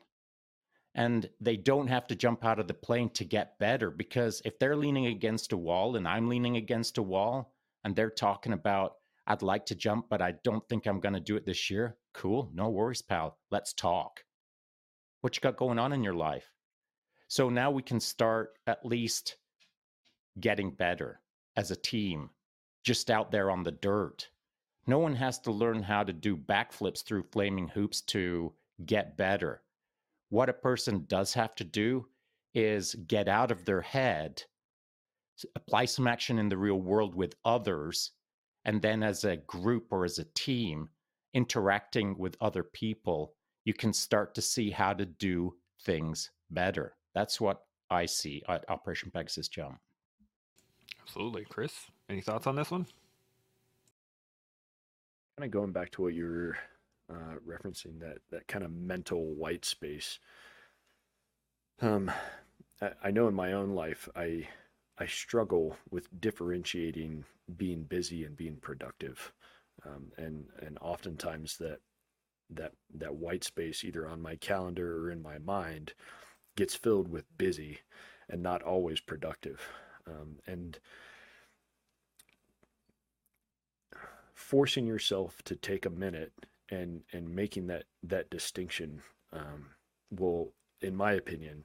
And 0.94 1.28
they 1.40 1.56
don't 1.56 1.88
have 1.88 2.06
to 2.08 2.14
jump 2.14 2.44
out 2.44 2.58
of 2.58 2.68
the 2.68 2.74
plane 2.74 3.10
to 3.10 3.24
get 3.24 3.58
better 3.58 3.90
because 3.90 4.40
if 4.44 4.58
they're 4.58 4.76
leaning 4.76 5.06
against 5.06 5.52
a 5.52 5.56
wall 5.56 5.96
and 5.96 6.08
I'm 6.08 6.28
leaning 6.28 6.56
against 6.56 6.98
a 6.98 7.02
wall 7.02 7.54
and 7.84 7.94
they're 7.94 8.10
talking 8.10 8.52
about, 8.52 8.94
I'd 9.26 9.42
like 9.42 9.66
to 9.66 9.74
jump, 9.74 10.06
but 10.08 10.22
I 10.22 10.34
don't 10.42 10.66
think 10.68 10.86
I'm 10.86 11.00
going 11.00 11.14
to 11.14 11.20
do 11.20 11.36
it 11.36 11.44
this 11.44 11.68
year, 11.70 11.96
cool. 12.14 12.50
No 12.54 12.70
worries, 12.70 13.02
pal. 13.02 13.38
Let's 13.50 13.72
talk. 13.72 14.24
What 15.20 15.36
you 15.36 15.40
got 15.40 15.56
going 15.56 15.78
on 15.78 15.92
in 15.92 16.02
your 16.04 16.14
life? 16.14 16.55
So 17.28 17.48
now 17.48 17.70
we 17.70 17.82
can 17.82 18.00
start 18.00 18.58
at 18.66 18.84
least 18.84 19.36
getting 20.40 20.70
better 20.70 21.20
as 21.56 21.70
a 21.70 21.76
team, 21.76 22.30
just 22.84 23.10
out 23.10 23.30
there 23.30 23.50
on 23.50 23.62
the 23.62 23.72
dirt 23.72 24.28
no 24.86 24.98
one 24.98 25.16
has 25.16 25.38
to 25.40 25.50
learn 25.50 25.82
how 25.82 26.04
to 26.04 26.12
do 26.12 26.36
backflips 26.36 27.02
through 27.02 27.24
flaming 27.32 27.68
hoops 27.68 28.00
to 28.02 28.52
get 28.84 29.16
better. 29.16 29.62
What 30.28 30.48
a 30.48 30.54
person 30.54 31.04
does 31.08 31.34
have 31.34 31.54
to 31.56 31.64
do 31.64 32.06
is 32.54 32.94
get 33.06 33.28
out 33.28 33.50
of 33.50 33.64
their 33.64 33.80
head, 33.80 34.42
apply 35.54 35.86
some 35.86 36.06
action 36.06 36.38
in 36.38 36.48
the 36.48 36.56
real 36.56 36.80
world 36.80 37.14
with 37.14 37.34
others, 37.44 38.12
and 38.64 38.80
then 38.80 39.02
as 39.02 39.24
a 39.24 39.36
group 39.36 39.88
or 39.90 40.04
as 40.04 40.18
a 40.18 40.24
team, 40.34 40.88
interacting 41.34 42.16
with 42.16 42.36
other 42.40 42.62
people, 42.62 43.34
you 43.64 43.74
can 43.74 43.92
start 43.92 44.34
to 44.34 44.42
see 44.42 44.70
how 44.70 44.92
to 44.92 45.04
do 45.04 45.54
things 45.82 46.30
better. 46.50 46.95
That's 47.16 47.40
what 47.40 47.62
I 47.88 48.04
see 48.04 48.42
at 48.46 48.68
Operation 48.68 49.10
Pegasus 49.10 49.48
Jump. 49.48 49.78
Absolutely. 51.00 51.46
Chris, 51.48 51.72
any 52.10 52.20
thoughts 52.20 52.46
on 52.46 52.56
this 52.56 52.70
one? 52.70 52.84
kind 55.38 55.46
of 55.46 55.50
going 55.50 55.72
back 55.72 55.90
to 55.92 56.02
what 56.02 56.14
you 56.14 56.24
were 56.24 56.56
uh, 57.10 57.36
referencing 57.46 57.98
that 58.00 58.18
that 58.30 58.46
kind 58.48 58.64
of 58.64 58.70
mental 58.70 59.34
white 59.34 59.64
space. 59.64 60.18
Um, 61.80 62.10
I, 62.82 62.90
I 63.04 63.10
know 63.10 63.28
in 63.28 63.34
my 63.34 63.54
own 63.54 63.70
life, 63.70 64.10
I 64.14 64.46
I 64.98 65.06
struggle 65.06 65.74
with 65.90 66.08
differentiating 66.20 67.24
being 67.56 67.84
busy 67.84 68.24
and 68.24 68.36
being 68.36 68.56
productive, 68.56 69.32
um, 69.86 70.12
and 70.18 70.44
and 70.60 70.76
oftentimes 70.82 71.56
that 71.58 71.78
that 72.50 72.72
that 72.94 73.14
white 73.14 73.44
space 73.44 73.84
either 73.84 74.06
on 74.06 74.20
my 74.20 74.36
calendar 74.36 74.98
or 74.98 75.10
in 75.10 75.22
my 75.22 75.38
mind 75.38 75.94
gets 76.56 76.74
filled 76.74 77.08
with 77.08 77.24
busy 77.38 77.80
and 78.28 78.42
not 78.42 78.62
always 78.62 79.00
productive, 79.00 79.60
um, 80.06 80.36
and 80.46 80.78
forcing 84.34 84.86
yourself 84.86 85.42
to 85.44 85.56
take 85.56 85.86
a 85.86 85.90
minute 85.90 86.32
and 86.70 87.02
and 87.12 87.34
making 87.34 87.66
that 87.68 87.84
that 88.02 88.30
distinction 88.30 89.02
um, 89.32 89.66
will, 90.10 90.52
in 90.80 90.96
my 90.96 91.12
opinion, 91.12 91.64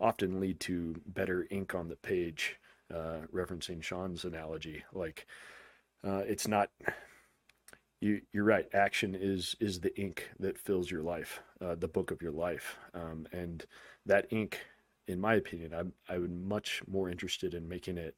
often 0.00 0.40
lead 0.40 0.60
to 0.60 1.00
better 1.06 1.46
ink 1.50 1.74
on 1.74 1.88
the 1.88 1.96
page. 1.96 2.56
Uh, 2.92 3.22
referencing 3.34 3.82
Shaun's 3.82 4.24
analogy, 4.24 4.84
like 4.92 5.26
uh, 6.04 6.22
it's 6.26 6.46
not. 6.46 6.70
You, 8.00 8.20
you're 8.32 8.44
right. 8.44 8.66
Action 8.74 9.14
is 9.18 9.54
is 9.60 9.80
the 9.80 9.98
ink 9.98 10.28
that 10.40 10.58
fills 10.58 10.90
your 10.90 11.02
life, 11.02 11.40
uh, 11.60 11.76
the 11.76 11.88
book 11.88 12.10
of 12.10 12.20
your 12.20 12.32
life, 12.32 12.76
um, 12.94 13.26
and 13.32 13.64
that 14.06 14.26
ink, 14.30 14.60
in 15.06 15.20
my 15.20 15.34
opinion, 15.34 15.72
I'm 15.74 15.92
I 16.08 16.18
would 16.18 16.32
much 16.32 16.82
more 16.86 17.10
interested 17.10 17.54
in 17.54 17.68
making 17.68 17.98
it 17.98 18.14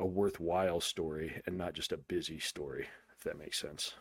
a 0.00 0.06
worthwhile 0.06 0.80
story 0.80 1.40
and 1.46 1.58
not 1.58 1.74
just 1.74 1.92
a 1.92 1.96
busy 1.96 2.38
story 2.38 2.86
if 3.18 3.24
that 3.24 3.38
makes 3.38 3.58
sense. 3.58 3.94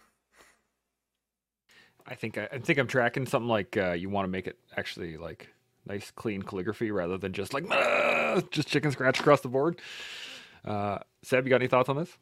I 2.06 2.16
think 2.16 2.38
I, 2.38 2.48
I 2.52 2.60
think 2.60 2.80
I'm 2.80 2.88
tracking 2.88 3.26
something 3.26 3.50
like 3.50 3.76
uh, 3.76 3.92
you 3.92 4.10
want 4.10 4.26
to 4.26 4.30
make 4.30 4.48
it 4.48 4.58
actually 4.78 5.18
like 5.18 5.50
nice, 5.86 6.12
clean 6.12 6.42
calligraphy 6.42 6.92
rather 6.92 7.18
than 7.18 7.34
just 7.34 7.54
like 7.54 7.66
ah, 7.70 8.42
just 8.52 8.68
chicken 8.68 8.92
scratch 8.92 9.20
across 9.20 9.42
the 9.42 9.50
board. 9.50 9.82
Uh, 10.64 11.00
Seb, 11.24 11.46
you 11.46 11.50
got 11.50 11.58
any 11.58 11.68
thoughts 11.68 11.90
on 11.90 11.98
this? 11.98 12.18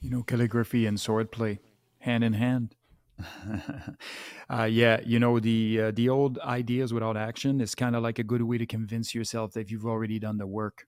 You 0.00 0.10
know, 0.10 0.22
calligraphy 0.22 0.86
and 0.86 0.98
swordplay, 0.98 1.58
hand 2.00 2.22
in 2.22 2.34
hand. 2.34 2.74
uh, 4.50 4.64
yeah, 4.64 5.00
you 5.04 5.18
know 5.18 5.38
the 5.40 5.80
uh, 5.80 5.90
the 5.92 6.08
old 6.08 6.38
ideas 6.40 6.92
without 6.92 7.16
action 7.16 7.60
is 7.60 7.74
kind 7.74 7.96
of 7.96 8.02
like 8.02 8.18
a 8.18 8.24
good 8.24 8.42
way 8.42 8.58
to 8.58 8.66
convince 8.66 9.14
yourself 9.14 9.52
that 9.52 9.70
you've 9.70 9.86
already 9.86 10.18
done 10.18 10.38
the 10.38 10.46
work. 10.46 10.86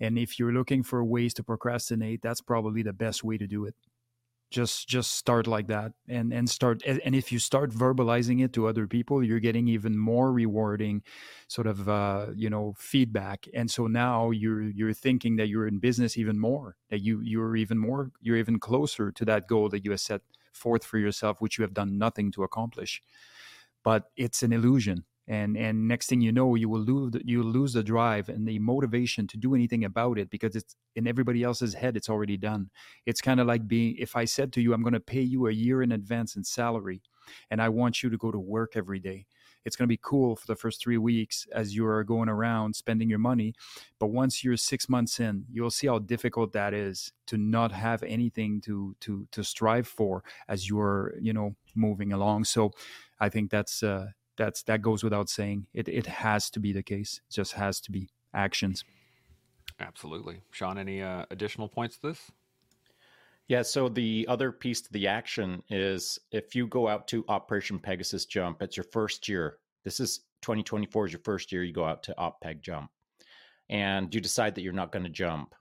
And 0.00 0.18
if 0.18 0.38
you're 0.38 0.52
looking 0.52 0.82
for 0.82 1.04
ways 1.04 1.34
to 1.34 1.44
procrastinate, 1.44 2.22
that's 2.22 2.40
probably 2.42 2.82
the 2.82 2.92
best 2.92 3.24
way 3.24 3.38
to 3.38 3.46
do 3.46 3.64
it. 3.66 3.74
Just 4.50 4.88
just 4.88 5.14
start 5.14 5.46
like 5.48 5.68
that 5.68 5.92
and 6.08 6.32
and 6.32 6.48
start 6.50 6.82
and 6.86 7.14
if 7.16 7.32
you 7.32 7.38
start 7.40 7.70
verbalizing 7.72 8.44
it 8.44 8.52
to 8.54 8.68
other 8.68 8.86
people 8.86 9.22
you're 9.24 9.40
getting 9.40 9.68
even 9.68 9.98
more 9.98 10.32
rewarding 10.32 11.02
sort 11.48 11.66
of 11.66 11.88
uh, 11.88 12.28
you 12.36 12.50
know 12.50 12.74
feedback. 12.78 13.46
And 13.54 13.70
so 13.70 13.88
now 13.88 14.30
you're 14.30 14.62
you're 14.62 14.94
thinking 14.94 15.36
that 15.36 15.48
you're 15.48 15.66
in 15.66 15.80
business 15.80 16.16
even 16.18 16.38
more 16.38 16.76
that 16.90 17.00
you 17.00 17.20
you're 17.22 17.56
even 17.56 17.78
more 17.78 18.12
you're 18.20 18.36
even 18.36 18.60
closer 18.60 19.12
to 19.12 19.24
that 19.26 19.48
goal 19.48 19.68
that 19.70 19.84
you 19.84 19.90
have 19.92 20.00
set 20.00 20.22
forth 20.56 20.84
for 20.84 20.98
yourself 20.98 21.40
which 21.40 21.58
you 21.58 21.62
have 21.62 21.74
done 21.74 21.98
nothing 21.98 22.30
to 22.32 22.42
accomplish 22.42 23.02
but 23.86 24.10
it's 24.16 24.42
an 24.42 24.52
illusion. 24.52 25.04
And 25.28 25.56
and 25.56 25.86
next 25.86 26.08
thing 26.08 26.20
you 26.20 26.32
know 26.32 26.56
you 26.56 26.68
will 26.68 26.80
lose 26.80 27.12
you 27.24 27.42
lose 27.42 27.72
the 27.72 27.82
drive 27.84 28.28
and 28.28 28.46
the 28.46 28.58
motivation 28.58 29.26
to 29.28 29.36
do 29.36 29.54
anything 29.54 29.84
about 29.84 30.18
it 30.18 30.28
because 30.28 30.56
it's 30.56 30.76
in 30.96 31.06
everybody 31.06 31.42
else's 31.44 31.74
head 31.74 31.96
it's 31.96 32.08
already 32.08 32.36
done. 32.36 32.70
It's 33.06 33.20
kind 33.20 33.40
of 33.40 33.46
like 33.46 33.66
being 33.66 33.96
if 33.98 34.14
i 34.16 34.24
said 34.24 34.52
to 34.52 34.60
you 34.60 34.72
i'm 34.72 34.82
going 34.82 35.00
to 35.00 35.00
pay 35.00 35.20
you 35.20 35.46
a 35.46 35.52
year 35.52 35.82
in 35.82 35.92
advance 35.92 36.36
in 36.36 36.44
salary 36.44 37.00
and 37.50 37.60
i 37.60 37.68
want 37.68 38.02
you 38.02 38.10
to 38.10 38.16
go 38.16 38.30
to 38.30 38.38
work 38.38 38.76
every 38.76 39.00
day 39.00 39.26
it's 39.66 39.76
going 39.76 39.86
to 39.86 39.92
be 39.92 40.00
cool 40.02 40.34
for 40.36 40.46
the 40.46 40.56
first 40.56 40.80
three 40.80 40.96
weeks 40.96 41.46
as 41.52 41.76
you're 41.76 42.02
going 42.04 42.28
around 42.28 42.74
spending 42.74 43.10
your 43.10 43.18
money 43.18 43.52
but 43.98 44.06
once 44.06 44.42
you're 44.42 44.56
six 44.56 44.88
months 44.88 45.20
in 45.20 45.44
you'll 45.52 45.70
see 45.70 45.86
how 45.86 45.98
difficult 45.98 46.52
that 46.52 46.72
is 46.72 47.12
to 47.26 47.36
not 47.36 47.72
have 47.72 48.02
anything 48.02 48.60
to 48.60 48.96
to 49.00 49.26
to 49.30 49.44
strive 49.44 49.86
for 49.86 50.24
as 50.48 50.68
you're 50.68 51.12
you 51.20 51.32
know 51.32 51.54
moving 51.74 52.12
along 52.12 52.44
so 52.44 52.70
i 53.20 53.28
think 53.28 53.50
that's 53.50 53.82
uh 53.82 54.06
that's 54.36 54.62
that 54.64 54.82
goes 54.82 55.02
without 55.02 55.28
saying. 55.28 55.66
It 55.74 55.88
it 55.88 56.06
has 56.06 56.50
to 56.50 56.60
be 56.60 56.72
the 56.72 56.82
case. 56.82 57.20
It 57.28 57.34
just 57.34 57.54
has 57.54 57.80
to 57.80 57.90
be 57.90 58.08
actions. 58.32 58.84
Absolutely, 59.80 60.40
Shaun. 60.50 60.78
Any 60.78 61.02
uh, 61.02 61.24
additional 61.30 61.68
points 61.68 61.96
to 61.98 62.08
this? 62.08 62.30
Yeah. 63.48 63.62
So 63.62 63.88
the 63.88 64.26
other 64.28 64.52
piece 64.52 64.80
to 64.82 64.92
the 64.92 65.08
action 65.08 65.62
is 65.70 66.18
if 66.32 66.54
you 66.54 66.66
go 66.66 66.88
out 66.88 67.08
to 67.08 67.24
Operation 67.28 67.78
Pegasus 67.78 68.24
Jump, 68.26 68.62
it's 68.62 68.76
your 68.76 68.86
first 68.92 69.28
year. 69.28 69.58
This 69.84 70.00
is 70.00 70.20
2024 70.42 71.06
is 71.06 71.12
your 71.12 71.20
first 71.24 71.52
year. 71.52 71.62
You 71.62 71.72
go 71.72 71.84
out 71.84 72.02
to 72.04 72.14
OpPeg 72.18 72.60
Jump, 72.60 72.90
and 73.68 74.12
you 74.14 74.20
decide 74.20 74.54
that 74.54 74.62
you're 74.62 74.72
not 74.72 74.92
going 74.92 75.04
to 75.04 75.10
jump, 75.10 75.54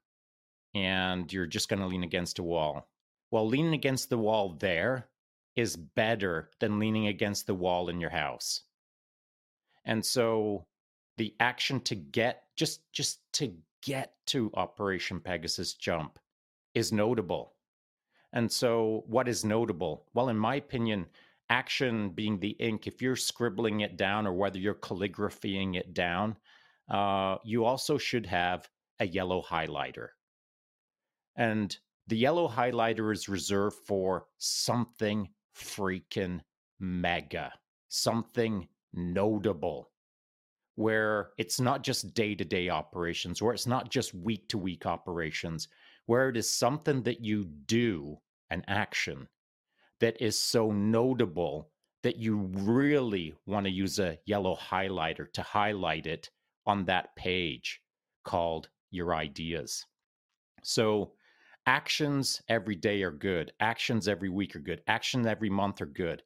and 0.73 1.31
you're 1.31 1.45
just 1.45 1.69
going 1.69 1.79
to 1.79 1.87
lean 1.87 2.03
against 2.03 2.39
a 2.39 2.43
wall. 2.43 2.87
Well, 3.31 3.47
leaning 3.47 3.73
against 3.73 4.09
the 4.09 4.17
wall 4.17 4.55
there 4.59 5.07
is 5.55 5.75
better 5.75 6.49
than 6.59 6.79
leaning 6.79 7.07
against 7.07 7.47
the 7.47 7.55
wall 7.55 7.89
in 7.89 7.99
your 7.99 8.09
house. 8.09 8.61
And 9.85 10.05
so 10.05 10.65
the 11.17 11.33
action 11.39 11.79
to 11.81 11.95
get 11.95 12.43
just 12.55 12.81
just 12.91 13.19
to 13.33 13.53
get 13.83 14.13
to 14.27 14.51
Operation 14.53 15.19
Pegasus 15.19 15.73
Jump 15.73 16.19
is 16.73 16.91
notable. 16.91 17.54
And 18.35 18.51
so, 18.51 19.05
what 19.07 19.29
is 19.29 19.45
notable? 19.45 20.05
Well, 20.13 20.27
in 20.29 20.37
my 20.37 20.55
opinion, 20.55 21.05
action 21.49 22.09
being 22.09 22.37
the 22.39 22.55
ink, 22.59 22.85
if 22.85 23.01
you're 23.01 23.15
scribbling 23.15 23.79
it 23.79 23.95
down 23.97 24.27
or 24.27 24.33
whether 24.33 24.59
you're 24.59 24.75
calligraphying 24.75 25.75
it 25.75 25.93
down, 25.93 26.35
uh, 26.89 27.37
you 27.45 27.63
also 27.63 27.97
should 27.97 28.25
have 28.25 28.69
a 28.99 29.07
yellow 29.07 29.41
highlighter. 29.41 30.09
And 31.37 31.75
the 32.07 32.17
yellow 32.17 32.47
highlighter 32.47 33.11
is 33.13 33.29
reserved 33.29 33.77
for 33.85 34.27
something 34.37 35.29
freaking 35.57 36.41
mega, 36.79 37.53
something 37.87 38.67
notable, 38.93 39.91
where 40.75 41.29
it's 41.37 41.59
not 41.59 41.83
just 41.83 42.13
day 42.13 42.35
to 42.35 42.43
day 42.43 42.69
operations, 42.69 43.41
where 43.41 43.53
it's 43.53 43.67
not 43.67 43.89
just 43.89 44.13
week 44.13 44.47
to 44.49 44.57
week 44.57 44.85
operations, 44.85 45.69
where 46.05 46.29
it 46.29 46.37
is 46.37 46.49
something 46.49 47.01
that 47.03 47.21
you 47.21 47.45
do, 47.65 48.17
an 48.49 48.63
action 48.67 49.27
that 49.99 50.21
is 50.21 50.39
so 50.39 50.71
notable 50.71 51.69
that 52.03 52.17
you 52.17 52.49
really 52.53 53.33
want 53.45 53.65
to 53.65 53.71
use 53.71 53.97
a 53.99 54.19
yellow 54.25 54.55
highlighter 54.55 55.31
to 55.33 55.41
highlight 55.41 56.05
it 56.05 56.29
on 56.65 56.85
that 56.85 57.15
page 57.15 57.81
called 58.23 58.69
your 58.91 59.15
ideas. 59.15 59.85
So, 60.63 61.13
actions 61.65 62.41
every 62.47 62.75
day 62.75 63.01
are 63.01 63.11
good, 63.11 63.51
actions 63.59 64.07
every 64.07 64.29
week 64.29 64.55
are 64.55 64.59
good, 64.59 64.81
actions 64.87 65.25
every 65.25 65.49
month 65.49 65.81
are 65.81 65.87
good. 65.87 66.21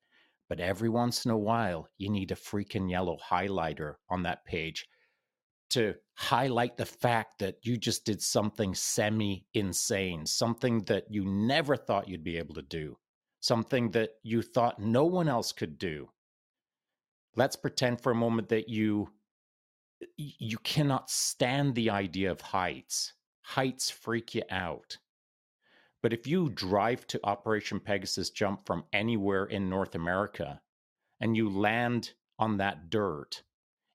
But 0.50 0.60
every 0.60 0.90
once 0.90 1.26
in 1.26 1.32
a 1.32 1.38
while, 1.38 1.88
you 1.98 2.10
need 2.10 2.32
a 2.32 2.36
freaking 2.36 2.90
yellow 2.90 3.18
highlighter 3.18 3.96
on 4.10 4.24
that 4.24 4.44
page 4.46 4.88
to 5.70 5.96
highlight 6.16 6.78
the 6.78 6.86
fact 6.86 7.40
that 7.40 7.58
you 7.64 7.78
just 7.78 8.06
did 8.06 8.22
something 8.22 8.76
semi 8.76 9.46
insane, 9.54 10.26
something 10.26 10.82
that 10.84 11.06
you 11.10 11.26
never 11.26 11.76
thought 11.76 12.08
you'd 12.08 12.24
be 12.24 12.38
able 12.38 12.56
to 12.56 12.62
do, 12.62 12.98
something 13.40 13.92
that 13.92 14.12
you 14.24 14.42
thought 14.42 14.80
no 14.80 15.06
one 15.06 15.28
else 15.28 15.52
could 15.52 15.78
do. 15.78 16.10
Let's 17.36 17.56
pretend 17.56 18.02
for 18.02 18.12
a 18.12 18.16
moment 18.16 18.50
that 18.50 18.70
you 18.70 19.10
you 20.18 20.58
cannot 20.60 21.10
stand 21.10 21.76
the 21.76 21.90
idea 21.90 22.32
of 22.32 22.42
heights. 22.42 23.14
Heights 23.42 23.90
freak 23.90 24.36
you 24.36 24.44
out. 24.50 24.98
But 26.02 26.14
if 26.14 26.26
you 26.26 26.50
drive 26.50 27.06
to 27.08 27.20
Operation 27.26 27.80
Pegasus 27.80 28.30
Jump 28.30 28.66
from 28.66 28.86
anywhere 28.94 29.46
in 29.46 29.70
North 29.70 29.96
America 29.96 30.62
and 31.20 31.36
you 31.36 31.50
land 31.50 32.14
on 32.38 32.58
that 32.58 32.90
dirt 32.90 33.44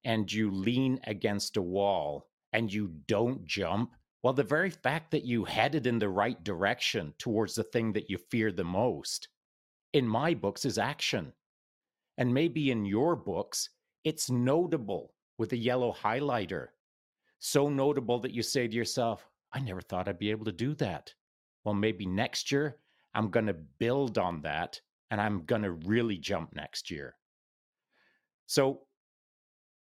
and 0.04 0.30
you 0.32 0.50
lean 0.50 1.00
against 1.04 1.56
a 1.56 1.62
wall 1.62 2.28
and 2.52 2.72
you 2.72 2.88
don't 3.06 3.44
jump, 3.44 3.92
well, 4.22 4.32
the 4.32 4.42
very 4.42 4.70
fact 4.70 5.10
that 5.10 5.24
you 5.24 5.44
headed 5.44 5.86
in 5.86 5.98
the 5.98 6.08
right 6.08 6.42
direction 6.44 7.12
towards 7.18 7.54
the 7.54 7.64
thing 7.64 7.92
that 7.92 8.08
you 8.08 8.16
fear 8.16 8.52
the 8.52 8.64
most, 8.64 9.28
in 9.92 10.08
my 10.08 10.34
books, 10.34 10.64
is 10.64 10.78
action. 10.78 11.32
And 12.16 12.32
maybe 12.32 12.70
in 12.70 12.84
your 12.84 13.16
books, 13.16 13.70
it's 14.04 14.30
notable 14.30 15.12
with 15.36 15.52
a 15.52 15.56
yellow 15.56 15.92
highlighter. 15.92 16.68
So 17.40 17.68
notable 17.68 18.18
that 18.20 18.32
you 18.32 18.42
say 18.42 18.66
to 18.66 18.74
yourself, 18.74 19.26
I 19.52 19.60
never 19.60 19.80
thought 19.80 20.08
I'd 20.08 20.18
be 20.18 20.30
able 20.30 20.46
to 20.46 20.52
do 20.52 20.74
that. 20.76 21.12
Well, 21.64 21.74
maybe 21.74 22.06
next 22.06 22.50
year 22.50 22.78
I'm 23.14 23.30
going 23.30 23.46
to 23.46 23.54
build 23.54 24.18
on 24.18 24.42
that 24.42 24.80
and 25.10 25.20
I'm 25.20 25.44
going 25.44 25.62
to 25.62 25.72
really 25.72 26.16
jump 26.16 26.54
next 26.54 26.90
year. 26.90 27.14
So 28.46 28.86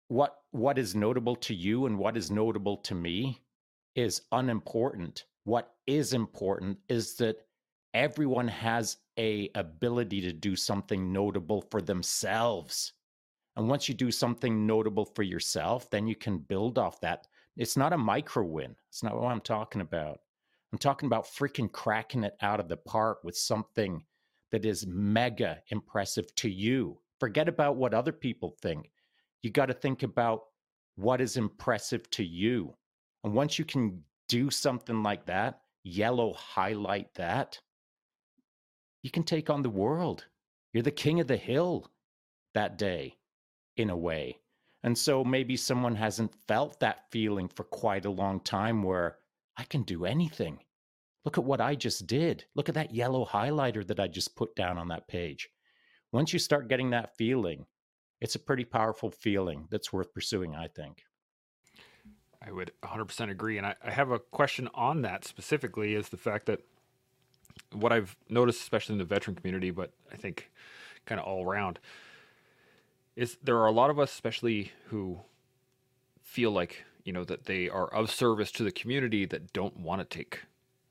what 0.08 0.38
what 0.51 0.78
is 0.78 0.95
notable 0.95 1.36
to 1.36 1.53
you 1.53 1.86
and 1.86 1.97
what 1.97 2.18
is 2.18 2.32
notable 2.32 2.78
to 2.78 2.95
me 2.95 3.41
is 3.95 4.22
unimportant. 4.32 5.26
What 5.43 5.74
is 5.88 6.14
important 6.14 6.78
is 6.89 7.16
that 7.16 7.38
everyone 7.93 8.47
has 8.47 8.97
a 9.18 9.49
ability 9.56 10.22
to 10.22 10.34
do 10.34 10.56
something 10.56 11.14
notable 11.14 11.62
for 11.72 11.82
themselves 11.82 12.93
and 13.56 13.70
once 13.70 13.88
you 13.88 13.95
do 13.95 14.12
something 14.12 14.68
notable 14.68 15.06
for 15.06 15.24
yourself, 15.24 15.89
then 15.89 16.08
you 16.08 16.16
can 16.16 16.39
build 16.39 16.78
off 16.78 16.99
that. 17.01 17.28
It's 17.56 17.78
not 17.78 17.93
a 17.93 17.97
micro 17.97 18.43
win. 18.43 18.76
It's 18.89 19.01
not 19.01 19.16
what 19.16 19.32
I'm 19.32 19.41
talking 19.41 19.82
about. 19.82 20.20
I'm 20.72 20.78
talking 20.78 21.08
about 21.08 21.26
freaking 21.26 21.72
cracking 21.72 22.26
it 22.26 22.36
out 22.41 22.60
of 22.60 22.68
the 22.68 22.76
park 22.76 23.20
with 23.24 23.38
something 23.38 24.03
that 24.51 24.66
is 24.66 24.86
mega 24.88 25.62
impressive 25.70 26.34
to 26.36 26.49
you. 26.49 26.99
Forget 27.20 27.47
about 27.47 27.78
what 27.78 27.93
other 27.93 28.12
people 28.12 28.58
think. 28.62 28.91
You 29.46 29.52
got 29.52 29.68
to 29.68 29.76
think 29.76 30.02
about 30.02 30.46
what 30.96 31.22
is 31.22 31.38
impressive 31.38 32.10
to 32.10 32.26
you. 32.26 32.74
And 33.24 33.32
once 33.32 33.60
you 33.60 33.64
can 33.64 34.02
do 34.28 34.50
something 34.50 35.04
like 35.04 35.28
that, 35.28 35.62
yellow 35.84 36.34
highlight 36.34 37.14
that, 37.14 37.60
you 39.04 39.12
can 39.12 39.22
take 39.22 39.52
on 39.52 39.62
the 39.62 39.70
world. 39.70 40.26
You're 40.74 40.82
the 40.82 40.89
king 40.89 41.20
of 41.20 41.28
the 41.28 41.38
hill 41.38 41.91
that 42.56 42.80
day 42.80 43.18
in 43.78 43.91
a 43.91 43.96
way. 43.96 44.39
And 44.82 44.98
so 44.98 45.24
maybe 45.24 45.56
someone 45.56 45.93
hasn't 45.93 46.34
felt 46.48 46.80
that 46.80 47.12
feeling 47.12 47.48
for 47.48 47.66
quite 47.66 48.06
a 48.06 48.10
long 48.10 48.39
time 48.39 48.82
where 48.82 49.20
I 49.58 49.64
can 49.66 49.84
do 49.84 50.06
anything. 50.06 50.58
Look 51.24 51.38
at 51.38 51.43
what 51.43 51.62
I 51.62 51.76
just 51.76 52.08
did. 52.08 52.46
Look 52.56 52.68
at 52.68 52.74
that 52.74 52.96
yellow 52.96 53.24
highlighter 53.24 53.86
that 53.86 54.00
I 54.00 54.08
just 54.08 54.36
put 54.36 54.56
down 54.56 54.80
on 54.80 54.88
that 54.88 55.08
page. 55.08 55.50
Once 56.12 56.34
you 56.34 56.39
start 56.39 56.68
getting 56.68 56.89
that 56.89 57.16
feeling, 57.16 57.68
it's 58.22 58.36
a 58.36 58.39
pretty 58.39 58.63
powerful 58.63 59.11
feeling 59.11 59.68
that's 59.70 59.91
worth 59.91 60.13
pursuing, 60.13 60.55
I 60.55 60.68
think. 60.68 61.03
I 62.45 62.51
would 62.51 62.72
100% 62.84 63.32
agree. 63.32 63.57
And 63.57 63.66
I, 63.66 63.76
I 63.84 63.91
have 63.91 64.11
a 64.11 64.20
question 64.20 64.70
on 64.74 65.01
that 65.01 65.26
specifically 65.26 65.95
is 65.95 66.09
the 66.09 66.18
fact 66.18 66.45
that 66.45 66.61
what 67.72 67.91
I've 67.91 68.16
noticed, 68.30 68.61
especially 68.61 68.93
in 68.93 68.99
the 68.99 69.05
veteran 69.05 69.36
community, 69.36 69.72
but 69.72 69.91
I 70.11 70.16
think 70.16 70.51
kind 71.05 71.20
of 71.20 71.26
all 71.26 71.43
around, 71.43 71.80
is 73.16 73.38
there 73.43 73.57
are 73.57 73.68
a 73.68 73.72
lot 73.72 73.89
of 73.89 73.99
us, 73.99 74.11
especially 74.11 74.72
who 74.88 75.20
feel 76.22 76.51
like 76.51 76.84
you 77.03 77.13
know 77.13 77.24
that 77.24 77.45
they 77.45 77.70
are 77.70 77.88
of 77.93 78.11
service 78.11 78.51
to 78.51 78.63
the 78.63 78.72
community 78.72 79.26
that 79.26 79.53
don't 79.53 79.78
want 79.78 80.01
to 80.01 80.05
take, 80.18 80.41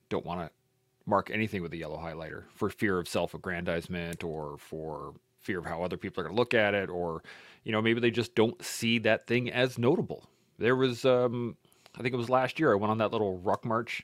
don't 0.09 0.25
want 0.25 0.41
to 0.41 0.51
mark 1.07 1.31
anything 1.31 1.63
with 1.63 1.73
a 1.73 1.77
yellow 1.77 1.99
highlighter 1.99 2.45
for 2.55 2.71
fear 2.71 2.99
of 2.99 3.07
self-aggrandizement 3.07 4.25
or 4.25 4.57
for 4.59 5.15
fear 5.45 5.59
of 5.59 5.67
how 5.67 5.83
other 5.83 5.97
people 5.97 6.21
are 6.21 6.25
going 6.25 6.35
to 6.35 6.41
look 6.41 6.55
at 6.55 6.75
it, 6.75 6.89
or 6.91 7.23
you 7.65 7.73
know 7.73 7.83
maybe 7.83 8.01
they 8.01 8.11
just 8.11 8.35
don't 8.35 8.63
see 8.65 8.99
that 9.01 9.27
thing 9.27 9.51
as 9.51 9.79
notable. 9.79 10.29
There 10.59 10.77
was, 10.77 11.05
um, 11.05 11.57
I 11.97 12.03
think 12.03 12.15
it 12.15 12.19
was 12.19 12.31
last 12.31 12.59
year, 12.59 12.73
I 12.73 12.77
went 12.77 12.91
on 12.91 12.99
that 12.99 13.13
little 13.13 13.39
ruck 13.39 13.65
march. 13.65 14.03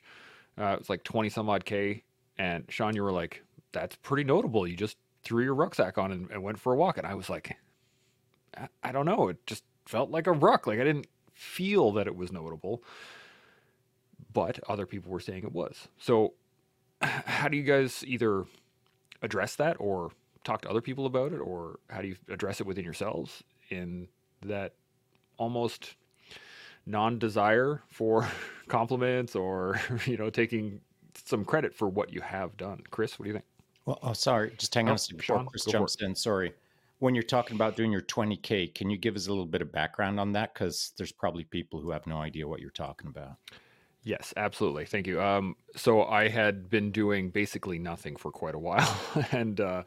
Uh, 0.59 0.73
it 0.75 0.79
was 0.79 0.91
like 0.91 1.05
twenty 1.05 1.29
some 1.29 1.49
odd 1.49 1.65
k, 1.65 2.05
and 2.39 2.65
Shaun, 2.69 2.95
you 2.95 3.03
were 3.03 3.13
like, 3.13 3.43
"That's 3.73 3.97
pretty 3.97 4.25
notable. 4.25 4.67
You 4.67 4.77
just 4.77 4.97
threw 5.23 5.45
your 5.45 5.55
rucksack 5.55 5.99
on 5.99 6.13
and, 6.13 6.31
and 6.31 6.43
went 6.43 6.59
for 6.59 6.73
a 6.73 6.77
walk," 6.77 6.99
and 6.99 7.07
I 7.07 7.15
was 7.15 7.31
like, 7.31 7.57
I, 8.83 8.93
don't 8.93 9.07
know. 9.07 9.29
It 9.29 9.47
just 9.47 9.65
felt 9.87 10.11
like 10.11 10.27
a 10.27 10.33
ruck. 10.33 10.67
Like 10.67 10.81
I 10.81 10.85
didn't 10.85 11.07
feel 11.35 11.93
that 11.93 12.07
it 12.07 12.17
was 12.17 12.33
notable, 12.33 12.83
but 14.33 14.59
other 14.69 14.87
people 14.87 15.11
were 15.13 15.21
saying 15.21 15.45
it 15.45 15.53
was. 15.53 15.89
So, 15.99 16.35
how 17.03 17.49
do 17.49 17.57
you 17.57 17.63
guys 17.63 18.05
either 18.07 18.45
address 19.23 19.57
that 19.57 19.77
or 19.79 20.11
talk 20.45 20.63
to 20.63 20.71
other 20.71 20.81
people 20.81 21.07
about 21.07 21.33
it, 21.33 21.39
or 21.39 21.79
how 21.89 22.01
do 22.03 22.09
you 22.09 22.17
address 22.29 22.61
it 22.61 22.67
within 22.67 22.85
yourselves 22.85 23.43
in 23.71 24.09
that 24.43 24.75
almost 25.37 25.97
non-desire 26.87 27.83
for 27.89 28.29
compliments 28.69 29.37
or 29.37 29.81
you 30.07 30.17
know 30.17 30.31
taking 30.31 30.81
some 31.25 31.45
credit 31.45 31.75
for 31.75 31.89
what 31.89 32.13
you 32.13 32.21
have 32.21 32.57
done? 32.57 32.83
Chris, 32.91 33.19
what 33.19 33.25
do 33.25 33.29
you 33.29 33.35
think? 33.35 33.45
Well, 33.87 33.99
oh, 34.03 34.13
sorry, 34.13 34.53
just 34.59 34.75
hang 34.75 34.89
on 34.89 34.95
a 34.95 34.99
second 34.99 35.19
before 35.19 35.37
Shaun, 35.37 35.47
Chris 35.47 35.65
jumps 35.65 35.97
in. 36.01 36.15
Sorry 36.15 36.53
when 37.01 37.15
you're 37.15 37.23
talking 37.25 37.57
about 37.57 37.77
doing 37.77 37.91
your 37.91 38.03
20K, 38.03 38.75
can 38.75 38.89
you 38.89 38.97
give 38.97 39.17
us 39.17 39.27
a 39.27 39.31
little 39.31 39.47
bit 39.47 39.63
of 39.63 39.73
background 39.73 40.21
on 40.21 40.33
that? 40.33 40.55
Because 40.55 40.93
there's 40.97 41.13
probably 41.13 41.45
people 41.45 41.81
who 41.81 41.91
have 41.91 42.07
no 42.07 42.19
idea 42.19 42.47
what 42.47 42.61
you're 42.61 42.71
talking 42.71 43.09
about. 43.09 43.37
Yes, 44.03 44.33
absolutely. 44.37 44.85
Thank 44.85 45.07
you. 45.07 45.21
Um, 45.21 45.57
so 45.77 46.05
I 46.05 46.29
had 46.29 46.71
been 46.71 46.91
doing 46.91 47.31
basically 47.31 47.79
nothing 47.79 48.17
for 48.17 48.31
quite 48.31 48.55
a 48.55 48.59
while, 48.59 48.99
and 49.33 49.61
uh, 49.61 49.83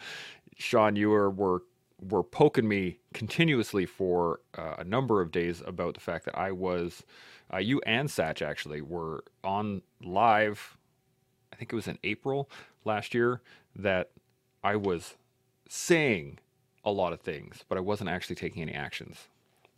Shaun, 0.58 0.96
you 0.96 1.10
were, 1.10 1.30
were 1.30 2.24
poking 2.24 2.68
me 2.68 3.00
continuously 3.14 3.86
for 3.86 4.42
uh, 4.58 4.76
a 4.80 4.84
number 4.84 5.22
of 5.22 5.32
days 5.32 5.62
about 5.66 5.94
the 5.94 6.00
fact 6.00 6.26
that 6.26 6.38
I 6.38 6.52
was, 6.52 7.04
uh, 7.54 7.58
you 7.58 7.82
and 7.86 8.10
Satch 8.10 8.42
actually 8.42 8.82
were 8.82 9.24
on 9.44 9.82
live. 10.04 10.78
I 11.52 11.56
think 11.56 11.72
it 11.72 11.76
was 11.76 11.88
in 11.88 12.00
April 12.04 12.50
last 12.86 13.14
year 13.14 13.42
that 13.76 14.12
I 14.64 14.76
was 14.76 15.16
saying 15.70 16.40
a 16.86 16.92
lot 16.92 17.14
of 17.14 17.22
things, 17.22 17.64
but 17.70 17.78
I 17.78 17.82
wasn't 17.82 18.10
actually 18.10 18.36
taking 18.36 18.62
any 18.62 18.74
actions. 18.74 19.28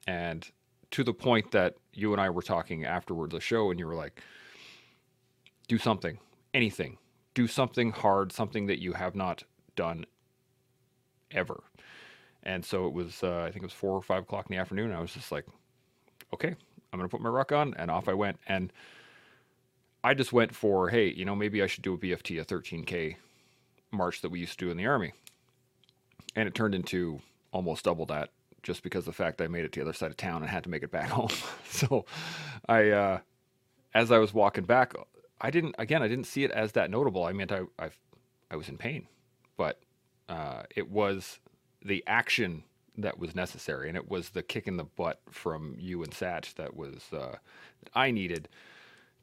And 0.08 0.50
to 0.92 1.04
the 1.04 1.14
point 1.14 1.52
that 1.52 1.76
you 1.94 2.12
and 2.12 2.22
I 2.22 2.30
were 2.30 2.42
talking 2.42 2.86
afterwards 2.86 3.34
the 3.34 3.40
show, 3.40 3.72
and 3.72 3.80
you 3.80 3.88
were 3.88 3.96
like, 3.96 4.22
do 5.68 5.78
something, 5.78 6.20
anything, 6.54 6.98
do 7.34 7.48
something 7.48 7.92
hard, 7.92 8.32
something 8.32 8.68
that 8.68 8.82
you 8.82 8.94
have 8.94 9.16
not 9.16 9.44
done 9.76 10.06
ever. 11.32 11.64
And 12.44 12.64
so 12.64 12.86
it 12.88 12.94
was, 12.94 13.24
uh, 13.24 13.40
I 13.40 13.52
think 13.52 13.58
it 13.58 13.64
was 13.64 13.74
four 13.74 13.96
or 13.96 14.02
five 14.02 14.24
o'clock 14.24 14.46
in 14.50 14.56
the 14.56 14.62
afternoon. 14.62 14.92
I 14.92 15.00
was 15.00 15.14
just 15.14 15.32
like, 15.32 15.46
okay, 16.34 16.56
I'm 16.94 17.00
going 17.00 17.10
to 17.10 17.12
put 17.12 17.22
my 17.22 17.30
ruck 17.30 17.52
on. 17.52 17.74
And 17.78 17.90
off 17.90 18.08
I 18.08 18.14
went. 18.14 18.38
And 18.48 18.72
I 20.04 20.14
just 20.14 20.32
went 20.32 20.54
for, 20.54 20.90
hey, 20.90 21.12
you 21.12 21.26
know, 21.26 21.36
maybe 21.36 21.64
I 21.64 21.68
should 21.68 21.84
do 21.84 21.96
a 21.96 21.98
BFT, 21.98 22.40
a 22.40 22.46
13K 22.46 23.16
march 23.92 24.22
that 24.22 24.30
we 24.30 24.40
used 24.40 24.60
to 24.60 24.66
do 24.66 24.72
in 24.72 24.78
the 24.78 24.86
Army. 24.86 25.14
And 26.36 26.48
it 26.48 26.54
turned 26.54 26.76
into 26.76 27.20
almost 27.52 27.86
double 27.86 28.06
that 28.08 28.30
just 28.62 28.84
because 28.84 29.06
the 29.06 29.14
fact 29.14 29.42
I 29.42 29.48
made 29.48 29.66
it 29.66 29.72
to 29.74 29.80
the 29.80 29.86
other 29.86 29.94
side 29.94 30.12
of 30.12 30.18
town 30.18 30.42
and 30.42 30.50
had 30.50 30.64
to 30.64 30.70
make 30.70 30.84
it 30.84 30.92
back 30.92 31.10
home. 31.12 31.30
so 31.68 32.06
I, 32.68 32.90
uh, 32.90 33.20
as 33.94 34.12
I 34.12 34.20
was 34.20 34.34
walking 34.34 34.66
back, 34.66 34.94
I 35.42 35.50
didn't, 35.50 35.76
again, 35.80 36.04
I 36.04 36.08
didn't 36.08 36.26
see 36.26 36.44
it 36.44 36.52
as 36.52 36.74
that 36.74 36.92
notable. 36.92 37.24
I 37.24 37.34
meant 37.34 37.52
I, 37.52 37.62
I, 37.80 37.90
I 38.52 38.56
was 38.56 38.70
in 38.70 38.78
pain, 38.78 39.08
but 39.58 39.80
uh, 40.30 40.64
it 40.76 40.90
was 40.90 41.40
the 41.84 42.04
action 42.08 42.64
that 42.98 43.20
was 43.20 43.36
necessary, 43.36 43.90
and 43.90 43.98
it 43.98 44.10
was 44.10 44.30
the 44.30 44.44
kick 44.44 44.68
in 44.68 44.78
the 44.78 44.84
butt 44.84 45.22
from 45.30 45.76
you 45.78 46.04
and 46.04 46.14
Satch 46.14 46.56
that 46.56 46.76
was 46.76 47.04
uh, 47.12 47.36
that 47.82 47.90
I 47.94 48.12
needed 48.12 48.48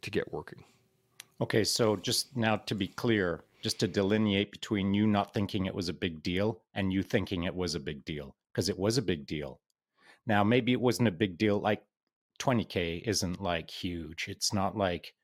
to 0.02 0.10
get 0.10 0.32
working. 0.32 0.64
Okay, 1.40 1.64
so 1.64 1.96
just 1.96 2.36
now 2.36 2.56
to 2.56 2.74
be 2.74 2.88
clear, 2.88 3.42
just 3.62 3.80
to 3.80 3.88
delineate 3.88 4.52
between 4.52 4.94
you 4.94 5.06
not 5.06 5.34
thinking 5.34 5.66
it 5.66 5.74
was 5.74 5.88
a 5.88 5.94
big 5.94 6.22
deal 6.22 6.60
and 6.74 6.92
you 6.92 7.02
thinking 7.02 7.44
it 7.44 7.54
was 7.54 7.74
a 7.74 7.80
big 7.80 8.04
deal, 8.04 8.34
because 8.52 8.68
it 8.68 8.78
was 8.78 8.98
a 8.98 9.02
big 9.02 9.26
deal. 9.26 9.60
Now, 10.26 10.44
maybe 10.44 10.72
it 10.72 10.80
wasn't 10.80 11.08
a 11.08 11.12
big 11.12 11.36
deal. 11.38 11.58
Like 11.58 11.82
20K 12.38 13.02
isn't 13.06 13.42
like 13.42 13.70
huge. 13.70 14.26
It's 14.28 14.52
not 14.52 14.76
like 14.76 15.14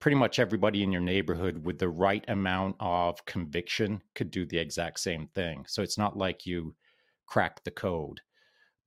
pretty 0.00 0.16
much 0.16 0.38
everybody 0.38 0.82
in 0.82 0.92
your 0.92 1.00
neighborhood 1.00 1.64
with 1.64 1.78
the 1.78 1.88
right 1.88 2.24
amount 2.28 2.76
of 2.80 3.24
conviction 3.24 4.02
could 4.14 4.30
do 4.30 4.44
the 4.46 4.58
exact 4.58 5.00
same 5.00 5.28
thing. 5.34 5.64
So 5.68 5.82
it's 5.82 5.98
not 5.98 6.16
like 6.16 6.46
you 6.46 6.74
cracked 7.26 7.64
the 7.64 7.70
code. 7.70 8.20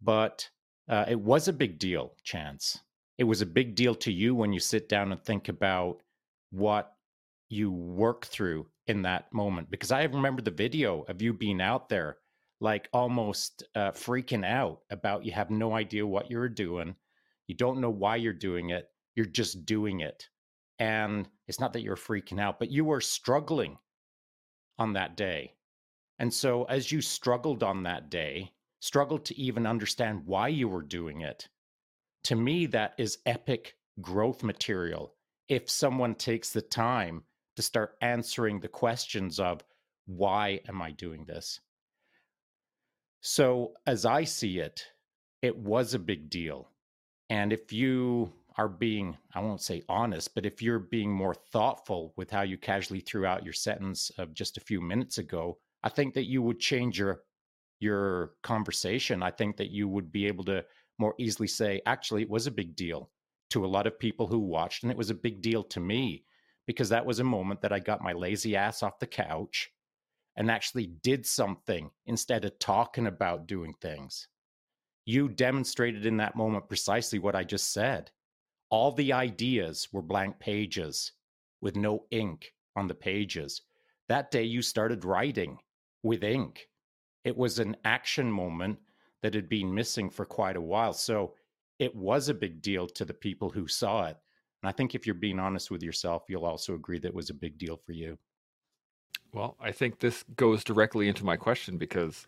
But 0.01 0.49
uh, 0.89 1.05
it 1.07 1.19
was 1.19 1.47
a 1.47 1.53
big 1.53 1.79
deal, 1.79 2.13
Chance. 2.23 2.79
It 3.17 3.23
was 3.23 3.41
a 3.41 3.47
big 3.47 3.75
deal 3.75 3.95
to 3.95 4.11
you 4.11 4.35
when 4.35 4.53
you 4.53 4.59
sit 4.59 4.89
down 4.89 5.11
and 5.11 5.21
think 5.23 5.49
about 5.49 6.01
what 6.51 6.93
you 7.49 7.71
work 7.71 8.25
through 8.25 8.67
in 8.87 9.01
that 9.01 9.31
moment. 9.33 9.69
Because 9.69 9.91
I 9.91 10.03
remember 10.03 10.41
the 10.41 10.51
video 10.51 11.01
of 11.03 11.21
you 11.21 11.33
being 11.33 11.61
out 11.61 11.89
there, 11.89 12.17
like 12.59 12.89
almost 12.93 13.63
uh, 13.75 13.91
freaking 13.91 14.45
out 14.45 14.81
about 14.89 15.25
you 15.25 15.31
have 15.31 15.49
no 15.49 15.73
idea 15.73 16.05
what 16.05 16.29
you're 16.29 16.49
doing. 16.49 16.95
You 17.47 17.55
don't 17.55 17.81
know 17.81 17.89
why 17.89 18.17
you're 18.17 18.33
doing 18.33 18.69
it. 18.69 18.89
You're 19.15 19.25
just 19.25 19.65
doing 19.65 20.01
it. 20.01 20.27
And 20.79 21.27
it's 21.47 21.59
not 21.59 21.73
that 21.73 21.81
you're 21.81 21.95
freaking 21.95 22.39
out, 22.39 22.59
but 22.59 22.71
you 22.71 22.85
were 22.85 23.01
struggling 23.01 23.77
on 24.77 24.93
that 24.93 25.17
day. 25.17 25.53
And 26.19 26.33
so, 26.33 26.63
as 26.65 26.91
you 26.91 27.01
struggled 27.01 27.63
on 27.63 27.83
that 27.83 28.09
day, 28.09 28.51
struggled 28.79 29.25
to 29.25 29.39
even 29.39 29.65
understand 29.65 30.25
why 30.25 30.47
you 30.47 30.67
were 30.67 30.81
doing 30.81 31.21
it, 31.21 31.47
to 32.25 32.35
me, 32.35 32.65
that 32.67 32.93
is 32.97 33.19
epic 33.25 33.75
growth 34.01 34.43
material. 34.43 35.13
If 35.47 35.69
someone 35.69 36.15
takes 36.15 36.51
the 36.51 36.61
time 36.61 37.23
to 37.55 37.61
start 37.61 37.95
answering 38.01 38.59
the 38.59 38.67
questions 38.67 39.39
of, 39.39 39.63
why 40.05 40.61
am 40.67 40.81
I 40.81 40.91
doing 40.91 41.25
this? 41.25 41.59
So, 43.21 43.73
as 43.85 44.05
I 44.05 44.23
see 44.23 44.59
it, 44.59 44.85
it 45.41 45.57
was 45.57 45.93
a 45.93 45.99
big 45.99 46.29
deal. 46.29 46.69
And 47.29 47.51
if 47.51 47.73
you 47.73 48.31
are 48.57 48.67
being, 48.67 49.15
I 49.33 49.39
won't 49.39 49.61
say 49.61 49.83
honest, 49.87 50.33
but 50.33 50.45
if 50.45 50.61
you're 50.61 50.79
being 50.79 51.11
more 51.11 51.35
thoughtful 51.35 52.13
with 52.17 52.31
how 52.31 52.41
you 52.41 52.57
casually 52.57 52.99
threw 52.99 53.25
out 53.25 53.43
your 53.43 53.53
sentence 53.53 54.09
of 54.17 54.33
just 54.33 54.57
a 54.57 54.61
few 54.61 54.81
minutes 54.81 55.19
ago, 55.19 55.59
I 55.83 55.89
think 55.89 56.15
that 56.15 56.25
you 56.25 56.41
would 56.41 56.59
change 56.59 56.97
your 56.99 57.21
your 57.79 58.33
conversation. 58.41 59.21
I 59.21 59.29
think 59.29 59.57
that 59.57 59.69
you 59.69 59.87
would 59.87 60.11
be 60.11 60.25
able 60.25 60.43
to 60.45 60.65
more 60.97 61.13
easily 61.19 61.47
say, 61.47 61.79
actually, 61.85 62.23
it 62.23 62.29
was 62.29 62.47
a 62.47 62.51
big 62.51 62.75
deal 62.75 63.11
to 63.51 63.63
a 63.63 63.67
lot 63.67 63.85
of 63.85 63.99
people 63.99 64.25
who 64.25 64.39
watched, 64.39 64.81
and 64.81 64.91
it 64.91 64.97
was 64.97 65.11
a 65.11 65.15
big 65.15 65.41
deal 65.41 65.63
to 65.63 65.79
me 65.79 66.23
because 66.65 66.89
that 66.89 67.05
was 67.05 67.19
a 67.19 67.23
moment 67.23 67.61
that 67.61 67.71
I 67.71 67.79
got 67.79 68.01
my 68.01 68.13
lazy 68.13 68.55
ass 68.55 68.81
off 68.81 68.99
the 68.99 69.07
couch 69.07 69.69
and 70.35 70.49
actually 70.49 70.87
did 71.03 71.25
something 71.25 71.89
instead 72.07 72.45
of 72.45 72.57
talking 72.59 73.07
about 73.07 73.47
doing 73.47 73.73
things. 73.79 74.27
You 75.05 75.29
demonstrated 75.29 76.05
in 76.05 76.17
that 76.17 76.35
moment 76.35 76.67
precisely 76.67 77.19
what 77.19 77.35
I 77.35 77.43
just 77.43 77.71
said. 77.71 78.11
All 78.69 78.91
the 78.91 79.13
ideas 79.13 79.87
were 79.91 80.01
blank 80.01 80.39
pages 80.39 81.13
with 81.61 81.75
no 81.75 82.05
ink 82.11 82.53
on 82.75 82.87
the 82.87 82.93
pages. 82.93 83.61
That 84.09 84.31
day, 84.31 84.43
you 84.43 84.61
started 84.61 85.05
writing 85.05 85.57
with 86.03 86.23
ink. 86.23 86.67
It 87.23 87.35
was 87.35 87.59
an 87.59 87.75
action 87.83 88.31
moment 88.31 88.79
that 89.21 89.33
had 89.33 89.49
been 89.49 89.73
missing 89.73 90.09
for 90.09 90.25
quite 90.25 90.55
a 90.55 90.61
while. 90.61 90.93
So 90.93 91.33
it 91.79 91.95
was 91.95 92.29
a 92.29 92.33
big 92.33 92.61
deal 92.61 92.87
to 92.87 93.05
the 93.05 93.13
people 93.13 93.49
who 93.49 93.67
saw 93.67 94.05
it. 94.05 94.17
And 94.61 94.69
I 94.69 94.71
think 94.71 94.95
if 94.95 95.05
you're 95.05 95.15
being 95.15 95.39
honest 95.39 95.69
with 95.69 95.83
yourself, 95.83 96.23
you'll 96.27 96.45
also 96.45 96.75
agree 96.75 96.99
that 96.99 97.09
it 97.09 97.13
was 97.13 97.29
a 97.29 97.35
big 97.35 97.57
deal 97.57 97.77
for 97.77 97.91
you. 97.91 98.17
Well, 99.33 99.55
I 99.59 99.71
think 99.71 99.99
this 99.99 100.23
goes 100.35 100.63
directly 100.63 101.07
into 101.07 101.25
my 101.25 101.37
question 101.37 101.77
because 101.77 102.27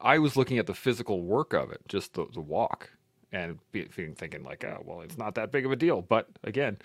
I 0.00 0.18
was 0.18 0.36
looking 0.36 0.58
at 0.58 0.66
the 0.66 0.74
physical 0.74 1.22
work 1.22 1.52
of 1.52 1.70
it, 1.70 1.80
just 1.88 2.14
the, 2.14 2.26
the 2.32 2.40
walk, 2.40 2.90
and 3.32 3.58
being 3.72 4.14
thinking 4.14 4.42
like, 4.42 4.64
oh, 4.64 4.82
well, 4.84 5.00
it's 5.02 5.18
not 5.18 5.34
that 5.34 5.52
big 5.52 5.66
of 5.66 5.72
a 5.72 5.76
deal. 5.76 6.02
But 6.02 6.28
again, 6.44 6.78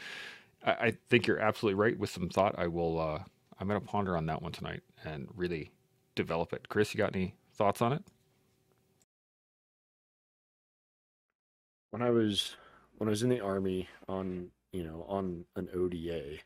I, 0.65 0.71
I 0.71 0.97
think 1.09 1.27
you're 1.27 1.39
absolutely 1.39 1.79
right. 1.79 1.97
With 1.97 2.09
some 2.09 2.29
thought, 2.29 2.55
I 2.57 2.67
will. 2.67 2.99
Uh, 2.99 3.19
I'm 3.59 3.67
going 3.67 3.79
to 3.79 3.87
ponder 3.87 4.17
on 4.17 4.25
that 4.25 4.41
one 4.41 4.51
tonight 4.51 4.81
and 5.05 5.27
really 5.35 5.71
develop 6.15 6.53
it. 6.53 6.69
Chris, 6.69 6.93
you 6.93 6.97
got 6.97 7.15
any 7.15 7.35
thoughts 7.55 7.81
on 7.81 7.93
it? 7.93 8.03
When 11.91 12.01
I 12.01 12.09
was 12.09 12.55
when 12.97 13.07
I 13.07 13.11
was 13.11 13.23
in 13.23 13.29
the 13.29 13.39
army 13.39 13.87
on 14.09 14.49
you 14.71 14.83
know 14.83 15.05
on 15.07 15.45
an 15.55 15.69
ODA, 15.75 16.39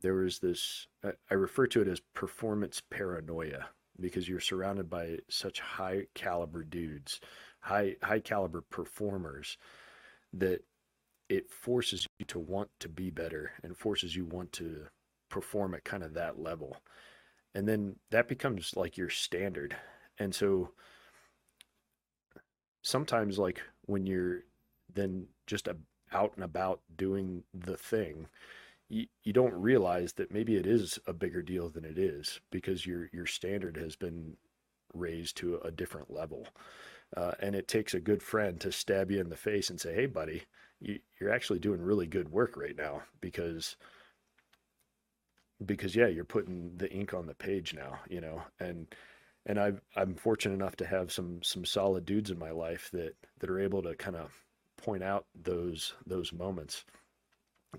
there 0.00 0.14
was 0.14 0.38
this 0.38 0.86
I 1.04 1.34
refer 1.34 1.66
to 1.68 1.82
it 1.82 1.88
as 1.88 2.00
performance 2.14 2.80
paranoia 2.88 3.66
because 4.00 4.28
you're 4.28 4.40
surrounded 4.40 4.88
by 4.88 5.18
such 5.28 5.60
high 5.60 6.06
caliber 6.14 6.62
dudes, 6.62 7.20
high 7.60 7.96
high 8.02 8.20
caliber 8.20 8.62
performers 8.62 9.56
that 10.32 10.64
it 11.28 11.50
forces 11.50 12.06
you 12.18 12.26
to 12.26 12.38
want 12.38 12.70
to 12.80 12.88
be 12.88 13.10
better 13.10 13.52
and 13.62 13.76
forces 13.76 14.16
you 14.16 14.24
want 14.24 14.52
to 14.52 14.86
perform 15.28 15.74
at 15.74 15.84
kind 15.84 16.02
of 16.02 16.14
that 16.14 16.38
level. 16.38 16.76
And 17.54 17.68
then 17.68 17.96
that 18.10 18.28
becomes 18.28 18.74
like 18.76 18.96
your 18.96 19.10
standard. 19.10 19.76
And 20.18 20.34
so 20.34 20.70
sometimes 22.82 23.38
like 23.38 23.60
when 23.86 24.06
you're 24.06 24.40
then 24.94 25.26
just 25.46 25.68
a, 25.68 25.76
out 26.12 26.32
and 26.36 26.44
about 26.44 26.80
doing 26.96 27.42
the 27.52 27.76
thing 27.76 28.26
you, 28.88 29.06
you 29.22 29.32
don't 29.32 29.54
realize 29.54 30.14
that 30.14 30.32
maybe 30.32 30.56
it 30.56 30.66
is 30.66 30.98
a 31.06 31.12
bigger 31.12 31.42
deal 31.42 31.68
than 31.68 31.84
it 31.84 31.98
is 31.98 32.40
because 32.50 32.86
your 32.86 33.10
your 33.12 33.26
standard 33.26 33.76
has 33.76 33.96
been 33.96 34.36
raised 34.94 35.36
to 35.36 35.58
a 35.58 35.70
different 35.70 36.10
level 36.10 36.46
uh, 37.16 37.32
and 37.40 37.54
it 37.54 37.68
takes 37.68 37.94
a 37.94 38.00
good 38.00 38.22
friend 38.22 38.60
to 38.60 38.70
stab 38.72 39.10
you 39.10 39.20
in 39.20 39.28
the 39.28 39.36
face 39.36 39.70
and 39.70 39.80
say 39.80 39.94
hey 39.94 40.06
buddy 40.06 40.42
you, 40.80 40.98
you're 41.20 41.32
actually 41.32 41.58
doing 41.58 41.80
really 41.80 42.06
good 42.06 42.30
work 42.30 42.56
right 42.56 42.76
now 42.76 43.02
because 43.20 43.76
because 45.64 45.96
yeah, 45.96 46.06
you're 46.06 46.24
putting 46.24 46.76
the 46.76 46.90
ink 46.92 47.14
on 47.14 47.26
the 47.26 47.34
page 47.34 47.74
now, 47.74 47.98
you 48.08 48.20
know, 48.20 48.42
and 48.60 48.86
and 49.46 49.58
I 49.58 49.72
I'm 49.96 50.14
fortunate 50.14 50.54
enough 50.54 50.76
to 50.76 50.86
have 50.86 51.12
some 51.12 51.42
some 51.42 51.64
solid 51.64 52.04
dudes 52.04 52.30
in 52.30 52.38
my 52.38 52.50
life 52.50 52.90
that 52.92 53.14
that 53.40 53.50
are 53.50 53.60
able 53.60 53.82
to 53.82 53.94
kind 53.96 54.16
of 54.16 54.32
point 54.76 55.02
out 55.02 55.26
those 55.34 55.94
those 56.06 56.32
moments. 56.32 56.84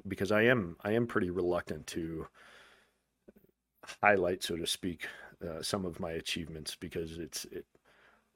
Because 0.07 0.31
I 0.31 0.43
am 0.43 0.75
I 0.83 0.91
am 0.91 1.07
pretty 1.07 1.29
reluctant 1.29 1.87
to 1.87 2.27
highlight, 4.03 4.43
so 4.43 4.55
to 4.55 4.67
speak, 4.67 5.07
uh, 5.47 5.61
some 5.61 5.85
of 5.85 5.99
my 5.99 6.11
achievements 6.11 6.75
because 6.75 7.17
it's 7.17 7.45
it, 7.45 7.65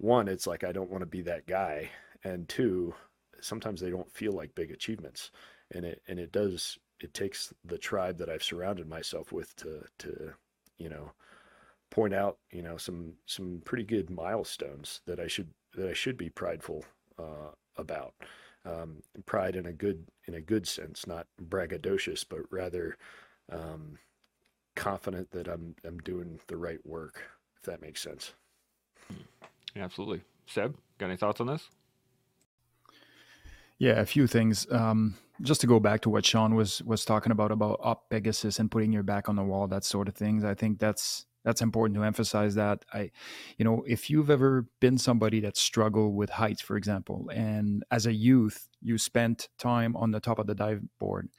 one, 0.04 0.28
it's 0.28 0.45
like 0.45 0.64
I 0.64 0.72
don't 0.72 0.91
want 0.91 1.01
to 1.01 1.08
be 1.08 1.22
that 1.22 1.47
guy, 1.47 1.89
and 2.24 2.47
two, 2.49 2.93
sometimes 3.39 3.80
they 3.82 3.89
don't 3.89 4.12
feel 4.12 4.34
like 4.34 4.54
big 4.54 4.72
achievements, 4.72 5.32
and 5.72 5.86
it 5.86 6.01
and 6.08 6.20
it 6.20 6.32
does 6.32 6.78
it 6.99 7.14
takes 7.14 7.54
the 7.66 7.78
tribe 7.78 8.18
that 8.18 8.30
I've 8.30 8.43
surrounded 8.43 8.88
myself 8.88 9.32
with 9.32 9.56
to 9.58 9.84
to 9.99 10.34
you 10.78 10.89
know 10.89 11.12
point 11.89 12.14
out 12.14 12.38
you 12.51 12.62
know 12.62 12.78
some 12.78 13.14
some 13.26 13.62
pretty 13.66 13.86
good 13.86 14.10
milestones 14.10 15.01
that 15.06 15.20
I 15.20 15.28
should 15.28 15.49
that 15.76 15.89
I 15.89 15.93
should 15.93 16.18
be 16.18 16.30
prideful 16.30 16.84
uh, 17.18 17.51
about. 17.78 18.14
Um, 18.66 19.01
pride 19.26 19.56
in 19.56 19.66
a 19.66 19.74
good 19.74 20.06
in 20.28 20.36
a 20.36 20.41
good 20.41 20.68
sense, 20.68 21.08
not 21.08 21.28
braggadocious, 21.41 22.26
but 22.28 22.39
rather 22.51 22.97
um, 23.51 23.97
confident 24.76 25.32
that 25.32 25.47
I'm 25.47 25.76
I'm 25.86 25.99
doing 25.99 26.39
the 26.47 26.58
right 26.58 26.86
work. 26.86 27.22
If 27.58 27.64
that 27.64 27.82
makes 27.82 28.01
sense. 28.01 28.34
Absolutely. 29.76 30.22
Seb, 30.46 30.76
got 30.98 31.08
any 31.08 31.18
thoughts 31.18 31.42
on 31.42 31.48
this? 31.48 31.70
Yeah, 33.80 34.00
a 34.00 34.06
few 34.06 34.28
things. 34.28 34.66
Um, 34.72 35.16
just 35.42 35.62
to 35.62 35.68
go 35.68 35.80
back 35.80 36.02
to 36.02 36.10
what 36.10 36.26
Shaun 36.26 36.56
was 36.56 36.82
was 36.84 37.06
talking 37.06 37.32
about 37.32 37.52
about 37.52 37.80
Op 37.82 38.10
Pegasus 38.10 38.60
and 38.60 38.70
putting 38.70 38.94
your 38.94 39.04
back 39.04 39.28
on 39.30 39.36
the 39.36 39.44
wall, 39.44 39.68
that 39.68 39.84
sort 39.84 40.08
of 40.08 40.16
things. 40.16 40.44
I 40.44 40.54
think 40.54 40.80
that's 40.80 41.26
That's 41.44 41.62
important 41.62 41.98
to 41.98 42.06
emphasize 42.06 42.56
that. 42.56 42.86
I, 42.94 43.12
you 43.58 43.66
know, 43.66 43.84
if 43.86 44.10
you've 44.10 44.30
ever 44.30 44.66
been 44.80 44.98
somebody 44.98 45.42
that 45.42 45.58
struggled 45.58 46.16
with 46.16 46.30
heights, 46.30 46.62
for 46.62 46.78
example, 46.78 47.30
and 47.34 47.84
as 47.92 48.06
a 48.06 48.14
youth 48.14 48.70
you 48.82 48.98
spent 48.98 49.50
time 49.58 49.96
on 49.98 50.12
the 50.12 50.22
top 50.22 50.40
of 50.40 50.48
the 50.48 50.56
dive 50.56 50.82
board, 51.00 51.30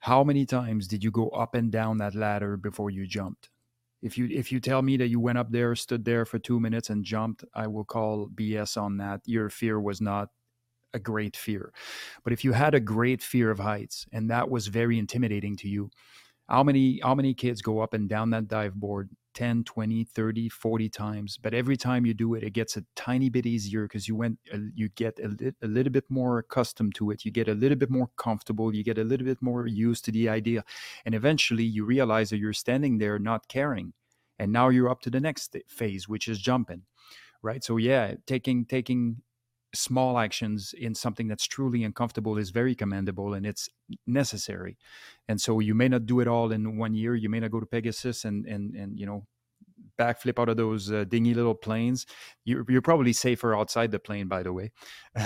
how 0.00 0.24
many 0.24 0.46
times 0.46 0.88
did 0.88 1.04
you 1.04 1.12
go 1.12 1.28
up 1.28 1.54
and 1.54 1.70
down 1.70 1.98
that 1.98 2.14
ladder 2.14 2.56
before 2.56 2.90
you 2.90 3.06
jumped? 3.06 3.50
If 4.06 4.16
you 4.16 4.28
if 4.30 4.52
you 4.52 4.60
tell 4.60 4.82
me 4.82 4.96
that 4.98 5.08
you 5.08 5.18
went 5.18 5.38
up 5.38 5.50
there, 5.50 5.74
stood 5.74 6.04
there 6.04 6.24
for 6.24 6.38
two 6.38 6.60
minutes 6.60 6.90
and 6.90 7.04
jumped, 7.04 7.44
I 7.54 7.66
will 7.66 7.84
call 7.84 8.28
BS 8.28 8.80
on 8.80 8.98
that. 8.98 9.20
Your 9.26 9.50
fear 9.50 9.80
was 9.80 10.00
not 10.00 10.28
a 10.94 11.00
great 11.00 11.36
fear. 11.36 11.72
But 12.24 12.32
if 12.32 12.44
you 12.44 12.52
had 12.52 12.74
a 12.74 12.80
great 12.80 13.20
fear 13.22 13.50
of 13.50 13.58
heights 13.58 14.06
and 14.12 14.30
that 14.30 14.48
was 14.48 14.68
very 14.68 14.98
intimidating 14.98 15.56
to 15.58 15.68
you, 15.68 15.90
how 16.48 16.62
many 16.62 17.00
how 17.02 17.14
many 17.16 17.34
kids 17.34 17.62
go 17.62 17.80
up 17.80 17.94
and 17.94 18.08
down 18.08 18.30
that 18.30 18.48
dive 18.48 18.74
board 18.74 19.10
10 19.36 19.62
20 19.64 20.02
30 20.02 20.48
40 20.48 20.88
times 20.88 21.38
but 21.38 21.52
every 21.54 21.76
time 21.76 22.06
you 22.06 22.14
do 22.14 22.34
it 22.34 22.42
it 22.42 22.50
gets 22.54 22.76
a 22.76 22.84
tiny 22.96 23.28
bit 23.28 23.46
easier 23.46 23.82
because 23.84 24.08
you 24.08 24.16
went 24.16 24.38
uh, 24.52 24.58
you 24.74 24.88
get 24.88 25.20
a, 25.20 25.28
li- 25.28 25.52
a 25.62 25.66
little 25.66 25.92
bit 25.92 26.04
more 26.08 26.38
accustomed 26.38 26.94
to 26.94 27.10
it. 27.10 27.24
You 27.24 27.30
get 27.30 27.48
a 27.48 27.54
little 27.54 27.76
bit 27.76 27.90
more 27.90 28.08
comfortable. 28.16 28.74
You 28.74 28.82
get 28.82 28.98
a 28.98 29.04
little 29.04 29.26
bit 29.26 29.42
more 29.42 29.66
used 29.66 30.04
to 30.06 30.12
the 30.12 30.28
idea. 30.28 30.64
And 31.04 31.14
eventually 31.14 31.64
you 31.64 31.84
realize 31.84 32.30
that 32.30 32.38
you're 32.38 32.52
standing 32.54 32.98
there 32.98 33.18
not 33.18 33.48
caring. 33.48 33.92
And 34.38 34.52
now 34.52 34.68
you're 34.70 34.88
up 34.90 35.00
to 35.02 35.10
the 35.10 35.20
next 35.20 35.56
phase 35.68 36.08
which 36.08 36.28
is 36.28 36.38
jumping 36.40 36.82
right? 37.42 37.62
So 37.64 37.76
yeah 37.76 38.14
taking 38.26 38.64
taking 38.66 39.22
small 39.78 40.18
actions 40.18 40.74
in 40.76 40.94
something 40.94 41.28
that's 41.28 41.46
truly 41.46 41.84
uncomfortable 41.84 42.38
is 42.38 42.50
very 42.50 42.74
commendable 42.74 43.34
and 43.34 43.46
it's 43.46 43.68
necessary. 44.06 44.76
And 45.28 45.40
so 45.40 45.60
you 45.60 45.74
may 45.74 45.88
not 45.88 46.06
do 46.06 46.20
it 46.20 46.28
all 46.28 46.52
in 46.52 46.76
one 46.76 46.94
year. 46.94 47.14
You 47.14 47.28
may 47.28 47.40
not 47.40 47.50
go 47.50 47.60
to 47.60 47.66
Pegasus 47.66 48.24
and 48.24 48.46
and 48.46 48.74
and 48.74 48.98
you 48.98 49.06
know 49.06 49.26
backflip 49.98 50.40
out 50.40 50.48
of 50.48 50.56
those 50.56 50.90
uh, 50.90 51.04
dingy 51.04 51.34
little 51.34 51.54
planes. 51.54 52.06
You're, 52.44 52.64
you're 52.68 52.82
probably 52.82 53.12
safer 53.12 53.56
outside 53.56 53.90
the 53.90 53.98
plane, 53.98 54.28
by 54.28 54.42
the 54.42 54.52
way. 54.52 54.72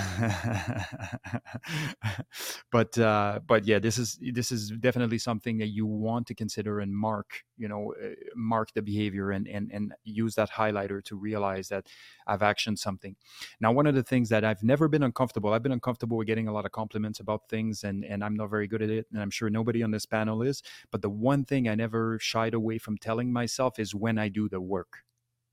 but 2.71 2.97
uh, 2.97 3.39
but 3.45 3.65
yeah, 3.65 3.79
this 3.79 3.97
is 3.97 4.17
this 4.33 4.51
is 4.51 4.71
definitely 4.79 5.17
something 5.17 5.57
that 5.57 5.67
you 5.67 5.85
want 5.85 6.27
to 6.27 6.35
consider 6.35 6.79
and 6.79 6.95
mark. 6.95 7.43
You 7.57 7.67
know, 7.67 7.93
uh, 8.01 8.09
mark 8.35 8.73
the 8.73 8.81
behavior 8.81 9.31
and 9.31 9.47
and 9.47 9.69
and 9.71 9.93
use 10.03 10.35
that 10.35 10.49
highlighter 10.49 11.03
to 11.05 11.15
realize 11.15 11.67
that 11.69 11.87
I've 12.25 12.39
actioned 12.39 12.79
something. 12.79 13.15
Now, 13.59 13.71
one 13.71 13.87
of 13.87 13.95
the 13.95 14.03
things 14.03 14.29
that 14.29 14.43
I've 14.45 14.63
never 14.63 14.87
been 14.87 15.03
uncomfortable. 15.03 15.53
I've 15.53 15.63
been 15.63 15.71
uncomfortable 15.71 16.17
with 16.17 16.27
getting 16.27 16.47
a 16.47 16.53
lot 16.53 16.65
of 16.65 16.71
compliments 16.71 17.19
about 17.19 17.49
things, 17.49 17.83
and 17.83 18.05
and 18.05 18.23
I'm 18.23 18.35
not 18.35 18.49
very 18.49 18.67
good 18.67 18.81
at 18.81 18.89
it, 18.89 19.07
and 19.11 19.21
I'm 19.21 19.31
sure 19.31 19.49
nobody 19.49 19.83
on 19.83 19.91
this 19.91 20.05
panel 20.05 20.41
is. 20.41 20.63
But 20.91 21.01
the 21.01 21.09
one 21.09 21.43
thing 21.45 21.67
I 21.67 21.75
never 21.75 22.17
shied 22.19 22.53
away 22.53 22.77
from 22.77 22.97
telling 22.97 23.33
myself 23.33 23.79
is 23.79 23.93
when 23.93 24.17
I 24.17 24.29
do 24.29 24.47
the 24.49 24.60
work. 24.61 25.03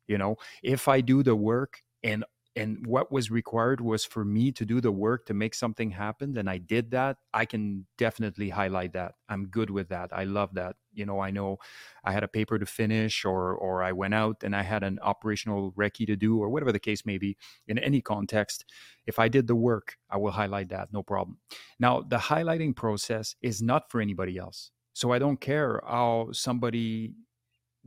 You 0.06 0.18
know, 0.18 0.36
if 0.62 0.88
I 0.88 1.00
do 1.00 1.22
the 1.22 1.36
work 1.36 1.82
and 2.02 2.24
and 2.58 2.84
what 2.86 3.12
was 3.12 3.30
required 3.30 3.80
was 3.80 4.04
for 4.04 4.24
me 4.24 4.50
to 4.50 4.66
do 4.66 4.80
the 4.80 4.90
work 4.90 5.26
to 5.26 5.34
make 5.34 5.54
something 5.54 5.90
happen 5.90 6.36
and 6.36 6.50
i 6.50 6.58
did 6.58 6.90
that 6.90 7.16
i 7.32 7.44
can 7.44 7.86
definitely 7.96 8.48
highlight 8.50 8.92
that. 8.92 9.14
I'm 9.28 9.46
good 9.46 9.70
with 9.70 9.88
that. 9.90 10.10
I 10.12 10.24
love 10.24 10.54
that. 10.54 10.76
You 10.92 11.06
know 11.06 11.20
i 11.20 11.30
know 11.30 11.58
i 12.04 12.10
had 12.12 12.24
a 12.24 12.28
paper 12.28 12.58
to 12.58 12.66
finish 12.66 13.24
or 13.24 13.54
or 13.54 13.82
i 13.82 13.92
went 13.92 14.14
out 14.14 14.42
and 14.42 14.56
i 14.56 14.62
had 14.62 14.82
an 14.82 14.98
operational 15.02 15.72
recce 15.72 16.06
to 16.06 16.16
do 16.16 16.40
or 16.42 16.48
whatever 16.48 16.72
the 16.72 16.80
case 16.80 17.06
may 17.06 17.18
be 17.18 17.36
in 17.68 17.78
any 17.78 18.00
context. 18.00 18.64
If 19.06 19.18
i 19.18 19.28
did 19.28 19.46
the 19.46 19.54
work 19.54 19.96
i 20.10 20.16
will 20.16 20.32
highlight 20.32 20.70
that 20.70 20.92
no 20.92 21.02
problem. 21.02 21.38
Now 21.78 22.02
the 22.02 22.18
highlighting 22.18 22.74
process 22.74 23.36
is 23.40 23.62
not 23.62 23.90
for 23.90 24.00
anybody 24.00 24.36
else. 24.36 24.72
So 24.94 25.12
i 25.12 25.18
don't 25.20 25.40
care 25.40 25.80
how 25.86 26.30
somebody 26.32 27.14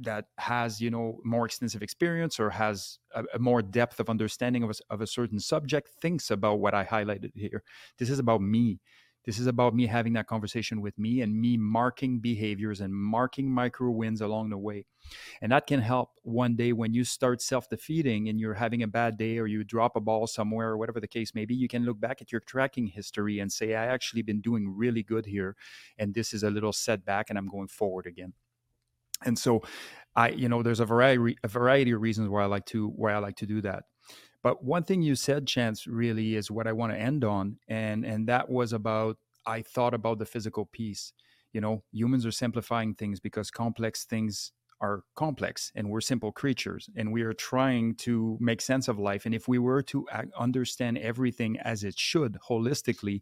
that 0.03 0.25
has 0.37 0.81
you 0.81 0.89
know 0.89 1.19
more 1.23 1.45
extensive 1.45 1.81
experience 1.81 2.39
or 2.39 2.49
has 2.49 2.99
a, 3.15 3.23
a 3.33 3.39
more 3.39 3.61
depth 3.61 3.99
of 3.99 4.09
understanding 4.09 4.63
of 4.63 4.69
a, 4.69 4.93
of 4.93 5.01
a 5.01 5.07
certain 5.07 5.39
subject 5.39 5.89
thinks 6.01 6.31
about 6.31 6.59
what 6.59 6.73
i 6.73 6.83
highlighted 6.83 7.31
here. 7.35 7.63
This 7.97 8.09
is 8.09 8.19
about 8.19 8.41
me. 8.41 8.79
This 9.23 9.37
is 9.37 9.45
about 9.45 9.75
me 9.75 9.85
having 9.85 10.13
that 10.13 10.25
conversation 10.25 10.81
with 10.81 10.97
me 10.97 11.21
and 11.21 11.39
me 11.39 11.55
marking 11.55 12.19
behaviors 12.19 12.81
and 12.81 12.93
marking 12.93 13.51
micro 13.51 13.91
wins 13.91 14.19
along 14.19 14.49
the 14.49 14.57
way. 14.57 14.85
And 15.41 15.51
that 15.51 15.67
can 15.67 15.79
help 15.79 16.09
one 16.23 16.55
day 16.55 16.73
when 16.73 16.93
you 16.93 17.03
start 17.03 17.39
self-defeating 17.41 18.29
and 18.29 18.39
you're 18.39 18.55
having 18.55 18.81
a 18.81 18.87
bad 18.87 19.17
day 19.17 19.37
or 19.37 19.45
you 19.45 19.63
drop 19.63 19.95
a 19.95 19.99
ball 19.99 20.25
somewhere 20.25 20.69
or 20.69 20.77
whatever 20.77 20.99
the 20.99 21.07
case 21.07 21.35
may 21.35 21.45
be 21.45 21.53
you 21.53 21.67
can 21.67 21.85
look 21.85 21.99
back 21.99 22.21
at 22.21 22.31
your 22.31 22.41
tracking 22.41 22.87
history 22.87 23.39
and 23.39 23.51
say 23.51 23.75
i 23.75 23.85
actually 23.87 24.21
been 24.21 24.41
doing 24.41 24.67
really 24.69 25.03
good 25.03 25.25
here 25.25 25.55
and 25.97 26.13
this 26.13 26.33
is 26.33 26.43
a 26.43 26.49
little 26.49 26.71
setback 26.71 27.29
and 27.29 27.37
i'm 27.37 27.47
going 27.47 27.67
forward 27.67 28.05
again 28.05 28.33
and 29.25 29.37
so 29.37 29.61
i 30.15 30.29
you 30.29 30.49
know 30.49 30.61
there's 30.63 30.79
a 30.79 30.85
variety 30.85 31.37
a 31.43 31.47
variety 31.47 31.91
of 31.91 32.01
reasons 32.01 32.29
why 32.29 32.43
i 32.43 32.45
like 32.45 32.65
to 32.65 32.87
why 32.89 33.13
i 33.13 33.17
like 33.17 33.35
to 33.35 33.45
do 33.45 33.61
that. 33.61 33.83
But 34.43 34.63
one 34.63 34.83
thing 34.83 35.03
you 35.03 35.15
said 35.15 35.45
chance 35.47 35.85
really 35.85 36.35
is 36.35 36.49
what 36.49 36.67
i 36.67 36.73
want 36.73 36.91
to 36.93 36.99
end 36.99 37.23
on 37.23 37.57
and 37.67 38.05
and 38.05 38.27
that 38.27 38.49
was 38.49 38.73
about 38.73 39.17
i 39.45 39.61
thought 39.61 39.93
about 39.93 40.19
the 40.19 40.25
physical 40.25 40.65
piece. 40.65 41.13
You 41.53 41.61
know 41.61 41.83
humans 41.91 42.25
are 42.25 42.31
simplifying 42.31 42.95
things 42.95 43.19
because 43.19 43.51
complex 43.51 44.05
things 44.05 44.51
are 44.81 45.03
complex 45.15 45.71
and 45.75 45.89
we're 45.89 46.01
simple 46.01 46.31
creatures 46.31 46.89
and 46.95 47.13
we 47.13 47.21
are 47.21 47.33
trying 47.33 47.95
to 47.95 48.37
make 48.41 48.61
sense 48.61 48.87
of 48.87 48.97
life 48.97 49.25
and 49.25 49.35
if 49.35 49.47
we 49.47 49.59
were 49.59 49.83
to 49.83 50.07
understand 50.37 50.97
everything 50.97 51.57
as 51.59 51.83
it 51.83 51.97
should 51.97 52.37
holistically 52.49 53.21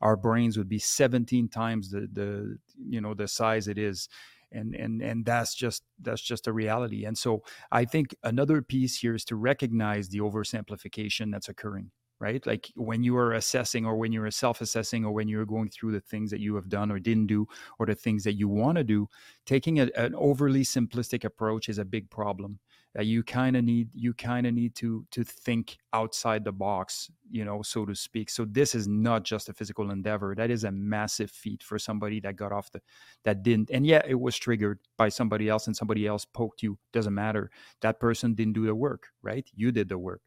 our 0.00 0.16
brains 0.16 0.56
would 0.56 0.68
be 0.68 0.78
17 0.78 1.48
times 1.48 1.90
the 1.90 2.08
the 2.12 2.58
you 2.88 3.00
know 3.00 3.14
the 3.14 3.28
size 3.28 3.68
it 3.68 3.78
is 3.78 4.08
and 4.52 4.74
and 4.74 5.02
and 5.02 5.24
that's 5.24 5.54
just 5.54 5.82
that's 6.00 6.22
just 6.22 6.46
a 6.46 6.52
reality. 6.52 7.04
And 7.04 7.16
so 7.16 7.42
i 7.72 7.84
think 7.84 8.14
another 8.22 8.62
piece 8.62 8.98
here 8.98 9.14
is 9.14 9.24
to 9.24 9.36
recognize 9.36 10.08
the 10.08 10.18
oversimplification 10.20 11.30
that's 11.32 11.48
occurring 11.48 11.90
right? 12.20 12.44
Like 12.46 12.70
when 12.74 13.02
you 13.02 13.16
are 13.16 13.32
assessing 13.32 13.86
or 13.86 13.96
when 13.96 14.12
you're 14.12 14.30
self-assessing 14.30 15.04
or 15.04 15.12
when 15.12 15.28
you're 15.28 15.46
going 15.46 15.68
through 15.68 15.92
the 15.92 16.00
things 16.00 16.30
that 16.30 16.40
you 16.40 16.54
have 16.56 16.68
done 16.68 16.90
or 16.90 16.98
didn't 16.98 17.26
do 17.26 17.46
or 17.78 17.86
the 17.86 17.94
things 17.94 18.24
that 18.24 18.34
you 18.34 18.48
want 18.48 18.76
to 18.76 18.84
do 18.84 19.08
taking 19.46 19.80
a, 19.80 19.88
an 19.96 20.14
overly 20.16 20.64
simplistic 20.64 21.24
approach 21.24 21.68
is 21.68 21.78
a 21.78 21.84
big 21.84 22.10
problem 22.10 22.58
that 22.94 23.06
you 23.06 23.22
kind 23.22 23.56
of 23.56 23.64
need 23.64 23.88
you 23.94 24.14
kind 24.14 24.46
of 24.46 24.54
need 24.54 24.74
to 24.74 25.04
to 25.10 25.24
think 25.24 25.78
outside 25.92 26.44
the 26.44 26.52
box 26.52 27.10
you 27.30 27.44
know 27.44 27.62
so 27.62 27.84
to 27.84 27.94
speak. 27.94 28.30
So 28.30 28.44
this 28.44 28.74
is 28.74 28.88
not 28.88 29.24
just 29.24 29.48
a 29.48 29.52
physical 29.52 29.90
endeavor. 29.90 30.34
That 30.34 30.50
is 30.50 30.64
a 30.64 30.72
massive 30.72 31.30
feat 31.30 31.62
for 31.62 31.78
somebody 31.78 32.20
that 32.20 32.36
got 32.36 32.52
off 32.52 32.70
the 32.70 32.80
that 33.24 33.42
didn't 33.42 33.70
and 33.70 33.86
yeah 33.86 34.02
it 34.06 34.18
was 34.18 34.36
triggered 34.36 34.80
by 34.96 35.08
somebody 35.08 35.48
else 35.48 35.66
and 35.66 35.76
somebody 35.76 36.06
else 36.06 36.24
poked 36.24 36.62
you. 36.62 36.78
Doesn't 36.92 37.14
matter. 37.14 37.50
That 37.80 38.00
person 38.00 38.34
didn't 38.34 38.54
do 38.54 38.66
the 38.66 38.74
work 38.74 39.08
right? 39.22 39.48
You 39.54 39.72
did 39.72 39.88
the 39.88 39.98
work. 39.98 40.22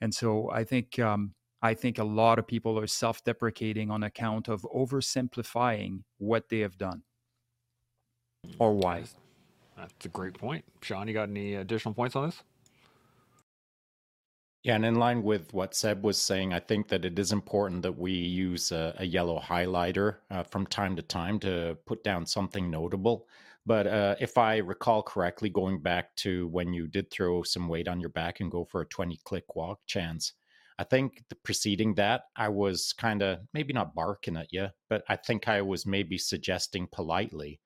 And 0.00 0.14
so 0.14 0.50
i 0.50 0.64
think 0.64 0.98
um 0.98 1.34
I 1.62 1.74
think 1.74 1.98
a 1.98 2.04
lot 2.04 2.38
of 2.38 2.46
people 2.46 2.78
are 2.78 2.86
self 2.86 3.24
deprecating 3.24 3.90
on 3.90 4.02
account 4.02 4.48
of 4.48 4.62
oversimplifying 4.74 6.02
what 6.18 6.48
they 6.48 6.60
have 6.60 6.78
done 6.78 7.02
or 8.58 8.74
why. 8.74 9.04
That's 9.76 10.06
a 10.06 10.08
great 10.08 10.34
point. 10.34 10.64
Shaun, 10.80 11.06
you 11.06 11.14
got 11.14 11.28
any 11.28 11.54
additional 11.54 11.94
points 11.94 12.16
on 12.16 12.26
this? 12.26 12.42
Yeah, 14.62 14.74
and 14.74 14.84
in 14.84 14.96
line 14.96 15.22
with 15.22 15.54
what 15.54 15.76
Seb 15.76 16.02
was 16.02 16.20
saying, 16.20 16.52
I 16.52 16.58
think 16.58 16.88
that 16.88 17.04
it 17.04 17.18
is 17.18 17.30
important 17.30 17.82
that 17.82 17.96
we 17.96 18.12
use 18.12 18.72
a, 18.72 18.94
a 18.98 19.04
yellow 19.04 19.38
highlighter 19.38 20.16
uh, 20.30 20.42
from 20.42 20.66
time 20.66 20.96
to 20.96 21.02
time 21.02 21.38
to 21.40 21.78
put 21.86 22.02
down 22.02 22.26
something 22.26 22.68
notable. 22.68 23.28
But 23.64 23.86
uh, 23.86 24.16
if 24.18 24.38
I 24.38 24.56
recall 24.58 25.02
correctly, 25.02 25.50
going 25.50 25.80
back 25.82 26.16
to 26.16 26.48
when 26.48 26.72
you 26.72 26.88
did 26.88 27.10
throw 27.10 27.42
some 27.44 27.68
weight 27.68 27.86
on 27.86 28.00
your 28.00 28.10
back 28.10 28.40
and 28.40 28.50
go 28.50 28.64
for 28.64 28.80
a 28.80 28.86
20 28.86 29.20
click 29.24 29.54
walk 29.54 29.80
chance, 29.86 30.32
I 30.78 30.84
think 30.84 31.22
the 31.28 31.36
preceding 31.36 31.94
that, 31.94 32.24
I 32.34 32.48
was 32.48 32.92
kind 32.92 33.22
of 33.22 33.38
maybe 33.54 33.72
not 33.72 33.94
barking 33.94 34.36
at 34.36 34.52
you, 34.52 34.68
but 34.88 35.04
I 35.08 35.16
think 35.16 35.48
I 35.48 35.62
was 35.62 35.86
maybe 35.86 36.18
suggesting 36.18 36.88
politely 36.90 37.60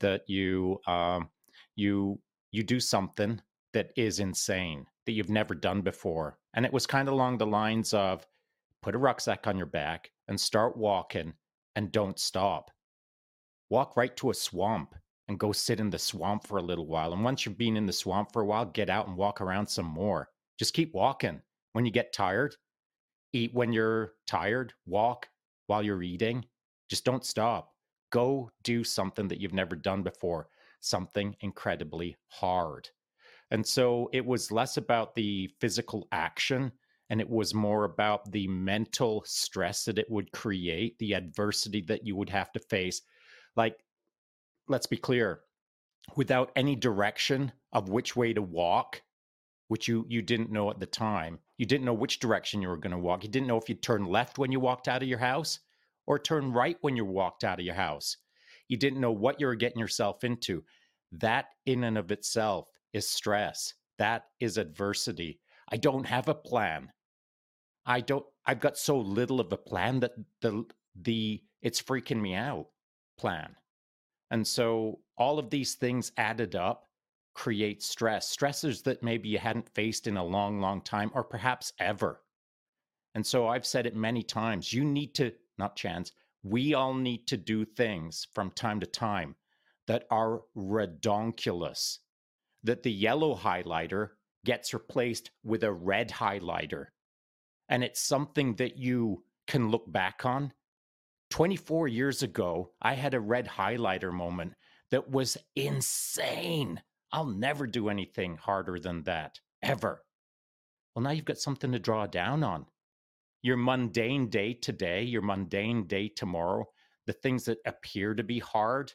that 0.00 0.28
you 0.28 0.80
um, 0.86 1.30
you 1.76 2.20
you 2.50 2.62
do 2.62 2.80
something 2.80 3.40
that 3.72 3.92
is 3.96 4.20
insane 4.20 4.86
that 5.06 5.12
you've 5.12 5.30
never 5.30 5.54
done 5.54 5.80
before 5.80 6.38
and 6.54 6.66
it 6.66 6.72
was 6.72 6.86
kind 6.86 7.08
of 7.08 7.14
along 7.14 7.38
the 7.38 7.46
lines 7.46 7.94
of 7.94 8.26
put 8.82 8.94
a 8.94 8.98
rucksack 8.98 9.46
on 9.46 9.56
your 9.56 9.66
back 9.66 10.10
and 10.28 10.40
start 10.40 10.76
walking 10.76 11.32
and 11.76 11.92
don't 11.92 12.18
stop. 12.18 12.70
Walk 13.70 13.96
right 13.96 14.14
to 14.18 14.30
a 14.30 14.34
swamp 14.34 14.94
and 15.28 15.38
go 15.38 15.52
sit 15.52 15.80
in 15.80 15.88
the 15.88 15.98
swamp 15.98 16.46
for 16.46 16.58
a 16.58 16.62
little 16.62 16.86
while 16.86 17.12
and 17.12 17.24
once 17.24 17.46
you've 17.46 17.56
been 17.56 17.76
in 17.76 17.86
the 17.86 17.92
swamp 17.92 18.32
for 18.32 18.42
a 18.42 18.46
while 18.46 18.66
get 18.66 18.90
out 18.90 19.08
and 19.08 19.16
walk 19.16 19.40
around 19.40 19.66
some 19.66 19.86
more. 19.86 20.28
Just 20.58 20.74
keep 20.74 20.92
walking. 20.94 21.40
When 21.72 21.86
you 21.86 21.90
get 21.90 22.12
tired 22.12 22.56
eat 23.32 23.54
when 23.54 23.72
you're 23.72 24.12
tired 24.26 24.74
walk 24.86 25.28
while 25.66 25.82
you're 25.82 26.02
eating. 26.02 26.44
Just 26.88 27.04
don't 27.04 27.24
stop. 27.24 27.72
Go 28.10 28.50
do 28.62 28.84
something 28.84 29.28
that 29.28 29.40
you've 29.40 29.54
never 29.54 29.74
done 29.74 30.02
before 30.02 30.48
something 30.82 31.34
incredibly 31.40 32.16
hard. 32.28 32.88
And 33.50 33.66
so 33.66 34.08
it 34.12 34.24
was 34.24 34.52
less 34.52 34.76
about 34.76 35.14
the 35.14 35.50
physical 35.60 36.08
action 36.12 36.72
and 37.10 37.20
it 37.20 37.28
was 37.28 37.52
more 37.52 37.84
about 37.84 38.30
the 38.32 38.48
mental 38.48 39.22
stress 39.26 39.84
that 39.84 39.98
it 39.98 40.10
would 40.10 40.32
create, 40.32 40.98
the 40.98 41.12
adversity 41.12 41.82
that 41.82 42.06
you 42.06 42.16
would 42.16 42.30
have 42.30 42.50
to 42.52 42.58
face. 42.58 43.02
Like, 43.54 43.76
let's 44.66 44.86
be 44.86 44.96
clear 44.96 45.40
without 46.16 46.50
any 46.56 46.74
direction 46.74 47.52
of 47.72 47.90
which 47.90 48.16
way 48.16 48.32
to 48.32 48.40
walk, 48.40 49.02
which 49.68 49.88
you 49.88 50.06
you 50.08 50.22
didn't 50.22 50.50
know 50.50 50.70
at 50.70 50.80
the 50.80 50.86
time. 50.86 51.38
You 51.58 51.66
didn't 51.66 51.84
know 51.84 51.92
which 51.92 52.18
direction 52.18 52.62
you 52.62 52.68
were 52.68 52.78
going 52.78 52.92
to 52.92 52.98
walk. 52.98 53.24
You 53.24 53.28
didn't 53.28 53.46
know 53.46 53.58
if 53.58 53.68
you'd 53.68 53.82
turn 53.82 54.06
left 54.06 54.38
when 54.38 54.50
you 54.50 54.60
walked 54.60 54.88
out 54.88 55.02
of 55.02 55.08
your 55.08 55.18
house 55.18 55.58
or 56.06 56.18
turn 56.18 56.50
right 56.50 56.78
when 56.80 56.96
you 56.96 57.04
walked 57.04 57.44
out 57.44 57.60
of 57.60 57.66
your 57.66 57.74
house. 57.74 58.16
You 58.68 58.76
didn't 58.76 59.00
know 59.00 59.12
what 59.12 59.40
you 59.40 59.46
were 59.46 59.54
getting 59.54 59.78
yourself 59.78 60.24
into. 60.24 60.64
That 61.12 61.46
in 61.66 61.84
and 61.84 61.98
of 61.98 62.10
itself 62.10 62.68
is 62.92 63.08
stress. 63.08 63.74
That 63.98 64.24
is 64.40 64.56
adversity. 64.56 65.40
I 65.70 65.76
don't 65.76 66.06
have 66.06 66.28
a 66.28 66.34
plan. 66.34 66.90
I 67.84 68.00
don't 68.00 68.24
I've 68.46 68.60
got 68.60 68.78
so 68.78 68.98
little 68.98 69.40
of 69.40 69.52
a 69.52 69.56
plan 69.56 70.00
that 70.00 70.12
the 70.40 70.64
the 70.94 71.42
it's 71.62 71.82
freaking 71.82 72.20
me 72.20 72.34
out 72.34 72.68
plan. 73.18 73.54
And 74.30 74.46
so 74.46 75.00
all 75.18 75.38
of 75.38 75.50
these 75.50 75.74
things 75.74 76.12
added 76.16 76.56
up 76.56 76.88
create 77.34 77.82
stress, 77.82 78.34
stressors 78.34 78.82
that 78.84 79.02
maybe 79.02 79.28
you 79.28 79.38
hadn't 79.38 79.74
faced 79.74 80.06
in 80.06 80.16
a 80.16 80.24
long, 80.24 80.60
long 80.60 80.80
time 80.82 81.10
or 81.14 81.24
perhaps 81.24 81.72
ever. 81.78 82.20
And 83.14 83.26
so 83.26 83.48
I've 83.48 83.66
said 83.66 83.86
it 83.86 83.96
many 83.96 84.22
times 84.22 84.72
you 84.72 84.84
need 84.84 85.14
to, 85.14 85.32
not 85.58 85.76
chance, 85.76 86.12
we 86.42 86.74
all 86.74 86.94
need 86.94 87.26
to 87.28 87.36
do 87.36 87.64
things 87.64 88.26
from 88.32 88.50
time 88.50 88.80
to 88.80 88.86
time 88.86 89.36
that 89.86 90.04
are 90.10 90.42
redonkulous, 90.56 91.98
that 92.62 92.82
the 92.82 92.92
yellow 92.92 93.36
highlighter 93.36 94.10
gets 94.44 94.74
replaced 94.74 95.30
with 95.44 95.62
a 95.62 95.72
red 95.72 96.10
highlighter. 96.10 96.86
And 97.68 97.84
it's 97.84 98.00
something 98.00 98.56
that 98.56 98.76
you 98.76 99.24
can 99.46 99.70
look 99.70 99.90
back 99.90 100.24
on. 100.24 100.52
24 101.30 101.88
years 101.88 102.22
ago, 102.22 102.72
I 102.80 102.94
had 102.94 103.14
a 103.14 103.20
red 103.20 103.48
highlighter 103.48 104.12
moment 104.12 104.54
that 104.90 105.10
was 105.10 105.38
insane. 105.56 106.82
I'll 107.12 107.26
never 107.26 107.66
do 107.66 107.88
anything 107.88 108.36
harder 108.36 108.78
than 108.78 109.04
that, 109.04 109.40
ever. 109.62 110.04
Well, 110.94 111.02
now 111.02 111.10
you've 111.10 111.24
got 111.24 111.38
something 111.38 111.72
to 111.72 111.78
draw 111.78 112.06
down 112.06 112.44
on. 112.44 112.66
Your 113.42 113.56
mundane 113.56 114.28
day 114.28 114.54
today, 114.54 115.02
your 115.02 115.22
mundane 115.22 115.86
day 115.86 116.08
tomorrow, 116.08 116.64
the 117.06 117.12
things 117.12 117.44
that 117.46 117.58
appear 117.66 118.14
to 118.14 118.22
be 118.22 118.38
hard, 118.38 118.92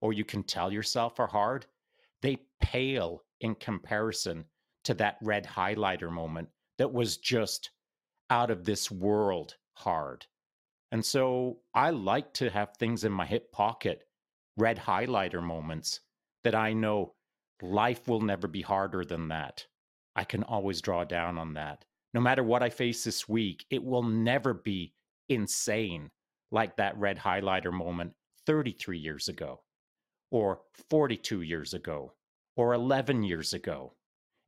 or 0.00 0.12
you 0.12 0.24
can 0.24 0.44
tell 0.44 0.72
yourself 0.72 1.18
are 1.18 1.26
hard, 1.26 1.66
they 2.22 2.38
pale 2.60 3.24
in 3.40 3.56
comparison 3.56 4.44
to 4.84 4.94
that 4.94 5.16
red 5.22 5.44
highlighter 5.44 6.10
moment 6.10 6.48
that 6.78 6.92
was 6.92 7.16
just 7.16 7.70
out 8.30 8.50
of 8.50 8.64
this 8.64 8.90
world 8.90 9.56
hard. 9.74 10.24
And 10.92 11.04
so 11.04 11.58
I 11.74 11.90
like 11.90 12.32
to 12.34 12.50
have 12.50 12.76
things 12.76 13.04
in 13.04 13.12
my 13.12 13.26
hip 13.26 13.50
pocket, 13.52 14.04
red 14.56 14.78
highlighter 14.78 15.42
moments 15.42 16.00
that 16.44 16.54
I 16.54 16.72
know 16.72 17.14
life 17.60 18.06
will 18.06 18.20
never 18.20 18.46
be 18.46 18.62
harder 18.62 19.04
than 19.04 19.28
that. 19.28 19.66
I 20.14 20.24
can 20.24 20.44
always 20.44 20.80
draw 20.80 21.04
down 21.04 21.38
on 21.38 21.54
that. 21.54 21.84
No 22.12 22.20
matter 22.20 22.42
what 22.42 22.62
I 22.62 22.70
face 22.70 23.04
this 23.04 23.28
week, 23.28 23.64
it 23.70 23.82
will 23.82 24.02
never 24.02 24.54
be 24.54 24.94
insane 25.28 26.10
like 26.50 26.76
that 26.76 26.96
red 26.98 27.18
highlighter 27.18 27.72
moment 27.72 28.12
33 28.46 28.98
years 28.98 29.28
ago, 29.28 29.60
or 30.30 30.60
42 30.88 31.42
years 31.42 31.74
ago, 31.74 32.12
or 32.56 32.74
11 32.74 33.22
years 33.22 33.52
ago. 33.52 33.94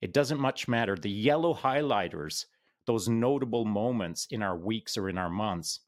It 0.01 0.13
doesn't 0.13 0.41
much 0.41 0.67
matter. 0.67 0.97
The 0.97 1.11
yellow 1.11 1.55
highlighters, 1.55 2.47
those 2.87 3.09
notable 3.09 3.65
moments 3.65 4.27
in 4.31 4.43
our 4.43 4.57
weeks 4.57 4.97
or 4.97 5.09
in 5.09 5.17
our 5.17 5.31
months, 5.31 5.81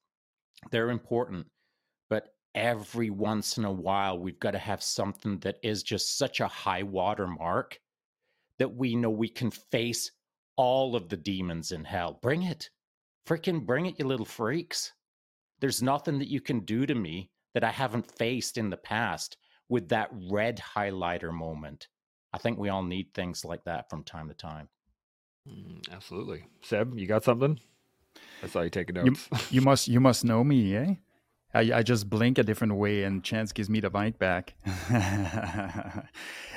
they're 0.70 0.91
important. 0.91 1.47
But 2.09 2.29
every 2.55 3.11
once 3.11 3.59
in 3.59 3.64
a 3.64 3.72
while, 3.72 4.18
we've 4.18 4.39
got 4.39 4.53
to 4.53 4.59
have 4.59 4.83
something 4.83 5.41
that 5.41 5.59
is 5.64 5.83
just 5.83 6.16
such 6.16 6.39
a 6.39 6.47
high 6.47 6.85
water 6.85 7.27
mark 7.27 7.81
that 8.61 8.77
we 8.77 8.95
know 8.95 9.11
we 9.11 9.29
can 9.29 9.51
face 9.51 10.12
all 10.57 10.96
of 10.96 11.09
the 11.09 11.16
demons 11.16 11.72
in 11.72 11.84
hell. 11.84 12.18
Bring 12.22 12.42
it. 12.42 12.70
Freaking 13.26 13.64
bring 13.64 13.86
it, 13.86 13.98
you 13.98 14.07
little 14.07 14.26
freaks. 14.26 14.92
There's 15.61 15.82
nothing 15.82 16.18
that 16.18 16.30
you 16.30 16.40
can 16.40 16.61
do 16.61 16.86
to 16.86 16.94
me 16.94 17.30
that 17.55 17.64
I 17.64 17.70
haven't 17.70 18.11
faced 18.18 18.59
in 18.59 18.70
the 18.70 18.76
past 18.76 19.36
with 19.68 19.88
that 19.88 20.11
red 20.30 20.61
highlighter 20.76 21.32
moment. 21.32 21.88
I 22.32 22.38
think 22.38 22.59
we 22.59 22.68
all 22.68 22.82
need 22.82 23.14
things 23.14 23.44
like 23.44 23.64
that 23.64 23.88
from 23.88 24.02
time 24.02 24.28
to 24.28 24.34
time. 24.34 24.68
Mm, 25.48 25.90
absolutely. 25.92 26.44
Seb, 26.62 26.98
you 26.98 27.07
got 27.07 27.24
something? 27.24 27.59
I 28.42 28.48
saw 28.48 28.62
you 28.62 28.70
taking 28.70 28.96
notes. 28.96 29.28
You, 29.30 29.38
you 29.50 29.61
must 29.62 29.88
you 29.88 30.00
must 30.00 30.24
know 30.24 30.44
me, 30.44 30.76
eh? 30.76 30.94
I, 31.55 31.72
I 31.72 31.82
just 31.82 32.11
blink 32.11 32.38
a 32.38 32.42
different 32.42 32.74
way 32.74 33.05
and 33.05 33.22
chance 33.22 33.52
gives 33.52 33.70
me 33.70 33.78
the 33.80 33.90
mic 33.90 34.18
back. 34.18 34.55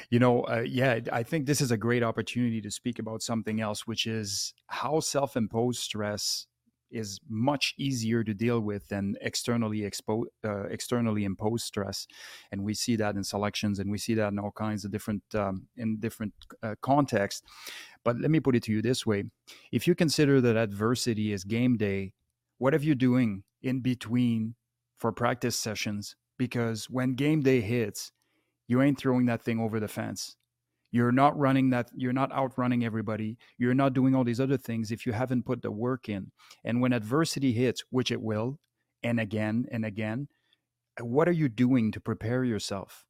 you 0.09 0.19
know, 0.19 0.43
uh, 0.43 0.63
yeah, 0.65 0.99
I 1.11 1.23
think 1.23 1.45
this 1.45 1.61
is 1.61 1.71
a 1.71 1.77
great 1.77 2.03
opportunity 2.03 2.61
to 2.61 2.71
speak 2.71 2.99
about 2.99 3.21
something 3.21 3.59
else, 3.59 3.85
which 3.85 4.05
is 4.05 4.53
how 4.67 4.99
self 4.99 5.35
imposed 5.35 5.81
stress 5.81 6.47
is 6.89 7.19
much 7.27 7.73
easier 7.77 8.23
to 8.23 8.33
deal 8.33 8.61
with 8.61 8.87
than 8.87 9.15
externally 9.21 9.83
exposed, 9.83 10.29
uh, 10.45 10.63
externally 10.67 11.25
imposed 11.25 11.65
stress, 11.65 12.07
and 12.51 12.63
we 12.63 12.73
see 12.73 12.95
that 12.95 13.15
in 13.15 13.23
selections, 13.23 13.79
and 13.79 13.91
we 13.91 13.97
see 13.97 14.13
that 14.13 14.31
in 14.31 14.39
all 14.39 14.51
kinds 14.51 14.85
of 14.85 14.91
different 14.91 15.23
um, 15.35 15.67
in 15.75 15.97
different 15.99 16.33
uh, 16.63 16.75
contexts. 16.81 17.41
But 18.05 18.17
let 18.19 18.31
me 18.31 18.39
put 18.39 18.55
it 18.55 18.63
to 18.63 18.71
you 18.71 18.81
this 18.81 19.05
way: 19.05 19.25
if 19.71 19.87
you 19.87 19.95
consider 19.95 20.39
that 20.41 20.55
adversity 20.55 21.33
is 21.33 21.43
game 21.43 21.75
day, 21.75 22.13
what 22.57 22.73
are 22.73 22.77
you 22.77 22.95
doing 22.95 23.43
in 23.61 23.81
between 23.81 24.55
for 24.97 25.11
practice 25.11 25.57
sessions? 25.57 26.15
Because 26.37 26.89
when 26.89 27.15
game 27.15 27.41
day 27.41 27.61
hits, 27.61 28.11
you 28.67 28.81
ain't 28.81 28.97
throwing 28.97 29.25
that 29.27 29.41
thing 29.41 29.59
over 29.59 29.79
the 29.79 29.87
fence. 29.87 30.35
You're 30.91 31.11
not 31.11 31.37
running 31.37 31.69
that, 31.71 31.89
you're 31.93 32.13
not 32.13 32.31
outrunning 32.31 32.85
everybody. 32.85 33.37
You're 33.57 33.73
not 33.73 33.93
doing 33.93 34.15
all 34.15 34.23
these 34.23 34.39
other 34.39 34.57
things 34.57 34.91
if 34.91 35.05
you 35.05 35.11
haven't 35.13 35.45
put 35.45 35.61
the 35.61 35.71
work 35.71 36.07
in. 36.07 36.31
And 36.63 36.81
when 36.81 36.93
adversity 36.93 37.51
hits, 37.51 37.83
which 37.89 38.11
it 38.11 38.21
will, 38.21 38.59
and 39.03 39.19
again 39.19 39.65
and 39.71 39.85
again, 39.85 40.27
what 40.99 41.27
are 41.27 41.33
you 41.33 41.49
doing 41.49 41.91
to 41.91 41.99
prepare 41.99 42.43
yourself? 42.43 43.05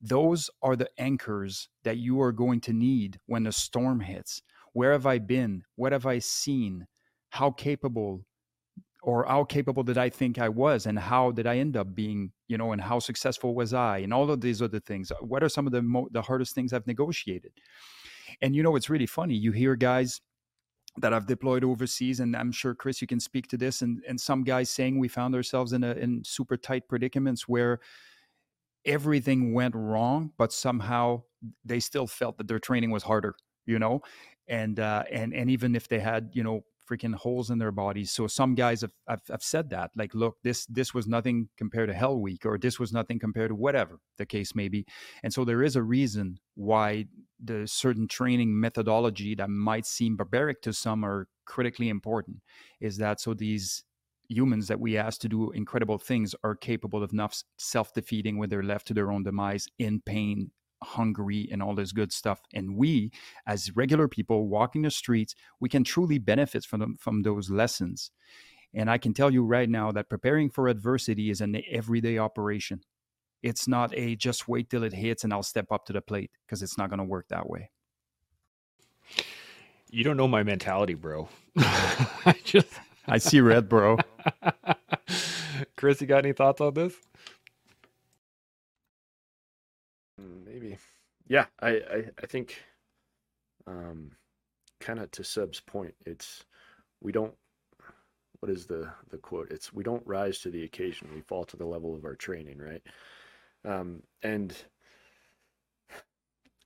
Those 0.00 0.50
are 0.62 0.74
the 0.74 0.90
anchors 0.98 1.68
that 1.84 1.98
you 1.98 2.20
are 2.20 2.32
going 2.32 2.60
to 2.62 2.72
need 2.72 3.18
when 3.26 3.44
the 3.44 3.52
storm 3.52 4.00
hits. 4.00 4.42
Where 4.72 4.92
have 4.92 5.06
I 5.06 5.18
been? 5.18 5.62
What 5.76 5.92
have 5.92 6.06
I 6.06 6.18
seen? 6.18 6.86
How 7.30 7.50
capable 7.50 8.24
or 9.02 9.24
how 9.26 9.44
capable 9.44 9.82
did 9.82 9.98
I 9.98 10.08
think 10.08 10.38
I 10.38 10.48
was, 10.48 10.86
and 10.86 10.98
how 10.98 11.32
did 11.32 11.46
I 11.46 11.58
end 11.58 11.76
up 11.76 11.94
being, 11.94 12.32
you 12.46 12.56
know, 12.56 12.72
and 12.72 12.80
how 12.80 13.00
successful 13.00 13.54
was 13.54 13.74
I, 13.74 13.98
and 13.98 14.14
all 14.14 14.30
of 14.30 14.40
these 14.40 14.62
other 14.62 14.80
things. 14.80 15.10
What 15.20 15.42
are 15.42 15.48
some 15.48 15.66
of 15.66 15.72
the 15.72 15.82
mo- 15.82 16.08
the 16.12 16.22
hardest 16.22 16.54
things 16.54 16.72
I've 16.72 16.86
negotiated? 16.86 17.52
And 18.40 18.54
you 18.54 18.62
know, 18.62 18.76
it's 18.76 18.88
really 18.88 19.06
funny. 19.06 19.34
You 19.34 19.52
hear 19.52 19.74
guys 19.74 20.20
that 20.98 21.12
I've 21.12 21.26
deployed 21.26 21.64
overseas, 21.64 22.20
and 22.20 22.36
I'm 22.36 22.52
sure 22.52 22.74
Chris, 22.74 23.00
you 23.00 23.08
can 23.08 23.20
speak 23.20 23.48
to 23.48 23.56
this, 23.56 23.82
and 23.82 24.02
and 24.06 24.20
some 24.20 24.44
guys 24.44 24.70
saying 24.70 24.98
we 24.98 25.08
found 25.08 25.34
ourselves 25.34 25.72
in 25.72 25.82
a 25.82 25.92
in 25.92 26.22
super 26.24 26.56
tight 26.56 26.88
predicaments 26.88 27.48
where 27.48 27.80
everything 28.84 29.52
went 29.52 29.74
wrong, 29.74 30.32
but 30.38 30.52
somehow 30.52 31.22
they 31.64 31.80
still 31.80 32.06
felt 32.06 32.38
that 32.38 32.48
their 32.48 32.58
training 32.58 32.90
was 32.90 33.02
harder, 33.02 33.34
you 33.66 33.78
know, 33.78 34.00
and 34.48 34.78
uh, 34.78 35.04
and 35.10 35.34
and 35.34 35.50
even 35.50 35.74
if 35.74 35.88
they 35.88 35.98
had 35.98 36.30
you 36.32 36.42
know 36.42 36.62
freaking 36.88 37.14
holes 37.14 37.50
in 37.50 37.58
their 37.58 37.70
bodies. 37.72 38.12
So 38.12 38.26
some 38.26 38.54
guys 38.54 38.80
have, 38.80 38.92
have, 39.08 39.22
have, 39.28 39.42
said 39.42 39.70
that, 39.70 39.90
like, 39.96 40.14
look, 40.14 40.36
this 40.42 40.66
this 40.66 40.92
was 40.94 41.06
nothing 41.06 41.48
compared 41.56 41.88
to 41.88 41.94
Hell 41.94 42.20
Week, 42.20 42.44
or 42.44 42.58
this 42.58 42.78
was 42.78 42.92
nothing 42.92 43.18
compared 43.18 43.50
to 43.50 43.54
whatever 43.54 44.00
the 44.18 44.26
case 44.26 44.54
may 44.54 44.68
be. 44.68 44.84
And 45.22 45.32
so 45.32 45.44
there 45.44 45.62
is 45.62 45.76
a 45.76 45.82
reason 45.82 46.38
why 46.54 47.06
the 47.42 47.66
certain 47.66 48.08
training 48.08 48.58
methodology 48.58 49.34
that 49.34 49.50
might 49.50 49.86
seem 49.86 50.16
barbaric 50.16 50.62
to 50.62 50.72
some 50.72 51.04
are 51.04 51.28
critically 51.44 51.88
important. 51.88 52.38
Is 52.80 52.96
that 52.98 53.20
so 53.20 53.34
these 53.34 53.84
humans 54.28 54.68
that 54.68 54.80
we 54.80 54.96
ask 54.96 55.20
to 55.20 55.28
do 55.28 55.50
incredible 55.50 55.98
things 55.98 56.34
are 56.42 56.54
capable 56.54 57.02
of 57.02 57.12
enough 57.12 57.42
self-defeating 57.58 58.38
when 58.38 58.48
they're 58.48 58.62
left 58.62 58.86
to 58.86 58.94
their 58.94 59.12
own 59.12 59.22
demise 59.22 59.68
in 59.78 60.00
pain 60.00 60.50
hungry 60.82 61.48
and 61.50 61.62
all 61.62 61.74
this 61.74 61.92
good 61.92 62.12
stuff. 62.12 62.40
And 62.52 62.76
we 62.76 63.10
as 63.46 63.74
regular 63.76 64.08
people 64.08 64.48
walking 64.48 64.82
the 64.82 64.90
streets 64.90 65.34
we 65.60 65.68
can 65.68 65.84
truly 65.84 66.18
benefit 66.18 66.64
from 66.64 66.80
them, 66.80 66.96
from 66.98 67.22
those 67.22 67.50
lessons. 67.50 68.10
And 68.74 68.90
i 68.90 68.98
can 68.98 69.14
tell 69.14 69.30
you 69.30 69.44
right 69.44 69.68
now 69.68 69.92
that 69.92 70.08
preparing 70.08 70.50
for 70.50 70.68
adversity 70.68 71.30
is 71.30 71.40
an 71.40 71.62
everyday 71.70 72.18
operation. 72.18 72.82
It's 73.42 73.66
not 73.66 73.92
a 73.94 74.14
just 74.16 74.46
wait 74.48 74.70
till 74.70 74.84
it 74.84 74.92
hits 74.92 75.24
and 75.24 75.32
i'll 75.32 75.42
step 75.42 75.70
up 75.70 75.86
to 75.86 75.92
the 75.92 76.00
plate 76.00 76.30
because 76.46 76.62
it's 76.62 76.78
not 76.78 76.90
going 76.90 76.98
to 76.98 77.04
work 77.04 77.26
that 77.28 77.48
way. 77.48 77.70
You 79.90 80.04
don't 80.04 80.16
know 80.16 80.28
my 80.28 80.42
mentality 80.42 80.94
bro. 80.94 81.28
I 81.56 82.34
just 82.44 82.68
i 83.06 83.18
see 83.18 83.40
red 83.40 83.68
bro. 83.68 83.98
Chris 85.76 86.00
you 86.00 86.06
got 86.06 86.24
any 86.24 86.32
thoughts 86.32 86.60
on 86.60 86.74
this 86.74 86.94
yeah, 91.28 91.46
I, 91.60 91.68
I, 91.70 92.04
I 92.22 92.26
think 92.26 92.62
um, 93.66 94.12
kind 94.80 94.98
of 94.98 95.10
to 95.12 95.24
Seb's 95.24 95.60
point, 95.60 95.94
it's 96.06 96.44
we 97.00 97.12
don't 97.12 97.34
what 98.40 98.50
is 98.50 98.66
the 98.66 98.88
the 99.10 99.18
quote? 99.18 99.50
It's 99.50 99.72
we 99.72 99.84
don't 99.84 100.06
rise 100.06 100.40
to 100.40 100.50
the 100.50 100.64
occasion, 100.64 101.08
we 101.14 101.20
fall 101.20 101.44
to 101.44 101.56
the 101.56 101.66
level 101.66 101.94
of 101.94 102.04
our 102.04 102.16
training, 102.16 102.58
right? 102.58 102.82
Um, 103.64 104.02
and 104.22 104.54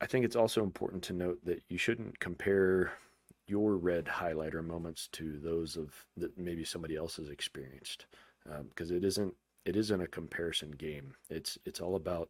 I 0.01 0.07
think 0.07 0.25
it's 0.25 0.37
also 0.37 0.63
important 0.63 1.03
to 1.05 1.13
note 1.13 1.45
that 1.45 1.63
you 1.69 1.79
shouldn't 1.79 2.19
compare 2.19 2.93
your 3.47 3.77
red 3.77 4.07
highlighter 4.07 4.65
moments 4.65 5.09
to 5.13 5.39
those 5.39 5.77
of 5.77 5.95
that 6.17 6.37
maybe 6.37 6.65
somebody 6.65 6.97
else 6.97 7.17
has 7.17 7.29
experienced 7.29 8.07
because 8.71 8.91
um, 8.91 8.97
it 8.97 9.05
isn't 9.05 9.35
it 9.65 9.77
isn't 9.77 10.01
a 10.01 10.07
comparison 10.07 10.71
game 10.73 11.15
it's 11.31 11.57
it's 11.65 11.81
all 11.81 11.97
about 11.97 12.29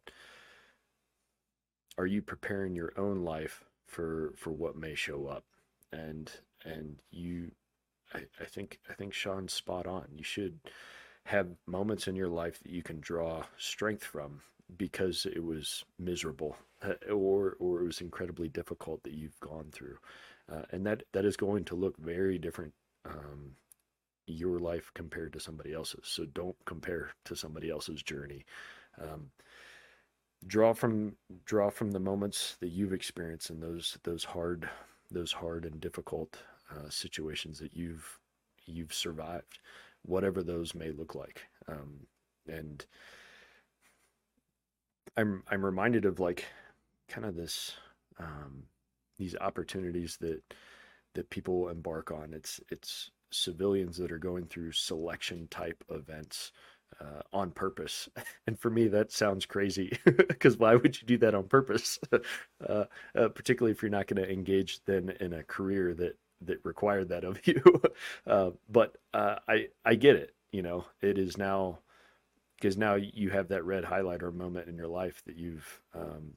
are 1.97 2.05
you 2.05 2.21
preparing 2.21 2.75
your 2.75 2.93
own 2.97 3.23
life 3.23 3.63
for 3.85 4.33
for 4.37 4.51
what 4.51 4.75
may 4.75 4.95
show 4.95 5.27
up? 5.27 5.43
And 5.91 6.31
and 6.65 6.97
you 7.11 7.51
I, 8.13 8.21
I 8.39 8.45
think 8.45 8.79
I 8.89 8.93
think 8.93 9.13
Shaun's 9.13 9.53
spot 9.53 9.87
on. 9.87 10.05
You 10.15 10.23
should 10.23 10.59
have 11.25 11.47
moments 11.65 12.07
in 12.07 12.15
your 12.15 12.29
life 12.29 12.59
that 12.59 12.71
you 12.71 12.83
can 12.83 12.99
draw 12.99 13.43
strength 13.57 14.03
from 14.03 14.41
because 14.77 15.25
it 15.25 15.43
was 15.43 15.83
miserable 15.99 16.55
uh, 16.83 16.93
or 17.11 17.55
or 17.59 17.81
it 17.81 17.85
was 17.85 18.01
incredibly 18.01 18.49
difficult 18.49 19.03
that 19.03 19.13
you've 19.13 19.39
gone 19.39 19.67
through. 19.71 19.97
Uh, 20.51 20.63
and 20.71 20.85
that 20.85 21.03
that 21.13 21.25
is 21.25 21.37
going 21.37 21.65
to 21.65 21.75
look 21.75 21.97
very 21.97 22.37
different 22.37 22.73
um, 23.05 23.55
your 24.27 24.59
life 24.59 24.91
compared 24.93 25.33
to 25.33 25.39
somebody 25.39 25.73
else's. 25.73 26.03
So 26.03 26.25
don't 26.25 26.55
compare 26.65 27.11
to 27.25 27.35
somebody 27.35 27.69
else's 27.69 28.03
journey. 28.03 28.45
Um, 29.01 29.31
draw 30.45 30.73
from 30.73 31.15
draw 31.45 31.69
from 31.69 31.91
the 31.91 31.99
moments 31.99 32.57
that 32.59 32.69
you've 32.69 32.93
experienced 32.93 33.49
in 33.49 33.59
those 33.59 33.97
those 34.03 34.23
hard 34.23 34.69
those 35.09 35.31
hard 35.31 35.65
and 35.65 35.79
difficult 35.81 36.37
uh, 36.71 36.89
situations 36.89 37.59
that 37.59 37.75
you've 37.75 38.19
you've 38.65 38.93
survived 38.93 39.59
whatever 40.03 40.43
those 40.43 40.75
may 40.75 40.91
look 40.91 41.15
like 41.15 41.47
um, 41.67 42.05
and 42.47 42.85
i'm 45.17 45.43
i'm 45.49 45.65
reminded 45.65 46.05
of 46.05 46.19
like 46.19 46.45
kind 47.07 47.25
of 47.25 47.35
this 47.35 47.73
um, 48.19 48.63
these 49.17 49.35
opportunities 49.37 50.17
that 50.17 50.41
that 51.17 51.29
people 51.31 51.69
embark 51.69 52.11
on. 52.11 52.33
It's 52.33 52.61
it's 52.69 53.11
civilians 53.31 53.97
that 53.97 54.11
are 54.11 54.19
going 54.19 54.45
through 54.45 54.71
selection 54.71 55.47
type 55.49 55.83
events 55.89 56.53
uh, 56.99 57.21
on 57.33 57.51
purpose. 57.51 58.09
And 58.47 58.57
for 58.57 58.69
me, 58.69 58.87
that 58.87 59.11
sounds 59.11 59.45
crazy 59.45 59.97
because 60.05 60.57
why 60.57 60.75
would 60.75 61.01
you 61.01 61.05
do 61.05 61.17
that 61.17 61.35
on 61.35 61.43
purpose? 61.47 61.99
uh, 62.67 62.85
uh, 63.13 63.27
particularly 63.29 63.71
if 63.73 63.81
you're 63.81 63.91
not 63.91 64.07
going 64.07 64.23
to 64.23 64.31
engage 64.31 64.79
then 64.85 65.09
in 65.19 65.33
a 65.33 65.43
career 65.43 65.93
that 65.95 66.17
that 66.41 66.63
required 66.63 67.09
that 67.09 67.23
of 67.23 67.45
you. 67.45 67.61
Uh, 68.25 68.51
but 68.69 68.97
uh, 69.13 69.35
I 69.47 69.67
I 69.83 69.95
get 69.95 70.15
it. 70.15 70.33
You 70.51 70.61
know, 70.61 70.85
it 71.01 71.17
is 71.17 71.37
now 71.37 71.79
because 72.57 72.77
now 72.77 72.95
you 72.95 73.29
have 73.29 73.49
that 73.49 73.65
red 73.65 73.83
highlighter 73.83 74.33
moment 74.33 74.67
in 74.67 74.75
your 74.75 74.87
life 74.87 75.21
that 75.25 75.35
you've 75.37 75.81
um, 75.93 76.33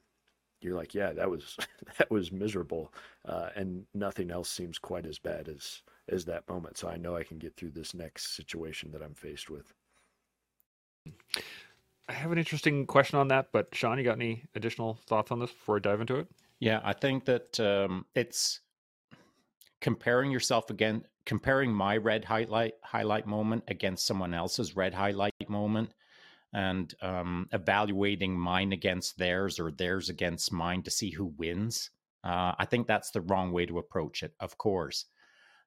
you're 0.61 0.77
like, 0.77 0.95
yeah, 0.95 1.13
that 1.13 1.31
was 1.31 1.57
that 1.99 2.11
was 2.11 2.33
miserable, 2.33 2.93
uh, 3.27 3.51
and 3.57 3.85
nothing 3.95 4.31
else 4.31 4.51
seems 4.51 4.79
quite 4.79 5.07
as 5.07 5.19
bad 5.19 5.49
as 5.49 5.83
as 6.09 6.25
that 6.27 6.49
moment. 6.49 6.77
So 6.79 6.89
I 6.89 6.97
know 6.97 7.17
I 7.17 7.25
can 7.25 7.39
get 7.39 7.57
through 7.57 7.71
this 7.71 7.95
next 7.95 8.37
situation 8.37 8.91
that 8.93 9.03
I'm 9.03 9.15
faced 9.15 9.51
with. 9.51 9.73
I 12.09 12.13
have 12.13 12.33
an 12.33 12.39
interesting 12.39 12.87
question 12.87 13.19
on 13.19 13.29
that, 13.29 13.49
but 13.53 13.73
Shaun, 13.73 13.99
you 13.99 14.05
got 14.05 14.17
any 14.17 14.45
additional 14.55 14.99
thoughts 15.07 15.31
on 15.31 15.39
this 15.39 15.51
before 15.51 15.77
I 15.77 15.81
dive 15.81 16.01
into 16.01 16.17
it? 16.17 16.27
Yeah, 16.59 16.81
I 16.83 16.93
think 16.93 17.25
that 17.27 17.59
um, 17.61 18.05
it's 18.15 18.61
comparing 19.81 20.31
yourself 20.31 20.71
again, 20.71 21.05
comparing 21.25 21.73
my 21.73 21.97
red 21.97 22.25
highlight 22.25 22.75
highlight 22.83 23.27
moment 23.27 23.65
against 23.69 24.07
someone 24.07 24.35
else's 24.35 24.77
red 24.77 24.93
highlight 24.93 25.33
moment 25.49 25.95
and 26.53 26.93
um, 27.01 27.49
evaluating 27.53 28.39
mine 28.39 28.73
against 28.73 29.17
theirs 29.17 29.61
or 29.61 29.71
theirs 29.71 30.09
against 30.09 30.53
mine 30.53 30.83
to 30.83 30.91
see 30.91 31.11
who 31.11 31.27
wins. 31.39 31.91
Uh, 32.25 32.53
I 32.59 32.67
think 32.67 32.87
that's 32.87 33.13
the 33.13 33.21
wrong 33.21 33.53
way 33.53 33.67
to 33.67 33.79
approach 33.79 34.23
it, 34.23 34.35
of 34.41 34.59
course. 34.59 35.07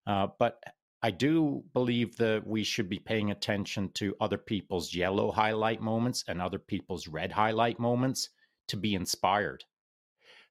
Uh, 0.05 0.27
but 0.38 0.59
I 1.06 1.12
do 1.12 1.66
believe 1.74 2.16
that 2.16 2.47
we 2.47 2.64
should 2.64 2.88
be 2.88 2.97
paying 2.97 3.32
attention 3.32 3.91
to 3.95 4.16
other 4.22 4.38
people's 4.38 4.95
yellow 4.95 5.32
highlight 5.34 5.82
moments 5.82 6.24
and 6.30 6.41
other 6.41 6.60
people's 6.60 7.10
red 7.10 7.30
highlight 7.30 7.78
moments 7.78 8.30
to 8.70 8.78
be 8.78 8.95
inspired. 8.95 9.66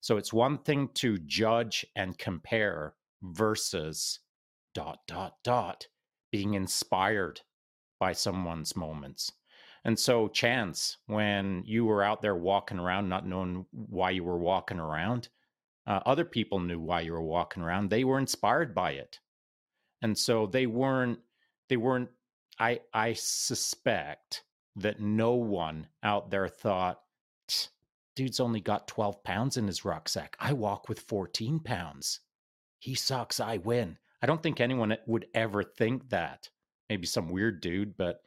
So 0.00 0.18
it's 0.18 0.32
one 0.32 0.58
thing 0.58 0.90
to 0.94 1.16
judge 1.18 1.86
and 1.96 2.18
compare 2.18 2.94
versus 3.22 4.20
dot, 4.74 4.98
dot, 5.06 5.36
dot, 5.42 5.86
being 6.30 6.52
inspired 6.52 7.40
by 7.98 8.12
someone's 8.12 8.76
moments. 8.76 9.32
And 9.84 9.98
so, 9.98 10.28
chance, 10.28 10.98
when 11.06 11.62
you 11.64 11.86
were 11.86 12.02
out 12.02 12.20
there 12.20 12.36
walking 12.36 12.78
around, 12.78 13.08
not 13.08 13.26
knowing 13.26 13.64
why 13.70 14.10
you 14.10 14.22
were 14.22 14.38
walking 14.38 14.78
around, 14.78 15.28
uh, 15.86 16.00
other 16.04 16.24
people 16.24 16.60
knew 16.60 16.78
why 16.78 17.00
you 17.00 17.12
were 17.12 17.22
walking 17.22 17.62
around. 17.62 17.88
They 17.88 18.04
were 18.04 18.18
inspired 18.18 18.74
by 18.74 18.92
it, 18.92 19.18
and 20.02 20.16
so 20.16 20.46
they 20.46 20.66
weren't. 20.66 21.20
They 21.68 21.76
weren't. 21.76 22.10
I 22.58 22.80
I 22.92 23.14
suspect 23.14 24.44
that 24.76 25.00
no 25.00 25.34
one 25.34 25.86
out 26.02 26.30
there 26.30 26.48
thought, 26.48 27.00
dude's 28.16 28.40
only 28.40 28.60
got 28.60 28.88
twelve 28.88 29.22
pounds 29.22 29.56
in 29.56 29.66
his 29.66 29.84
rucksack. 29.84 30.36
I 30.38 30.52
walk 30.52 30.88
with 30.88 31.00
fourteen 31.00 31.60
pounds. 31.60 32.20
He 32.78 32.94
sucks. 32.94 33.40
I 33.40 33.58
win. 33.58 33.98
I 34.22 34.26
don't 34.26 34.42
think 34.42 34.60
anyone 34.60 34.96
would 35.06 35.26
ever 35.34 35.62
think 35.62 36.08
that. 36.10 36.48
Maybe 36.88 37.06
some 37.06 37.28
weird 37.28 37.60
dude, 37.60 37.96
but 37.96 38.20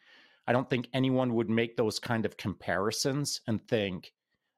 I 0.47 0.53
don't 0.53 0.69
think 0.69 0.88
anyone 0.93 1.34
would 1.36 1.49
make 1.49 1.76
those 1.76 1.99
kind 1.99 2.26
of 2.26 2.38
comparisons 2.38 3.41
and 3.47 3.65
think, 3.67 4.13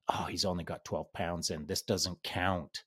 oh, 0.09 0.25
he's 0.29 0.45
only 0.45 0.63
got 0.63 0.85
12 0.85 1.11
pounds 1.13 1.49
in. 1.49 1.65
This 1.65 1.81
doesn't 1.81 2.23
count. 2.23 2.83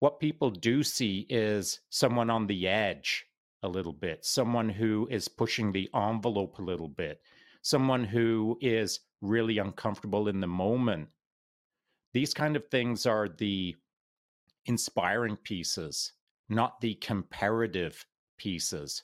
What 0.00 0.20
people 0.20 0.50
do 0.50 0.82
see 0.82 1.26
is 1.28 1.80
someone 1.90 2.30
on 2.30 2.46
the 2.46 2.68
edge 2.68 3.27
a 3.62 3.68
little 3.68 3.92
bit, 3.92 4.24
someone 4.24 4.68
who 4.68 5.08
is 5.10 5.28
pushing 5.28 5.72
the 5.72 5.88
envelope 5.94 6.58
a 6.58 6.62
little 6.62 6.88
bit, 6.88 7.20
someone 7.62 8.04
who 8.04 8.56
is 8.60 9.00
really 9.20 9.58
uncomfortable 9.58 10.28
in 10.28 10.40
the 10.40 10.46
moment. 10.46 11.08
These 12.12 12.34
kind 12.34 12.56
of 12.56 12.68
things 12.68 13.06
are 13.06 13.28
the 13.28 13.76
inspiring 14.66 15.36
pieces, 15.36 16.12
not 16.48 16.80
the 16.80 16.94
comparative 16.94 18.06
pieces. 18.36 19.02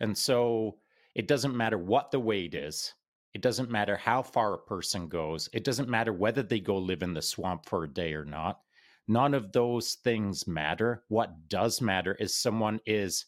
And 0.00 0.16
so 0.16 0.78
it 1.14 1.28
doesn't 1.28 1.56
matter 1.56 1.78
what 1.78 2.10
the 2.10 2.20
weight 2.20 2.54
is. 2.54 2.94
It 3.34 3.42
doesn't 3.42 3.70
matter 3.70 3.96
how 3.96 4.22
far 4.22 4.54
a 4.54 4.58
person 4.58 5.08
goes. 5.08 5.48
It 5.52 5.64
doesn't 5.64 5.88
matter 5.88 6.12
whether 6.12 6.42
they 6.42 6.60
go 6.60 6.78
live 6.78 7.02
in 7.02 7.12
the 7.12 7.22
swamp 7.22 7.66
for 7.66 7.84
a 7.84 7.92
day 7.92 8.14
or 8.14 8.24
not. 8.24 8.60
None 9.08 9.34
of 9.34 9.52
those 9.52 9.94
things 9.94 10.46
matter. 10.46 11.04
What 11.08 11.48
does 11.48 11.80
matter 11.80 12.14
is 12.14 12.36
someone 12.36 12.80
is 12.86 13.26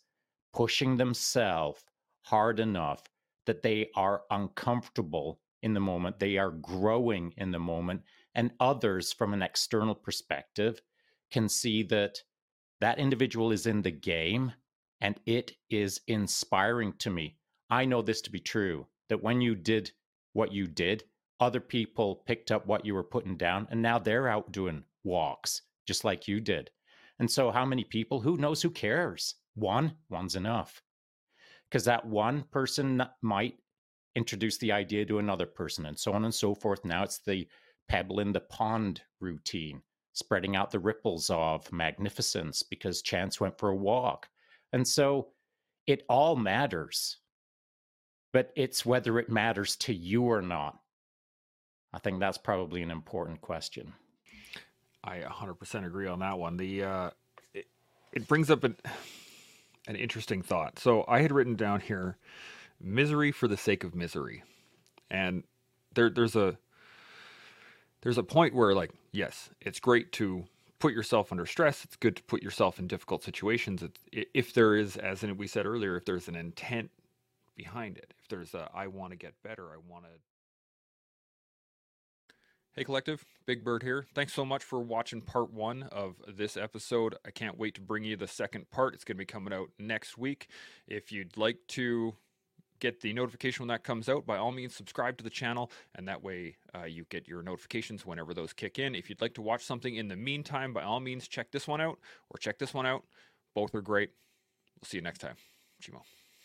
pushing 0.59 0.97
themselves 0.97 1.85
hard 2.23 2.59
enough 2.59 3.05
that 3.47 3.63
they 3.63 3.89
are 3.95 4.23
uncomfortable 4.33 5.39
in 5.63 5.73
the 5.73 5.79
moment, 5.79 6.19
they 6.19 6.37
are 6.37 6.51
growing 6.51 7.33
in 7.37 7.53
the 7.53 7.59
moment, 7.61 8.03
and 8.35 8.51
others 8.59 9.13
from 9.13 9.33
an 9.33 9.41
external 9.41 9.95
perspective 9.95 10.83
can 11.31 11.49
see 11.49 11.85
that 11.85 12.21
that 12.81 12.99
individual 12.99 13.53
is 13.53 13.67
in 13.67 13.83
the 13.83 13.93
game 13.93 14.53
and 15.01 15.21
it 15.27 15.53
is 15.71 16.01
inspiring 16.09 16.93
to 16.95 17.09
me. 17.09 17.37
I 17.71 17.85
know 17.85 18.03
this 18.03 18.21
to 18.23 18.31
be 18.33 18.41
true 18.41 18.89
that 19.09 19.23
when 19.23 19.41
you 19.41 19.55
did 19.55 19.93
what 20.33 20.53
you 20.53 20.67
did, 20.67 21.05
other 21.39 21.61
people 21.61 22.25
picked 22.27 22.51
up 22.51 22.67
what 22.67 22.85
you 22.85 22.95
were 22.95 23.05
putting 23.05 23.37
down 23.37 23.69
and 23.71 23.81
now 23.81 24.01
they're 24.01 24.27
out 24.27 24.51
doing 24.51 24.83
walks 25.05 25.63
just 25.87 26.03
like 26.03 26.27
you 26.27 26.41
did. 26.41 26.69
And 27.21 27.31
so, 27.31 27.53
how 27.53 27.65
many 27.65 27.85
people? 27.85 28.21
Who 28.21 28.37
knows? 28.37 28.61
Who 28.63 28.71
cares? 28.71 29.37
One, 29.55 29.95
one's 30.09 30.37
enough. 30.37 30.83
Because 31.69 31.85
that 31.85 32.07
one 32.07 32.45
person 32.51 33.03
might 33.23 33.59
introduce 34.15 34.59
the 34.59 34.73
idea 34.73 35.05
to 35.07 35.19
another 35.19 35.47
person 35.47 35.87
and 35.87 35.99
so 35.99 36.13
on 36.13 36.25
and 36.25 36.35
so 36.35 36.55
forth. 36.55 36.85
Now 36.85 37.03
it's 37.03 37.19
the 37.19 37.47
pebble 37.89 38.21
in 38.21 38.33
the 38.33 38.41
pond 38.41 39.03
routine, 39.21 39.83
spreading 40.13 40.57
out 40.57 40.71
the 40.71 40.79
ripples 40.79 41.31
of 41.31 41.71
magnificence 41.73 42.63
because 42.63 43.03
Chance 43.03 43.41
went 43.41 43.59
for 43.59 43.71
a 43.71 43.77
walk. 43.77 44.29
And 44.73 44.87
so, 44.87 45.29
it 45.87 46.05
all 46.09 46.37
matters 46.37 47.19
but 48.33 48.53
it's 48.57 48.85
whether 48.85 49.19
it 49.19 49.31
matters 49.31 49.77
to 49.77 49.95
you 49.95 50.23
or 50.25 50.43
not. 50.43 50.79
I 51.93 51.99
think 51.99 52.21
that's 52.21 52.39
probably 52.39 52.83
an 52.83 52.91
important 52.91 53.41
question. 53.41 53.95
I 55.03 55.21
100% 55.21 55.87
agree 55.87 56.07
on 56.07 56.19
that 56.21 56.39
one. 56.39 56.57
The 56.57 56.85
uh, 56.85 57.11
it, 57.55 57.67
it 58.13 58.29
brings 58.29 58.51
up 58.51 58.65
an 58.65 58.77
an 59.89 59.97
interesting 59.97 60.43
thought. 60.43 60.79
So 60.79 61.05
I 61.09 61.23
had 61.23 61.33
written 61.33 61.57
down 61.57 61.81
here 61.81 62.17
misery 62.81 63.33
for 63.33 63.49
the 63.49 63.57
sake 63.57 63.83
of 63.83 63.95
misery. 63.95 64.45
And 65.11 65.43
there 65.95 66.11
there's 66.11 66.37
a 66.37 66.59
there's 68.03 68.19
a 68.19 68.23
point 68.23 68.55
where 68.55 68.75
like 68.75 68.93
yes, 69.11 69.51
it's 69.61 69.81
great 69.81 70.13
to 70.13 70.45
put 70.79 70.93
yourself 70.93 71.33
under 71.33 71.47
stress. 71.47 71.85
It's 71.85 71.97
good 71.97 72.15
to 72.17 72.23
put 72.23 72.43
yourself 72.43 72.79
in 72.79 72.87
difficult 72.87 73.25
situations. 73.25 73.83
If 74.13 74.55
there 74.55 74.77
is, 74.77 74.97
as 74.97 75.25
we 75.25 75.49
said 75.49 75.67
earlier, 75.67 75.97
if 75.97 76.05
there's 76.05 76.29
an 76.29 76.37
intent 76.37 76.91
behind 77.59 77.99
it. 77.99 78.15
If 78.23 78.29
there's 78.29 78.55
a, 78.55 78.71
I 78.73 78.87
want 78.87 79.11
to 79.11 79.17
get 79.17 79.35
better, 79.43 79.65
I 79.65 79.77
want 79.91 80.05
to. 80.05 80.11
Hey, 82.79 82.85
Collective, 82.85 83.25
Big 83.45 83.65
Bird 83.65 83.83
here. 83.83 84.07
Thanks 84.15 84.33
so 84.33 84.45
much 84.45 84.63
for 84.63 84.79
watching 84.79 85.21
part 85.21 85.53
one 85.53 85.83
of 85.91 86.15
this 86.29 86.57
episode. 86.57 87.17
I 87.27 87.33
can't 87.33 87.59
wait 87.59 87.75
to 87.75 87.81
bring 87.81 88.05
you 88.05 88.17
the 88.17 88.29
second 88.29 88.71
part. 88.71 88.95
It's 88.95 89.03
going 89.03 89.17
to 89.17 89.19
be 89.19 89.25
coming 89.25 89.53
out 89.53 89.71
next 89.81 90.17
week. 90.17 90.47
If 90.87 91.11
you'd 91.11 91.37
like 91.37 91.57
to 91.71 92.15
get 92.79 93.01
the 93.01 93.13
notification 93.13 93.65
when 93.65 93.69
that 93.75 93.83
comes 93.83 94.09
out, 94.09 94.27
by 94.27 94.37
all 94.37 94.53
means, 94.53 94.77
subscribe 94.77 95.19
to 95.19 95.25
the 95.25 95.29
channel, 95.29 95.73
and 95.97 96.07
that 96.07 96.23
way 96.23 96.57
uh, 96.73 96.85
you 96.85 97.05
get 97.11 97.27
your 97.27 97.43
notifications 97.43 98.07
whenever 98.07 98.33
those 98.33 98.53
kick 98.53 98.79
in. 98.79 98.95
If 98.95 99.11
you'd 99.11 99.21
like 99.21 99.35
to 99.35 99.43
watch 99.43 99.65
something 99.65 99.97
in 99.97 100.07
the 100.07 100.15
meantime, 100.15 100.73
by 100.73 100.85
all 100.85 101.01
means, 101.01 101.27
check 101.27 101.51
this 101.51 101.67
one 101.67 101.81
out 101.81 101.99
or 102.31 102.39
check 102.39 102.61
this 102.61 102.73
one 102.73 102.87
out. 102.87 103.03
Both 103.57 103.75
are 103.75 103.83
great. 103.83 104.11
We'll 104.81 104.87
see 104.87 104.99
you 104.99 105.03
next 105.03 105.19
time. 105.19 105.35
Chimo. 105.83 106.03